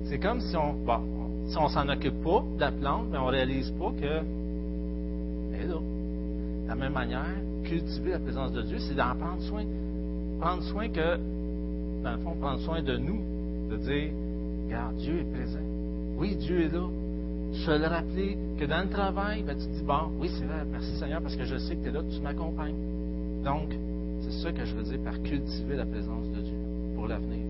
c'est 0.04 0.18
comme 0.18 0.40
si 0.40 0.56
on 0.56 0.72
bon, 0.72 1.00
si 1.48 1.56
on 1.58 1.68
s'en 1.68 1.88
occupe 1.88 2.22
pas 2.22 2.42
de 2.56 2.60
la 2.60 2.72
plante, 2.72 3.06
mais 3.10 3.18
on 3.18 3.26
ne 3.26 3.32
réalise 3.32 3.70
pas 3.72 3.92
que 4.00 4.22
est 5.54 5.66
là. 5.66 5.74
De 5.74 6.68
la 6.68 6.74
même 6.74 6.92
manière, 6.92 7.36
cultiver 7.64 8.12
la 8.12 8.18
présence 8.18 8.52
de 8.52 8.62
Dieu, 8.62 8.78
c'est 8.78 8.94
d'en 8.94 9.14
prendre 9.14 9.42
soin 9.42 9.64
prendre 10.40 10.62
soin 10.64 10.88
que, 10.88 11.16
dans 12.02 12.12
le 12.12 12.18
fond, 12.18 12.36
prendre 12.40 12.60
soin 12.60 12.82
de 12.82 12.96
nous, 12.96 13.20
de 13.70 13.76
dire, 13.76 14.10
regarde, 14.66 14.96
Dieu 14.96 15.20
est 15.20 15.32
présent. 15.32 15.58
Oui, 16.18 16.36
Dieu 16.36 16.62
est 16.62 16.72
là. 16.72 16.86
Se 17.64 17.70
le 17.70 17.86
rappeler 17.86 18.36
que 18.58 18.64
dans 18.64 18.82
le 18.82 18.88
travail, 18.88 19.42
ben, 19.42 19.56
tu 19.56 19.66
te 19.66 19.72
dis, 19.72 19.82
bon, 19.82 20.10
oui, 20.18 20.30
c'est 20.38 20.44
vrai, 20.44 20.64
merci 20.70 20.96
Seigneur, 20.98 21.20
parce 21.22 21.36
que 21.36 21.44
je 21.44 21.56
sais 21.56 21.76
que 21.76 21.82
tu 21.82 21.88
es 21.88 21.92
là, 21.92 22.00
tu 22.10 22.20
m'accompagnes. 22.20 22.74
Donc, 23.44 23.74
c'est 24.22 24.42
ça 24.42 24.52
que 24.52 24.64
je 24.64 24.74
veux 24.74 24.82
dire 24.82 24.98
par 25.04 25.20
cultiver 25.22 25.76
la 25.76 25.86
présence 25.86 26.26
de 26.28 26.40
Dieu 26.40 26.58
pour 26.94 27.06
l'avenir. 27.06 27.44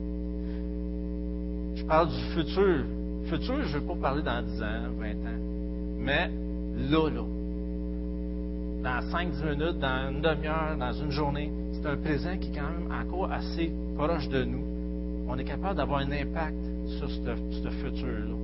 Je 1.77 1.85
parle 1.85 2.09
du 2.09 2.21
futur. 2.35 2.85
Futur, 3.27 3.63
je 3.65 3.77
ne 3.77 3.81
veux 3.81 3.87
pas 3.87 3.97
parler 3.97 4.23
dans 4.23 4.43
10 4.43 4.63
ans, 4.63 4.67
20 4.99 5.09
ans, 5.11 5.41
mais 5.99 6.31
là, 6.91 7.09
là. 7.11 7.25
Dans 8.83 9.01
5-10 9.09 9.43
minutes, 9.43 9.81
dans 9.81 10.13
une 10.13 10.21
demi-heure, 10.21 10.77
dans 10.79 10.93
une 10.93 11.11
journée, 11.11 11.51
un 11.87 11.97
présent 11.97 12.37
qui 12.39 12.49
est 12.49 12.55
quand 12.55 12.69
même 12.69 12.91
encore 12.91 13.31
assez 13.31 13.71
proche 13.97 14.29
de 14.29 14.45
nous. 14.45 14.65
On 15.29 15.39
est 15.39 15.45
capable 15.45 15.77
d'avoir 15.77 16.01
un 16.01 16.11
impact 16.11 16.57
sur 16.99 17.09
ce, 17.11 17.71
futur-là. 17.71 18.35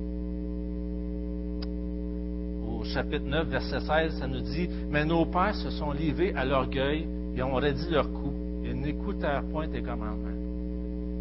Au 2.67 2.83
chapitre 2.85 3.25
9, 3.25 3.47
verset 3.47 3.79
16, 3.79 4.19
ça 4.19 4.27
nous 4.27 4.41
dit 4.41 4.69
Mais 4.89 5.05
nos 5.05 5.25
pères 5.25 5.55
se 5.55 5.69
sont 5.69 5.91
livrés 5.91 6.33
à 6.35 6.45
l'orgueil 6.45 7.07
et 7.35 7.43
ont 7.43 7.55
redit 7.55 7.89
leur 7.89 8.11
coup. 8.11 8.33
Ils 8.65 8.79
n'écoutèrent 8.79 9.43
point 9.51 9.67
tes 9.67 9.81
commandements. 9.81 10.29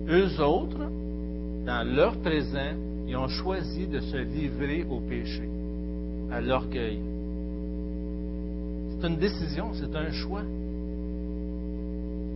Eux 0.09 0.41
autres, 0.41 0.91
dans 1.65 1.89
leur 1.89 2.17
présent, 2.19 2.75
ils 3.07 3.17
ont 3.17 3.29
choisi 3.29 3.87
de 3.87 4.01
se 4.01 4.17
livrer 4.17 4.85
au 4.89 5.01
péché, 5.01 5.49
à 6.31 6.41
l'orgueil. 6.41 6.99
C'est 8.91 9.09
une 9.09 9.17
décision, 9.17 9.73
c'est 9.75 9.95
un 9.97 10.11
choix 10.13 10.43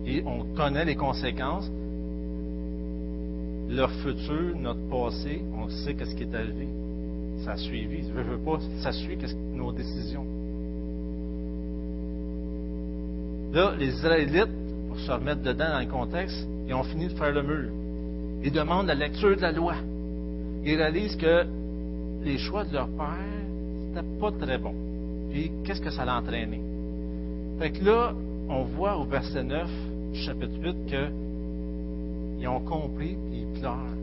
et 0.07 0.23
on 0.25 0.55
connaît 0.55 0.85
les 0.85 0.95
conséquences. 0.95 1.69
Leur 3.69 3.91
futur, 3.91 4.55
notre 4.57 4.87
passé, 4.89 5.41
on 5.55 5.69
sait 5.69 5.93
qu'est-ce 5.93 6.15
qui 6.15 6.23
est 6.23 6.33
arrivé. 6.33 6.67
Ça 7.43 7.51
a 7.51 7.57
suivi. 7.57 8.03
Je 8.07 8.21
veux 8.21 8.37
pas, 8.37 8.59
ça 8.81 8.91
suit 8.93 9.17
nos 9.53 9.71
décisions. 9.71 10.25
Là, 13.53 13.73
les 13.77 13.87
Israélites, 13.87 14.49
pour 14.87 14.99
se 14.99 15.11
remettre 15.11 15.41
dedans 15.41 15.69
dans 15.69 15.79
le 15.79 15.85
contexte, 15.85 16.47
ils 16.67 16.73
ont 16.73 16.83
fini 16.83 17.07
de 17.07 17.13
faire 17.13 17.31
le 17.31 17.43
mur. 17.43 17.69
Ils 18.43 18.51
demandent 18.51 18.87
la 18.87 18.95
lecture 18.95 19.35
de 19.35 19.41
la 19.41 19.51
loi. 19.51 19.75
Ils 20.63 20.75
réalisent 20.75 21.17
que 21.17 21.45
les 22.23 22.37
choix 22.37 22.63
de 22.63 22.73
leur 22.73 22.87
père 22.87 23.37
c'était 23.97 24.19
pas 24.19 24.31
très 24.31 24.57
bon. 24.57 24.73
Puis, 25.31 25.51
qu'est-ce 25.63 25.81
que 25.81 25.89
ça 25.89 26.05
l'a 26.05 26.17
entraîné? 26.17 26.61
Fait 27.59 27.71
que 27.71 27.83
là, 27.83 28.13
on 28.49 28.63
voit 28.63 28.97
au 28.97 29.05
verset 29.05 29.43
9 29.43 29.69
chapitre 30.17 30.53
8 30.61 30.75
qu'ils 32.37 32.47
ont 32.47 32.59
compris 32.59 33.15
puis 33.29 33.41
ils 33.41 33.59
pleurent. 33.59 33.95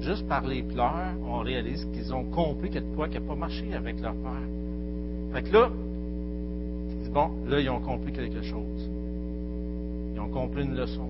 Juste 0.00 0.26
par 0.26 0.46
les 0.46 0.62
pleurs, 0.62 1.14
on 1.26 1.38
réalise 1.38 1.86
qu'ils 1.92 2.12
ont 2.12 2.24
compris 2.24 2.70
de 2.70 2.80
quoi 2.96 3.08
qui 3.08 3.14
n'a 3.14 3.20
pas 3.20 3.36
marché 3.36 3.72
avec 3.74 4.00
leur 4.00 4.14
père. 4.14 5.32
Fait 5.32 5.42
que 5.42 5.52
là, 5.52 5.70
bon, 7.12 7.30
là, 7.46 7.60
ils 7.60 7.70
ont 7.70 7.80
compris 7.80 8.12
quelque 8.12 8.42
chose. 8.42 8.90
Ils 10.14 10.20
ont 10.20 10.28
compris 10.28 10.64
une 10.64 10.74
leçon. 10.74 11.08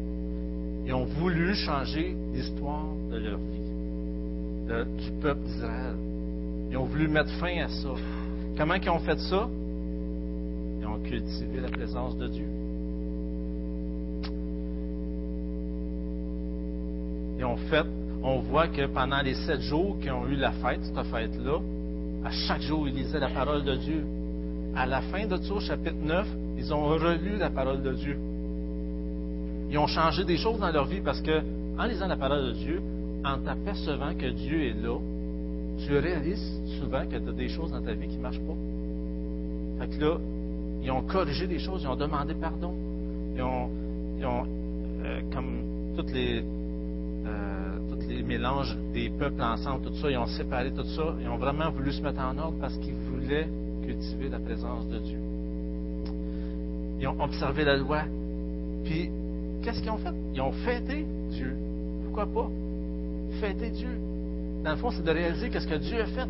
Ils 0.84 0.92
ont 0.92 1.04
voulu 1.04 1.54
changer 1.54 2.14
l'histoire 2.34 2.86
de 3.10 3.16
leur 3.16 3.38
vie, 3.38 5.04
du 5.04 5.10
peuple 5.22 5.42
d'Israël. 5.42 5.96
Ils 6.70 6.76
ont 6.76 6.84
voulu 6.84 7.08
mettre 7.08 7.30
fin 7.38 7.62
à 7.62 7.68
ça. 7.68 7.94
Comment 8.58 8.74
ils 8.74 8.90
ont 8.90 8.98
fait 8.98 9.18
ça? 9.18 9.48
Ils 10.80 10.86
ont 10.86 10.98
cultivé 11.02 11.60
la 11.60 11.68
présence 11.68 12.16
de 12.16 12.28
Dieu. 12.28 12.61
Ils 17.43 17.47
ont 17.47 17.57
fait, 17.57 17.84
on 18.22 18.38
voit 18.38 18.68
que 18.68 18.86
pendant 18.86 19.20
les 19.20 19.34
sept 19.34 19.62
jours 19.62 19.99
qu'ils 19.99 20.12
ont 20.12 20.28
eu 20.28 20.36
la 20.36 20.53
fête, 20.53 20.78
cette 20.84 21.07
fête-là, 21.07 21.59
à 22.24 22.30
chaque 22.30 22.61
jour, 22.61 22.86
ils 22.86 22.95
lisaient 22.95 23.18
la 23.18 23.30
parole 23.30 23.64
de 23.64 23.74
Dieu. 23.74 24.05
À 24.76 24.86
la 24.86 25.01
fin 25.01 25.26
de 25.26 25.34
au 25.51 25.59
chapitre 25.59 25.97
9, 26.01 26.24
ils 26.57 26.72
ont 26.72 26.84
relu 26.84 27.36
la 27.38 27.51
parole 27.51 27.82
de 27.82 27.95
Dieu. 27.95 28.16
Ils 29.72 29.76
ont 29.76 29.88
changé 29.88 30.24
des 30.24 30.36
choses 30.36 30.61
dans 30.61 30.70
leur 30.70 30.84
vie 30.84 31.01
parce 31.01 31.20
que, 31.20 31.43
en 31.80 31.84
lisant 31.86 32.07
la 32.07 32.16
parole 32.16 32.45
de 32.45 32.53
Dieu, 32.53 32.80
en 33.24 33.38
t'apercevant 33.40 34.14
que 34.14 34.30
Dieu 34.30 34.62
est 34.68 34.80
là, 34.80 34.97
tu 35.84 35.99
réalises 35.99 36.61
souvent 36.78 37.05
que 37.07 37.16
tu 37.16 37.28
as 37.28 37.32
des 37.32 37.49
choses 37.49 37.72
dans 37.72 37.82
ta 37.82 37.93
vie 37.93 38.07
qui 38.07 38.18
ne 38.18 38.22
marchent 38.22 38.38
pas. 38.38 39.84
Fait 39.84 39.99
que 39.99 40.05
là, 40.05 40.16
ils 40.80 40.93
ont 40.93 41.03
corrigé 41.03 41.49
des 41.49 41.59
choses, 41.59 41.82
ils 41.82 41.88
ont 41.88 41.97
demandé 41.97 42.34
pardon. 42.34 42.72
Ils 43.34 43.43
ont, 43.43 43.68
euh, 45.05 45.20
comme 45.32 45.95
toutes 45.97 46.12
les, 46.12 46.45
mélanges 48.32 48.76
des 48.94 49.10
peuples 49.10 49.42
ensemble, 49.42 49.82
tout 49.84 49.94
ça, 49.96 50.10
ils 50.10 50.16
ont 50.16 50.26
séparé 50.26 50.70
tout 50.70 50.84
ça. 50.84 51.14
Ils 51.20 51.28
ont 51.28 51.36
vraiment 51.36 51.70
voulu 51.70 51.92
se 51.92 52.00
mettre 52.00 52.20
en 52.20 52.36
ordre 52.38 52.56
parce 52.60 52.76
qu'ils 52.78 52.94
voulaient 52.94 53.48
cultiver 53.84 54.28
la 54.30 54.38
présence 54.38 54.88
de 54.88 54.98
Dieu. 54.98 55.18
Ils 57.00 57.08
ont 57.08 57.20
observé 57.20 57.64
la 57.64 57.76
loi. 57.76 58.04
Puis, 58.84 59.10
qu'est-ce 59.62 59.80
qu'ils 59.80 59.90
ont 59.90 59.98
fait? 59.98 60.14
Ils 60.34 60.40
ont 60.40 60.52
fêté 60.52 61.04
Dieu. 61.30 61.54
Pourquoi 62.04 62.26
pas? 62.26 62.50
Fêter 63.40 63.70
Dieu. 63.70 63.98
Dans 64.64 64.70
le 64.70 64.76
fond, 64.76 64.90
c'est 64.90 65.04
de 65.04 65.10
réaliser 65.10 65.50
qu'est-ce 65.50 65.68
que 65.68 65.74
Dieu 65.74 66.00
a 66.00 66.06
fait. 66.06 66.28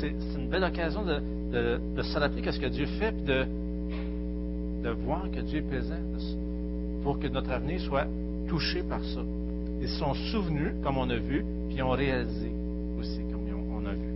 C'est, 0.00 0.14
une 0.38 0.48
belle 0.48 0.64
occasion 0.64 1.04
de, 1.04 1.78
de, 1.96 2.02
se 2.02 2.18
rappeler 2.18 2.40
qu'est-ce 2.40 2.60
que 2.60 2.66
Dieu 2.66 2.86
fait, 2.98 3.12
puis 3.12 3.24
de 3.24 4.90
voir 5.04 5.24
que 5.30 5.40
Dieu 5.40 5.58
est 5.58 5.62
présent, 5.62 5.98
pour 7.02 7.18
que 7.18 7.26
notre 7.26 7.50
avenir 7.50 7.80
soit 7.80 8.06
touché 8.48 8.82
par 8.82 9.02
ça. 9.04 9.20
Ils 9.80 9.88
se 9.88 9.98
sont 9.98 10.14
souvenus, 10.32 10.72
comme 10.82 10.98
on 10.98 11.08
a 11.08 11.16
vu, 11.16 11.44
puis 11.68 11.76
ils 11.76 11.82
ont 11.82 11.90
réalisé 11.90 12.50
aussi, 12.98 13.20
comme 13.30 13.42
on 13.72 13.86
a 13.86 13.92
vu. 13.92 14.08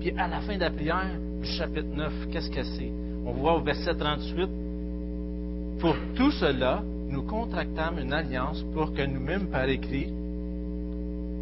Puis 0.00 0.10
à 0.16 0.28
la 0.28 0.40
fin 0.40 0.54
de 0.54 0.60
la 0.60 0.70
prière, 0.70 1.18
du 1.42 1.48
chapitre 1.48 1.88
9, 1.94 2.28
qu'est-ce 2.30 2.50
que 2.50 2.62
c'est? 2.62 2.90
On 3.26 3.32
voit 3.32 3.56
au 3.56 3.62
verset 3.62 3.94
38, 3.94 4.48
Pour 5.80 5.96
tout 6.14 6.30
cela, 6.32 6.82
nous 7.08 7.22
contractâmes 7.22 7.98
une 7.98 8.12
alliance 8.12 8.64
pour 8.74 8.92
que 8.92 9.02
nous-mêmes 9.02 9.48
par 9.48 9.68
écrit, 9.68 10.12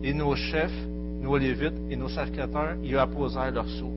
et 0.02 0.14
nos 0.14 0.34
chefs, 0.34 0.86
nos 1.20 1.36
lévites 1.36 1.74
et 1.90 1.96
nos 1.96 2.08
sacrificateurs 2.08 2.76
y 2.82 2.96
apposèrent 2.96 3.50
leur 3.50 3.68
sceau. 3.68 3.90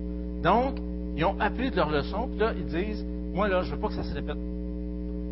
Donc, 0.44 0.76
ils 1.16 1.24
ont 1.26 1.40
appris 1.40 1.70
de 1.70 1.76
leur 1.76 1.90
leçon, 1.90 2.28
puis 2.28 2.40
là, 2.40 2.54
ils 2.58 2.66
disent, 2.66 3.06
moi 3.34 3.48
là, 3.48 3.62
je 3.64 3.72
veux 3.72 3.80
pas 3.80 3.90
que 3.90 3.94
ça 3.94 4.04
se 4.04 4.14
répète. 4.14 4.38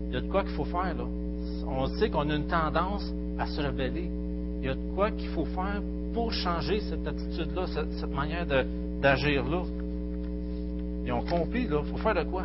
Il 0.09 0.13
y 0.13 0.17
a 0.17 0.22
de 0.22 0.28
quoi 0.28 0.43
qu'il 0.43 0.53
faut 0.53 0.65
faire, 0.65 0.95
là. 0.95 1.05
On 1.70 1.88
sait 1.97 2.09
qu'on 2.09 2.30
a 2.30 2.36
une 2.36 2.47
tendance 2.47 3.13
à 3.38 3.45
se 3.45 3.61
rebeller. 3.61 4.09
Il 4.59 4.65
y 4.65 4.70
a 4.70 4.76
de 4.76 4.95
quoi 4.95 5.11
qu'il 5.11 5.30
faut 5.30 5.45
faire 5.45 5.82
pour 6.13 6.32
changer 6.32 6.82
cette 6.82 7.07
attitude-là, 7.07 7.65
cette, 7.67 8.13
manière 8.13 8.45
d'agir-là. 9.01 9.63
Ils 11.05 11.11
ont 11.13 11.22
compris, 11.22 11.67
là, 11.67 11.82
il 11.84 11.91
faut 11.91 11.97
faire 11.97 12.15
de 12.15 12.30
quoi? 12.30 12.43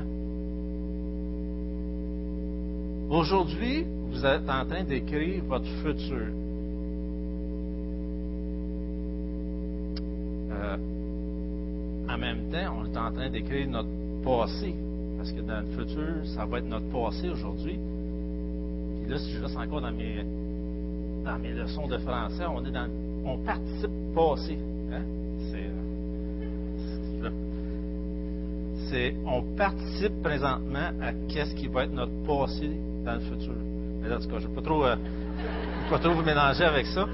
Aujourd'hui, 3.10 3.84
vous 4.10 4.24
êtes 4.24 4.48
en 4.48 4.64
train 4.64 4.84
d'écrire 4.84 5.42
votre 5.44 5.68
futur. 5.82 6.28
en 12.08 12.18
même 12.18 12.48
temps, 12.50 12.76
on 12.78 12.84
est 12.84 12.96
en 12.96 13.12
train 13.12 13.28
d'écrire 13.28 13.68
notre 13.68 13.88
passé. 14.24 14.74
Parce 15.16 15.32
que 15.32 15.40
dans 15.40 15.60
le 15.60 15.66
futur, 15.76 16.26
ça 16.26 16.44
va 16.44 16.58
être 16.58 16.68
notre 16.68 16.88
passé 16.90 17.28
aujourd'hui. 17.28 17.78
Si 19.18 19.32
je 19.32 19.42
reste 19.42 19.56
encore 19.56 19.80
dans 19.80 19.92
mes, 19.92 20.24
dans 21.24 21.38
mes 21.38 21.52
leçons 21.52 21.86
de 21.86 21.98
français, 21.98 22.44
on 22.46 22.64
est 22.64 22.70
dans, 22.70 22.88
on 23.24 23.38
participe 23.38 23.90
passé. 24.14 24.58
Hein? 24.92 25.02
C'est, 28.90 29.14
on 29.26 29.42
participe 29.56 30.22
présentement 30.22 30.90
à 31.02 31.12
qu'est-ce 31.28 31.54
qui 31.54 31.68
va 31.68 31.84
être 31.84 31.92
notre 31.92 32.12
passé 32.26 32.70
dans 33.04 33.14
le 33.14 33.20
futur. 33.20 33.54
Mais 34.02 34.12
en 34.12 34.18
tout 34.18 34.28
cas, 34.28 34.38
je 34.38 34.46
ne 34.46 34.48
vais 34.48 34.54
pas 34.54 34.62
trop, 34.62 34.84
euh, 34.84 34.96
vous 36.14 36.22
mélanger 36.22 36.64
avec 36.64 36.86
ça 36.86 37.06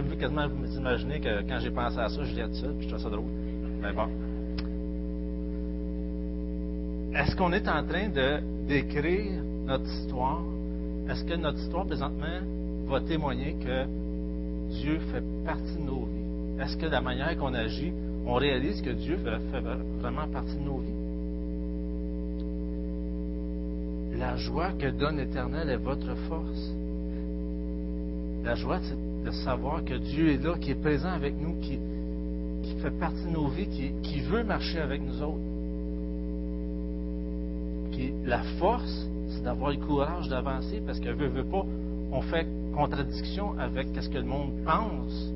pouvez 0.00 0.16
quasiment 0.16 0.48
vous 0.48 0.76
imaginer 0.76 1.20
que 1.20 1.42
quand 1.42 1.58
j'ai 1.60 1.70
pensé 1.70 1.98
à 1.98 2.08
ça, 2.08 2.24
je 2.24 2.34
l'ai 2.34 2.44
tout 2.44 2.54
seul, 2.54 2.74
puis 2.74 2.84
je 2.84 2.88
trouve 2.88 3.02
ça 3.02 3.10
drôle. 3.10 3.30
Mais 3.82 3.92
bon. 3.92 4.08
Est-ce 7.14 7.36
qu'on 7.36 7.52
est 7.52 7.68
en 7.68 7.84
train 7.84 8.08
de 8.08 8.40
d'écrire 8.66 9.42
notre 9.66 9.84
histoire? 9.84 10.42
Est-ce 11.10 11.24
que 11.24 11.34
notre 11.34 11.58
histoire 11.58 11.84
présentement 11.84 12.40
va 12.86 13.00
témoigner 13.00 13.54
que 13.54 13.84
Dieu 14.70 14.98
fait 15.12 15.22
partie 15.44 15.76
de 15.76 15.82
nos 15.82 16.06
vies? 16.06 16.62
Est-ce 16.62 16.76
que 16.76 16.86
la 16.86 17.02
manière 17.02 17.36
qu'on 17.36 17.52
agit, 17.52 17.92
on 18.24 18.34
réalise 18.34 18.80
que 18.80 18.90
Dieu 18.90 19.18
fait 19.18 19.60
vraiment 20.00 20.26
partie 20.28 20.56
de 20.56 20.64
nos 20.64 20.78
vies? 20.78 21.02
La 24.18 24.36
joie 24.36 24.72
que 24.78 24.86
donne 24.86 25.18
l'Éternel 25.18 25.68
est 25.68 25.76
votre 25.76 26.14
force. 26.28 26.72
La 28.44 28.54
joie, 28.54 28.80
c'est 28.82 29.24
de 29.24 29.30
savoir 29.44 29.84
que 29.84 29.94
Dieu 29.94 30.30
est 30.30 30.42
là, 30.42 30.56
qui 30.58 30.70
est 30.70 30.80
présent 30.80 31.10
avec 31.10 31.34
nous, 31.38 31.60
qui, 31.60 31.78
fait 32.80 32.98
partie 32.98 33.24
de 33.24 33.30
nos 33.30 33.48
vies, 33.48 33.92
qui 34.02 34.20
veut 34.20 34.44
marcher 34.44 34.80
avec 34.80 35.02
nous 35.02 35.22
autres. 35.22 35.51
Puis 37.92 38.12
la 38.24 38.42
force, 38.58 39.06
c'est 39.28 39.42
d'avoir 39.42 39.70
le 39.70 39.76
courage 39.76 40.28
d'avancer 40.28 40.82
parce 40.84 40.98
que 40.98 41.10
veut, 41.10 41.28
veut 41.28 41.44
pas, 41.44 41.64
on 42.10 42.20
fait 42.22 42.46
contradiction 42.74 43.58
avec 43.58 43.88
ce 44.00 44.08
que 44.08 44.18
le 44.18 44.24
monde 44.24 44.52
pense. 44.64 45.32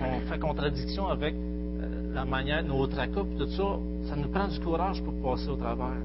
On 0.00 0.20
fait 0.30 0.38
contradiction 0.38 1.08
avec 1.08 1.34
euh, 1.34 2.14
la 2.14 2.24
manière, 2.24 2.64
nos 2.64 2.86
tracas, 2.86 3.24
tout 3.38 3.48
ça. 3.48 3.78
Ça 4.08 4.16
nous 4.16 4.28
prend 4.28 4.48
du 4.48 4.58
courage 4.60 5.02
pour 5.02 5.14
passer 5.22 5.48
au 5.48 5.56
travers. 5.56 6.02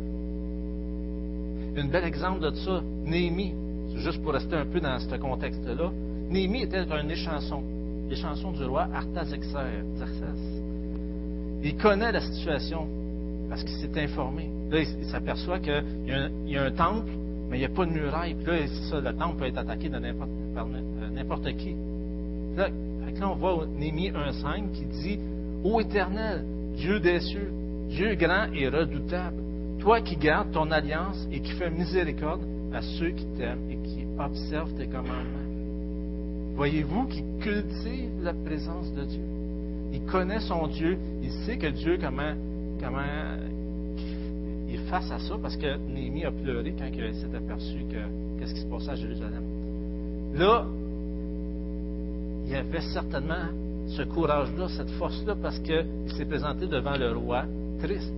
Un 1.78 1.88
bel 1.88 2.04
exemple 2.06 2.42
de 2.42 2.56
ça, 2.56 2.82
Néhémie, 3.06 3.54
juste 3.96 4.22
pour 4.22 4.34
rester 4.34 4.56
un 4.56 4.66
peu 4.66 4.80
dans 4.80 5.00
ce 5.00 5.16
contexte-là. 5.16 5.92
Néhémie 6.30 6.64
était 6.64 6.86
un 6.92 7.08
échanson, 7.10 7.64
l'échanson 8.10 8.52
du 8.52 8.64
roi 8.66 8.88
Artaxerxès. 8.94 9.86
Il 11.64 11.78
connaît 11.78 12.12
la 12.12 12.22
situation 12.22 12.88
parce 13.56 13.64
qu'il 13.64 13.78
s'est 13.78 14.02
informé. 14.02 14.50
Là, 14.70 14.82
il, 14.82 15.06
s'aperçoit 15.06 15.60
qu'il 15.60 15.84
y, 16.46 16.58
a 16.58 16.64
un 16.64 16.72
temple, 16.72 17.10
mais 17.50 17.56
il 17.56 17.60
n'y 17.60 17.66
a 17.66 17.70
pas 17.70 17.86
de 17.86 17.92
muraille. 17.92 18.34
Puis 18.34 18.46
là, 18.46 18.68
ça, 18.90 19.00
le 19.00 19.16
temple 19.16 19.38
peut 19.38 19.46
être 19.46 19.58
attaqué 19.58 19.88
de 19.88 19.98
n'importe, 19.98 20.30
par 20.54 20.68
n'importe 20.68 21.56
qui. 21.56 21.74
Là, 22.58 22.68
là, 22.68 23.30
on 23.30 23.36
voit 23.36 23.66
Néhémie 23.66 24.10
1.5 24.10 24.72
qui 24.74 24.86
dit 24.86 25.20
Ô 25.64 25.80
Éternel, 25.80 26.44
Dieu 26.76 27.00
des 27.00 27.22
cieux, 27.22 27.50
Dieu 27.88 28.16
grand 28.16 28.52
et 28.54 28.68
redoutable, 28.68 29.42
toi 29.80 30.02
qui 30.02 30.18
gardes 30.18 30.52
ton 30.52 30.70
alliance 30.70 31.26
et 31.32 31.40
qui 31.40 31.54
fais 31.54 31.70
miséricorde 31.70 32.42
à 32.74 32.82
ceux 32.82 33.12
qui 33.12 33.26
t'aiment 33.38 33.72
et 33.72 33.78
qui 33.88 34.06
observent 34.20 34.74
tes 34.74 34.88
commandements. 34.88 35.46
Voyez-vous 36.58 37.06
qu'il 37.06 37.24
cultive 37.40 38.22
la 38.22 38.34
présence 38.34 38.94
de 38.94 39.06
Dieu. 39.06 39.24
Il 39.94 40.02
connaît 40.12 40.42
son 40.42 40.68
Dieu. 40.68 40.98
Il 41.24 41.32
sait 41.46 41.58
que 41.58 41.68
Dieu, 41.68 41.98
comment, 42.02 42.34
comment 42.80 43.02
il 44.68 44.76
est 44.76 44.90
face 44.90 45.12
à 45.12 45.20
ça, 45.20 45.36
parce 45.42 45.58
que 45.58 45.78
Néhémie 45.78 46.26
a 46.26 46.32
pleuré 46.32 46.74
quand 46.78 46.86
il 46.86 47.16
s'est 47.16 47.36
aperçu 47.36 47.78
que 47.90 48.40
qu'est-ce 48.40 48.54
qui 48.54 48.62
se 48.62 48.66
passait 48.68 48.92
à 48.92 48.96
Jérusalem. 48.96 49.44
Là, 50.36 50.66
il 52.46 52.52
y 52.52 52.56
avait 52.56 52.82
certainement 52.94 53.48
ce 53.88 54.02
courage-là, 54.04 54.68
cette 54.70 54.90
force-là, 54.92 55.36
parce 55.42 55.60
qu'il 55.60 55.86
s'est 56.18 56.26
présenté 56.26 56.68
devant 56.68 56.98
le 56.98 57.12
roi 57.12 57.46
triste. 57.80 58.14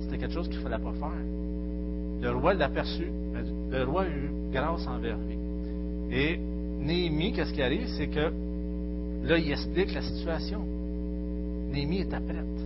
C'était 0.00 0.18
quelque 0.18 0.34
chose 0.34 0.48
qu'il 0.48 0.58
ne 0.58 0.62
fallait 0.62 0.82
pas 0.82 0.92
faire. 0.92 2.22
Le 2.22 2.30
roi 2.30 2.54
l'a 2.54 2.66
aperçu. 2.66 3.06
Le 3.70 3.84
roi 3.84 4.02
a 4.02 4.08
eu 4.08 4.30
grâce 4.52 4.86
envers 4.86 5.16
lui. 5.18 5.36
Et 6.10 6.38
Néhémie, 6.80 7.32
qu'est-ce 7.32 7.52
qui 7.52 7.62
arrive? 7.62 7.86
C'est 7.96 8.08
que 8.08 8.32
Là, 9.22 9.38
il 9.38 9.50
explique 9.50 9.92
la 9.92 10.02
situation. 10.02 10.64
Néhémie 11.70 12.00
était 12.00 12.20
prête. 12.20 12.57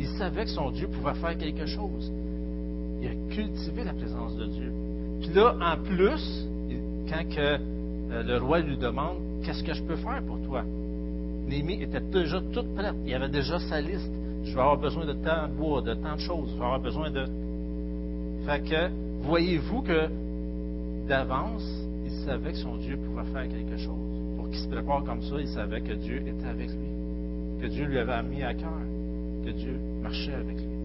Il 0.00 0.08
savait 0.18 0.44
que 0.44 0.50
son 0.50 0.70
Dieu 0.70 0.88
pouvait 0.88 1.14
faire 1.14 1.36
quelque 1.38 1.66
chose. 1.66 2.10
Il 3.00 3.08
a 3.08 3.34
cultivé 3.34 3.84
la 3.84 3.92
présence 3.92 4.36
de 4.36 4.46
Dieu. 4.46 4.72
Puis 5.20 5.30
là, 5.34 5.54
en 5.60 5.76
plus, 5.82 6.48
quand 7.08 7.24
euh, 7.38 7.58
le 8.22 8.38
roi 8.38 8.60
lui 8.60 8.76
demande 8.76 9.30
Qu'est-ce 9.42 9.64
que 9.64 9.72
je 9.72 9.82
peux 9.82 9.96
faire 9.96 10.22
pour 10.26 10.38
toi? 10.42 10.62
Néhémie 11.46 11.82
était 11.82 12.00
déjà 12.00 12.40
toute 12.52 12.74
prête. 12.74 12.94
Il 13.06 13.14
avait 13.14 13.28
déjà 13.28 13.58
sa 13.58 13.80
liste. 13.80 14.10
Je 14.44 14.54
vais 14.54 14.60
avoir 14.60 14.78
besoin 14.78 15.06
de 15.06 15.14
tant 15.14 15.48
de 15.48 15.52
bois, 15.54 15.80
de 15.80 15.94
tant 15.94 16.14
de 16.14 16.20
choses. 16.20 16.50
Je 16.50 16.58
vais 16.58 16.64
avoir 16.64 16.80
besoin 16.80 17.10
de. 17.10 17.24
Fait 18.46 18.62
que, 18.62 18.90
voyez-vous 19.22 19.82
que 19.82 20.08
d'avance, 21.08 21.66
il 22.04 22.12
savait 22.24 22.52
que 22.52 22.58
son 22.58 22.76
Dieu 22.76 22.98
pouvait 22.98 23.24
faire 23.32 23.48
quelque 23.48 23.78
chose. 23.78 24.36
Pour 24.36 24.48
qu'il 24.50 24.58
se 24.58 24.68
prépare 24.68 25.04
comme 25.04 25.22
ça, 25.22 25.36
il 25.38 25.48
savait 25.48 25.80
que 25.80 25.94
Dieu 25.94 26.22
était 26.26 26.46
avec 26.48 26.68
lui. 26.68 27.62
Que 27.62 27.66
Dieu 27.66 27.86
lui 27.86 27.98
avait 27.98 28.22
mis 28.22 28.42
à 28.42 28.54
cœur. 28.54 28.70
Que 29.44 29.50
Dieu 29.50 29.78
marchait 30.00 30.34
avec 30.34 30.56
lui. 30.56 30.80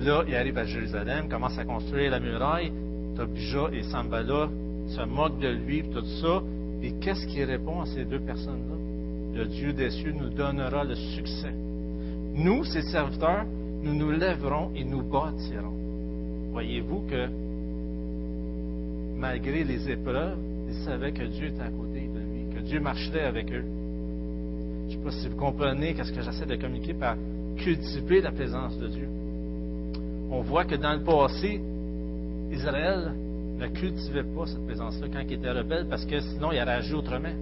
Là, 0.00 0.24
il 0.26 0.34
arrive 0.34 0.56
à 0.56 0.64
Jérusalem, 0.64 1.28
commence 1.28 1.58
à 1.58 1.64
construire 1.64 2.10
la 2.10 2.20
muraille. 2.20 2.72
Tobija 3.16 3.68
et 3.72 3.82
Sambala 3.82 4.48
se 4.88 5.04
moquent 5.04 5.40
de 5.40 5.48
lui, 5.48 5.82
tout 5.82 6.04
ça. 6.22 6.42
Et 6.82 6.92
qu'est-ce 7.00 7.26
qu'il 7.26 7.44
répond 7.44 7.82
à 7.82 7.86
ces 7.86 8.04
deux 8.06 8.20
personnes-là? 8.20 9.38
Le 9.38 9.46
Dieu 9.46 9.72
des 9.74 9.90
cieux 9.90 10.12
nous 10.12 10.30
donnera 10.30 10.84
le 10.84 10.94
succès. 10.94 11.52
Nous, 12.34 12.64
ses 12.64 12.82
serviteurs, 12.82 13.44
nous 13.82 13.94
nous 13.94 14.10
lèverons 14.10 14.70
et 14.74 14.84
nous 14.84 15.02
bâtirons. 15.02 15.76
Voyez-vous 16.52 17.02
que 17.02 17.28
malgré 19.16 19.64
les 19.64 19.90
épreuves, 19.90 20.38
ils 20.68 20.84
savaient 20.84 21.12
que 21.12 21.24
Dieu 21.24 21.48
était 21.48 21.60
à 21.60 21.70
côté 21.70 22.08
de 22.08 22.20
lui, 22.20 22.54
que 22.54 22.60
Dieu 22.60 22.80
marcherait 22.80 23.24
avec 23.24 23.52
eux. 23.52 23.64
Ne 25.02 25.10
sais 25.10 25.16
pas 25.16 25.22
si 25.22 25.28
vous 25.28 25.36
comprenez 25.36 25.94
ce 26.02 26.12
que 26.12 26.20
j'essaie 26.20 26.46
de 26.46 26.56
communiquer 26.56 26.94
par 26.94 27.16
cultiver 27.56 28.20
la 28.20 28.32
présence 28.32 28.78
de 28.78 28.88
Dieu. 28.88 29.08
On 30.30 30.42
voit 30.42 30.64
que 30.64 30.74
dans 30.74 30.92
le 30.92 31.02
passé, 31.02 31.60
Israël 32.52 33.12
ne 33.58 33.66
cultivait 33.68 34.24
pas 34.24 34.46
cette 34.46 34.64
présence-là 34.66 35.06
quand 35.12 35.20
il 35.26 35.32
était 35.34 35.50
rebelle 35.50 35.86
parce 35.88 36.04
que 36.04 36.20
sinon 36.20 36.52
il 36.52 36.60
aurait 36.60 36.72
agi 36.72 36.94
autrement. 36.94 37.32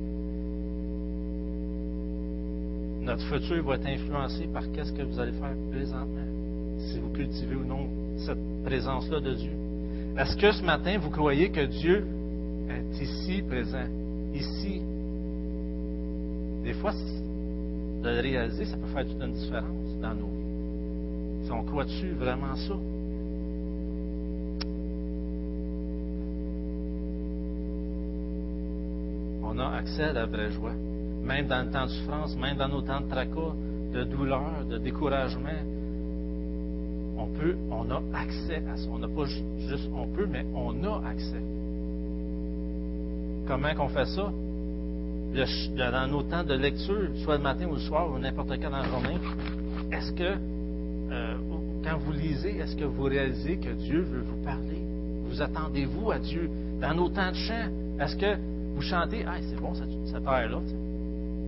Notre 3.03 3.23
futur 3.25 3.65
va 3.65 3.75
être 3.75 3.87
influencé 3.87 4.47
par 4.53 4.71
qu'est-ce 4.73 4.93
que 4.93 5.03
vous 5.03 5.19
allez 5.19 5.33
faire 5.33 5.55
présentement, 5.71 6.27
si 6.79 6.99
vous 7.01 7.11
cultivez 7.11 7.57
ou 7.57 7.65
non 7.65 7.89
cette 8.19 8.65
présence-là 8.65 9.21
de 9.21 9.35
Dieu. 9.35 9.53
Est-ce 10.17 10.37
que 10.37 10.53
ce 10.53 10.63
matin, 10.63 10.99
vous 10.99 11.11
croyez 11.11 11.51
que 11.51 11.65
Dieu 11.65 12.05
est 12.71 13.03
ici 13.03 13.43
présent, 13.43 13.87
ici? 14.35 14.83
Des 16.65 16.75
fois, 16.75 16.93
de 18.03 18.09
le 18.09 18.21
réaliser, 18.21 18.65
ça 18.65 18.77
peut 18.77 18.87
faire 18.89 19.07
toute 19.07 19.23
une 19.23 19.33
différence 19.33 19.95
dans 20.01 20.15
nos 20.15 20.27
vies. 20.27 21.47
Si 21.47 21.53
on 21.53 21.65
croit-tu 21.65 22.11
vraiment 22.13 22.55
ça? 22.55 22.75
On 29.43 29.59
a 29.59 29.77
accès 29.77 30.05
à 30.05 30.13
la 30.13 30.27
vraie 30.27 30.51
joie 30.53 30.75
même 31.29 31.47
dans 31.47 31.63
le 31.63 31.71
temps 31.71 31.85
de 31.85 31.91
souffrance, 31.91 32.37
même 32.37 32.57
dans 32.57 32.69
nos 32.69 32.81
temps 32.81 33.01
de 33.01 33.09
tracas, 33.09 33.55
de 33.93 34.05
douleur, 34.05 34.65
de 34.69 34.79
découragement, 34.79 35.61
on 37.19 37.27
peut, 37.27 37.57
on 37.71 37.91
a 37.91 38.03
accès 38.19 38.63
à 38.67 38.77
ça. 38.77 38.89
On 38.91 38.99
n'a 38.99 39.09
pas 39.09 39.27
juste 39.27 39.91
on 39.95 40.07
peut, 40.09 40.27
mais 40.27 40.45
on 40.55 40.83
a 40.85 41.07
accès. 41.07 41.43
Comment 43.47 43.75
qu'on 43.75 43.89
fait 43.89 44.07
ça? 44.07 44.33
Dans 45.35 46.11
nos 46.11 46.23
temps 46.23 46.45
de 46.45 46.55
lecture, 46.55 47.09
soit 47.23 47.37
le 47.37 47.43
matin 47.43 47.67
ou 47.67 47.75
le 47.75 47.81
soir, 47.81 48.11
ou 48.11 48.19
n'importe 48.19 48.51
quand 48.61 48.71
dans 48.71 48.79
la 48.79 48.89
journée, 48.89 49.19
est-ce 49.93 50.13
que, 50.13 50.35
euh, 51.13 51.37
quand 51.85 51.99
vous 51.99 52.13
lisez, 52.13 52.57
est-ce 52.59 52.77
que 52.77 52.85
vous 52.85 53.05
réalisez 53.05 53.57
que 53.57 53.71
Dieu 53.71 54.01
veut 54.01 54.23
vous 54.23 54.43
parler? 54.45 54.83
Vous 55.29 55.41
attendez-vous 55.41 56.11
à 56.11 56.19
Dieu? 56.19 56.49
Dans 56.81 56.95
nos 56.95 57.09
temps 57.09 57.31
de 57.31 57.37
chant, 57.37 57.69
est-ce 58.01 58.17
que 58.17 58.37
vous 58.75 58.83
chantez, 58.83 59.25
ah, 59.27 59.37
c'est 59.41 59.61
bon, 59.61 59.75
cette, 59.75 59.89
cette 60.07 60.27
heure-là, 60.27 60.61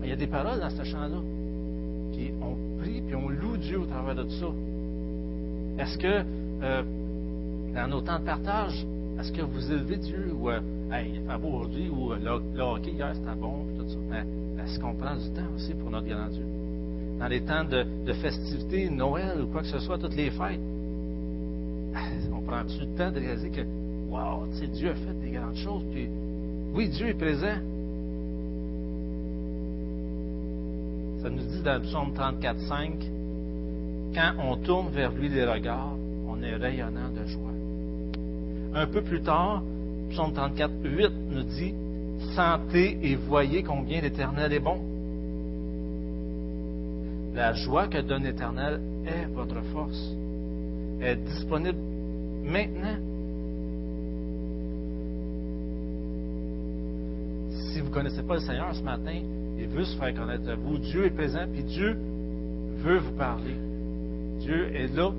il 0.02 0.08
y 0.08 0.12
a 0.12 0.16
des 0.16 0.26
paroles 0.26 0.60
dans 0.60 0.70
ce 0.70 0.82
chant-là. 0.84 1.20
Puis 2.12 2.32
on 2.40 2.80
prie, 2.80 3.02
puis 3.02 3.14
on 3.14 3.28
loue 3.28 3.56
Dieu 3.56 3.78
au 3.80 3.86
travers 3.86 4.14
de 4.14 4.22
tout 4.22 4.30
ça. 4.40 5.82
Est-ce 5.82 5.98
que, 5.98 6.24
euh, 6.62 6.82
dans 7.74 7.88
nos 7.88 8.00
temps 8.00 8.18
de 8.18 8.24
partage, 8.24 8.84
est-ce 9.18 9.32
que 9.32 9.42
vous 9.42 9.70
élevez 9.70 9.96
Dieu 9.96 10.32
ou, 10.38 10.50
euh, 10.50 10.60
hey, 10.92 11.12
il 11.14 11.20
fait 11.26 11.38
beau 11.38 11.48
aujourd'hui, 11.48 11.88
ou 11.88 12.12
euh, 12.12 12.40
le, 12.54 12.62
hockey 12.62 12.90
hier 12.92 13.10
c'était 13.14 13.36
bon, 13.36 13.64
puis 13.68 13.78
tout 13.78 13.88
ça. 13.88 13.98
Mais 14.08 14.24
est-ce 14.62 14.78
qu'on 14.78 14.94
prend 14.94 15.16
du 15.16 15.30
temps 15.30 15.48
aussi 15.54 15.74
pour 15.74 15.90
notre 15.90 16.06
grand 16.08 16.28
Dieu? 16.28 16.44
Dans 17.18 17.28
les 17.28 17.42
temps 17.42 17.64
de, 17.64 17.84
de 18.06 18.12
festivités, 18.14 18.88
Noël 18.90 19.42
ou 19.42 19.46
quoi 19.46 19.62
que 19.62 19.68
ce 19.68 19.78
soit, 19.78 19.98
toutes 19.98 20.16
les 20.16 20.30
fêtes, 20.30 20.60
on 22.32 22.40
prend-tu 22.40 22.80
le 22.80 22.96
temps 22.96 23.10
de 23.10 23.20
réaliser 23.20 23.50
que, 23.50 23.62
wow, 24.10 24.46
tu 24.52 24.58
sais, 24.58 24.66
Dieu 24.68 24.90
a 24.90 24.94
fait 24.94 25.20
des 25.20 25.30
grandes 25.30 25.56
choses, 25.56 25.82
puis 25.92 26.08
oui, 26.72 26.88
Dieu 26.88 27.08
est 27.08 27.14
présent, 27.14 27.56
Ça 31.22 31.28
nous 31.28 31.42
dit 31.42 31.60
dans 31.62 31.74
le 31.74 31.80
psaume 31.80 32.14
34, 32.14 32.58
5, 32.60 32.92
quand 34.14 34.32
on 34.42 34.56
tourne 34.56 34.88
vers 34.88 35.12
lui 35.12 35.28
les 35.28 35.44
regards, 35.44 35.94
on 36.26 36.42
est 36.42 36.56
rayonnant 36.56 37.10
de 37.10 37.26
joie. 37.26 37.50
Un 38.74 38.86
peu 38.86 39.02
plus 39.02 39.20
tard, 39.20 39.62
psaume 40.10 40.32
34, 40.32 40.72
8 40.82 41.12
nous 41.30 41.42
dit, 41.42 41.74
sentez 42.34 42.98
et 43.02 43.16
voyez 43.16 43.62
combien 43.62 44.00
l'Éternel 44.00 44.52
est 44.52 44.60
bon. 44.60 44.80
La 47.34 47.52
joie 47.54 47.86
que 47.88 47.98
donne 47.98 48.24
l'Éternel 48.24 48.80
est 49.06 49.26
votre 49.32 49.60
force. 49.72 50.14
Elle 51.00 51.18
est 51.18 51.24
disponible 51.24 51.78
maintenant. 52.44 52.98
Si 57.72 57.80
vous 57.80 57.88
ne 57.88 57.94
connaissez 57.94 58.22
pas 58.22 58.34
le 58.34 58.40
Seigneur 58.40 58.74
ce 58.74 58.82
matin, 58.82 59.20
il 59.58 59.68
veut 59.68 59.84
se 59.84 59.96
faire 59.96 60.14
connaître 60.14 60.48
à 60.48 60.56
vous. 60.56 60.78
Dieu 60.78 61.06
est 61.06 61.10
présent, 61.10 61.46
puis 61.52 61.62
Dieu 61.62 61.96
veut 62.82 62.98
vous 62.98 63.12
parler. 63.12 63.54
Dieu 64.40 64.74
est 64.74 64.94
là, 64.94 65.12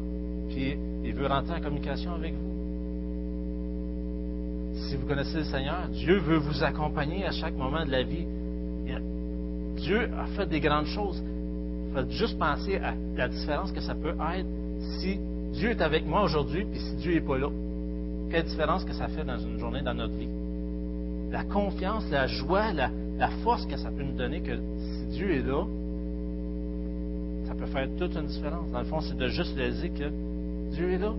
puis 0.49 0.75
il 1.03 1.13
veut 1.13 1.27
rentrer 1.27 1.55
en 1.55 1.61
communication 1.61 2.13
avec 2.13 2.33
vous. 2.33 2.50
Si 4.88 4.95
vous 4.95 5.07
connaissez 5.07 5.39
le 5.39 5.43
Seigneur, 5.43 5.88
Dieu 5.89 6.17
veut 6.19 6.38
vous 6.38 6.63
accompagner 6.63 7.25
à 7.25 7.32
chaque 7.32 7.55
moment 7.55 7.86
de 7.86 7.91
la 7.91 8.03
vie. 8.03 8.25
Dieu 9.82 10.09
a 10.17 10.25
fait 10.36 10.45
des 10.47 10.59
grandes 10.59 10.86
choses. 10.86 11.21
Faites 11.93 12.11
juste 12.11 12.38
penser 12.38 12.75
à 12.77 12.93
la 13.15 13.27
différence 13.27 13.71
que 13.71 13.82
ça 13.82 13.95
peut 13.95 14.13
être 14.36 14.47
si 14.99 15.19
Dieu 15.53 15.71
est 15.71 15.82
avec 15.82 16.05
moi 16.05 16.23
aujourd'hui, 16.23 16.65
puis 16.65 16.79
si 16.79 16.95
Dieu 16.95 17.13
n'est 17.15 17.21
pas 17.21 17.38
là. 17.38 17.49
Quelle 18.29 18.43
différence 18.43 18.86
que 18.86 18.93
ça 18.93 19.07
fait 19.07 19.25
dans 19.25 19.38
une 19.38 19.59
journée, 19.59 19.82
dans 19.82 19.93
notre 19.93 20.13
vie. 20.13 20.29
La 21.32 21.43
confiance, 21.43 22.09
la 22.09 22.27
joie, 22.27 22.71
la, 22.73 22.89
force 23.43 23.65
que 23.65 23.77
ça 23.77 23.89
peut 23.89 24.03
nous 24.03 24.17
donner 24.17 24.41
que 24.41 24.55
si 24.55 25.05
Dieu 25.17 25.32
est 25.32 25.41
là, 25.41 25.65
ça 27.47 27.55
peut 27.55 27.65
faire 27.67 27.88
toute 27.97 28.15
une 28.15 28.27
différence. 28.27 28.71
Dans 28.71 28.79
le 28.79 28.86
fond, 28.86 29.01
c'est 29.01 29.17
de 29.17 29.27
juste 29.27 29.55
réaliser 29.55 29.89
que 29.89 30.09
Dieu 30.73 30.91
est 30.91 30.97
là. 30.97 31.13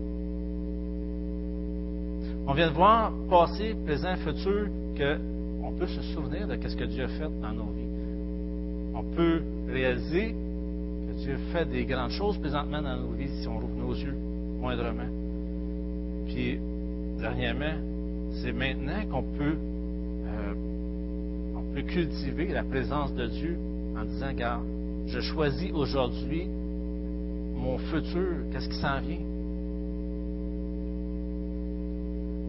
On 2.46 2.54
vient 2.54 2.68
de 2.68 2.74
voir 2.74 3.12
passé, 3.30 3.74
présent, 3.84 4.16
futur, 4.16 4.68
qu'on 4.96 5.72
peut 5.72 5.86
se 5.86 6.02
souvenir 6.14 6.48
de 6.48 6.56
ce 6.68 6.76
que 6.76 6.84
Dieu 6.84 7.04
a 7.04 7.08
fait 7.08 7.40
dans 7.40 7.52
nos 7.52 7.72
vies. 7.72 7.82
On 8.94 9.04
peut 9.14 9.42
réaliser 9.68 10.34
que 10.34 11.24
Dieu 11.24 11.36
fait 11.52 11.64
des 11.66 11.84
grandes 11.84 12.10
choses 12.10 12.38
présentement 12.38 12.82
dans 12.82 12.96
nos 12.96 13.12
vies 13.12 13.28
si 13.40 13.48
on 13.48 13.58
rouvre 13.58 13.76
nos 13.76 13.94
yeux 13.94 14.16
moindrement. 14.60 15.08
Puis, 16.26 16.58
dernièrement, 17.18 17.74
c'est 18.42 18.52
maintenant 18.52 19.06
qu'on 19.10 19.22
peut 19.22 19.56
peut 21.72 21.82
cultiver 21.82 22.48
la 22.48 22.62
présence 22.62 23.14
de 23.14 23.26
Dieu 23.26 23.56
en 23.96 24.04
disant, 24.04 24.28
regarde, 24.28 24.64
je 25.06 25.20
choisis 25.20 25.72
aujourd'hui 25.72 26.46
mon 27.54 27.78
futur, 27.78 28.28
qu'est-ce 28.52 28.68
qui 28.68 28.76
s'en 28.76 29.00
vient? 29.00 29.31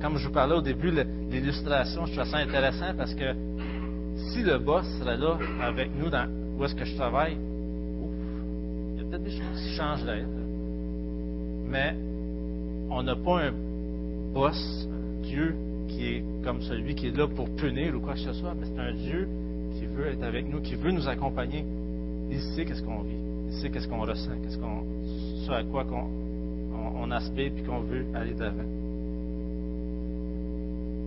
Comme 0.03 0.17
je 0.17 0.27
vous 0.27 0.33
parlais 0.33 0.53
au 0.53 0.61
début, 0.61 0.91
l'illustration, 1.31 2.05
je 2.05 2.11
trouve 2.11 2.29
ça 2.29 2.39
intéressant 2.39 2.93
parce 2.97 3.15
que 3.15 3.33
si 4.17 4.43
le 4.43 4.57
boss 4.59 4.85
serait 4.99 5.15
là 5.15 5.37
avec 5.61 5.91
nous 5.97 6.09
dans 6.09 6.27
où 6.59 6.65
est-ce 6.65 6.75
que 6.75 6.83
je 6.83 6.93
travaille, 6.97 7.37
il 7.37 8.97
y 8.97 9.01
a 9.01 9.05
peut-être 9.05 9.23
des 9.23 9.31
choses 9.31 9.61
qui 9.63 9.69
changent 9.77 10.03
là. 10.03 10.15
Mais 11.69 11.95
on 12.89 13.01
n'a 13.01 13.15
pas 13.15 13.45
un 13.45 13.53
boss, 14.33 14.89
Dieu, 15.21 15.55
qui 15.87 16.05
est 16.07 16.23
comme 16.43 16.61
celui 16.63 16.95
qui 16.95 17.07
est 17.07 17.15
là 17.15 17.25
pour 17.25 17.49
punir 17.55 17.95
ou 17.95 18.01
quoi 18.01 18.15
que 18.15 18.19
ce 18.19 18.33
soit, 18.33 18.53
mais 18.59 18.65
c'est 18.65 18.81
un 18.81 18.91
Dieu 18.91 19.29
qui 19.79 19.85
veut 19.85 20.07
être 20.07 20.23
avec 20.23 20.49
nous, 20.49 20.59
qui 20.59 20.75
veut 20.75 20.91
nous 20.91 21.07
accompagner. 21.07 21.63
Il 22.29 22.41
sait 22.41 22.65
qu'est-ce 22.65 22.83
qu'on 22.83 23.03
vit, 23.03 23.15
il 23.47 23.53
sait 23.53 23.69
qu'est-ce 23.69 23.87
qu'on 23.87 24.01
ressent, 24.01 24.31
qu'est-ce 24.43 24.57
qu'on, 24.57 24.83
ce 25.45 25.51
à 25.53 25.63
quoi 25.63 25.85
qu'on, 25.85 26.09
on, 27.01 27.09
aspire 27.09 27.53
puis 27.53 27.63
qu'on 27.63 27.79
veut 27.79 28.05
aller 28.13 28.33
d'avant. 28.33 28.82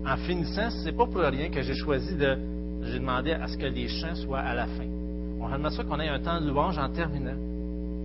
En 0.07 0.17
finissant, 0.19 0.71
c'est 0.85 0.93
pas 0.93 1.07
pour 1.07 1.21
rien 1.21 1.51
que 1.51 1.63
j'ai 1.63 1.75
choisi 1.75 2.15
de, 2.15 2.37
j'ai 2.83 2.99
demandé 2.99 3.33
à 3.33 3.49
ce 3.49 3.57
que 3.57 3.67
les 3.67 3.89
chants 3.89 4.15
soient 4.15 4.41
à 4.41 4.55
la 4.55 4.67
fin. 4.67 4.87
On 5.41 5.53
aimerait 5.53 5.73
ça 5.73 5.83
qu'on 5.85 5.99
ait 6.01 6.09
un 6.09 6.21
temps 6.21 6.41
de 6.41 6.49
louange 6.49 6.79
en 6.79 6.89
terminant. 6.91 7.37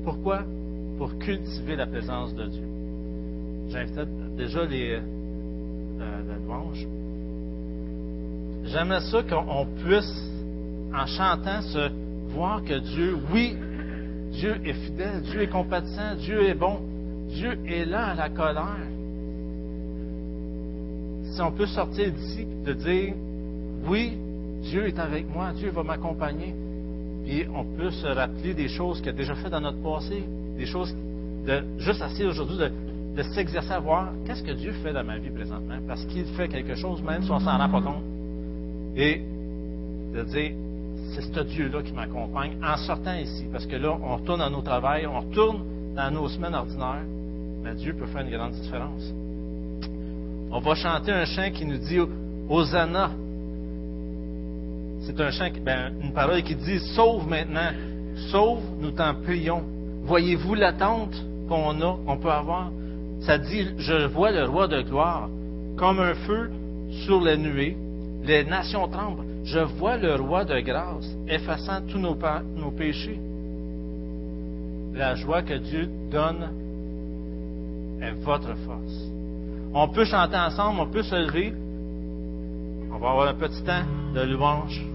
Pourquoi? 0.04 0.44
Pour 0.98 1.18
cultiver 1.20 1.76
la 1.76 1.86
présence 1.86 2.34
de 2.34 2.48
Dieu. 2.48 2.68
J'invite 3.70 4.36
déjà 4.36 4.66
les, 4.66 5.00
euh, 6.00 6.38
louanges. 6.46 6.88
J'aimerais 8.66 9.02
ça 9.02 9.24
qu'on 9.24 9.68
puisse, 9.84 10.30
en 10.94 11.06
chantant, 11.06 11.62
se 11.62 11.90
voir 12.34 12.64
que 12.64 12.80
Dieu, 12.80 13.18
oui, 13.32 13.56
Dieu 14.32 14.56
est 14.66 14.74
fidèle, 14.74 15.22
Dieu 15.24 15.42
est 15.42 15.50
compatissant, 15.50 16.16
Dieu 16.16 16.44
est 16.44 16.54
bon, 16.54 16.80
Dieu 17.28 17.60
est 17.68 17.86
là 17.86 18.08
à 18.08 18.16
la 18.16 18.30
colère. 18.30 18.91
Si 21.32 21.42
on 21.42 21.52
peut 21.52 21.66
sortir 21.66 22.12
d'ici 22.12 22.46
de 22.66 22.74
dire, 22.74 23.14
oui, 23.88 24.18
Dieu 24.64 24.88
est 24.88 25.00
avec 25.00 25.34
moi, 25.34 25.52
Dieu 25.54 25.70
va 25.70 25.82
m'accompagner, 25.82 26.54
puis 27.26 27.46
on 27.56 27.64
peut 27.64 27.90
se 27.90 28.08
rappeler 28.08 28.54
des 28.54 28.68
choses 28.68 29.00
qu'il 29.00 29.10
a 29.10 29.14
déjà 29.14 29.36
fait 29.36 29.50
dans 29.50 29.62
notre 29.62 29.82
passé, 29.82 30.24
des 30.58 30.66
choses 30.66 30.94
de 31.46 31.64
juste 31.78 32.02
assez 32.02 32.26
aujourd'hui 32.26 32.58
de, 32.58 32.70
de 33.16 33.24
s'exercer 33.24 33.72
à 33.72 33.80
voir 33.80 34.12
qu'est-ce 34.26 34.44
que 34.44 34.52
Dieu 34.52 34.74
fait 34.84 34.94
dans 34.94 35.06
ma 35.06 35.18
vie 35.18 35.30
présentement, 35.30 35.78
parce 35.88 36.06
qu'il 36.06 36.26
fait 36.26 36.50
quelque 36.50 36.76
chose 36.76 37.02
même 37.02 37.24
si 37.24 37.32
on 37.32 37.40
s'en 37.40 37.58
rend 37.58 37.70
pas 37.70 37.82
compte, 37.82 38.04
et 38.96 39.22
de 40.14 40.24
dire 40.24 40.52
c'est 41.14 41.22
ce 41.22 41.40
Dieu-là 41.40 41.82
qui 41.82 41.94
m'accompagne 41.94 42.58
en 42.64 42.78
sortant 42.78 43.16
ici, 43.16 43.46
parce 43.52 43.66
que 43.66 43.78
là 43.78 43.98
on 44.04 44.18
retourne 44.18 44.42
à 44.42 44.50
nos 44.50 44.62
travails, 44.62 45.08
on 45.08 45.22
retourne 45.22 45.64
dans 45.96 46.12
nos 46.12 46.28
semaines 46.28 46.56
ordinaires, 46.56 47.06
mais 47.64 47.74
Dieu 47.76 47.94
peut 47.94 48.06
faire 48.08 48.22
une 48.22 48.32
grande 48.32 48.52
différence. 48.52 49.14
On 50.54 50.60
va 50.60 50.76
chanter 50.76 51.12
un 51.12 51.24
chant 51.24 51.50
qui 51.54 51.66
nous 51.66 51.78
dit 51.78 52.00
Hosanna. 52.50 53.12
C'est 55.04 55.20
un 55.20 55.32
chant, 55.32 55.50
ben, 55.64 55.94
une 56.04 56.12
parole 56.12 56.44
qui 56.44 56.56
dit 56.56 56.80
Sauve 56.94 57.26
maintenant, 57.28 57.72
sauve, 58.32 58.60
nous 58.80 58.92
t'en 58.92 59.16
prions. 59.16 59.64
Voyez-vous 60.04 60.56
l'attente 60.56 61.16
qu'on 61.48 61.80
a, 61.82 61.98
qu'on 62.06 62.18
peut 62.18 62.32
avoir 62.32 62.70
Ça 63.22 63.38
dit 63.38 63.66
Je 63.78 64.08
vois 64.08 64.32
le 64.32 64.44
roi 64.44 64.68
de 64.68 64.82
gloire 64.82 65.30
comme 65.78 66.00
un 66.02 66.16
feu 66.16 66.52
sur 67.06 67.22
les 67.22 67.38
nuées. 67.38 67.78
Les 68.24 68.44
nations 68.44 68.90
tremblent. 68.90 69.24
Je 69.46 69.60
vois 69.60 69.98
le 69.98 70.16
roi 70.16 70.44
de 70.44 70.60
grâce 70.60 71.08
effaçant 71.30 71.82
tous 71.88 71.98
nos, 71.98 72.18
nos 72.58 72.72
péchés. 72.72 73.20
La 74.94 75.16
joie 75.16 75.44
que 75.44 75.54
Dieu 75.54 75.90
donne 76.12 76.50
est 78.02 78.12
votre 78.24 78.54
force. 78.66 79.11
On 79.74 79.88
peut 79.88 80.06
chanter 80.06 80.38
ensemble, 80.38 80.82
on 80.82 80.88
peut 80.88 81.04
se 81.04 81.16
lever. 81.16 81.54
On 82.94 82.98
va 83.00 83.10
avoir 83.12 83.28
un 83.30 83.34
petit 83.34 83.64
temps 83.64 83.84
de 84.14 84.22
louange. 84.22 84.91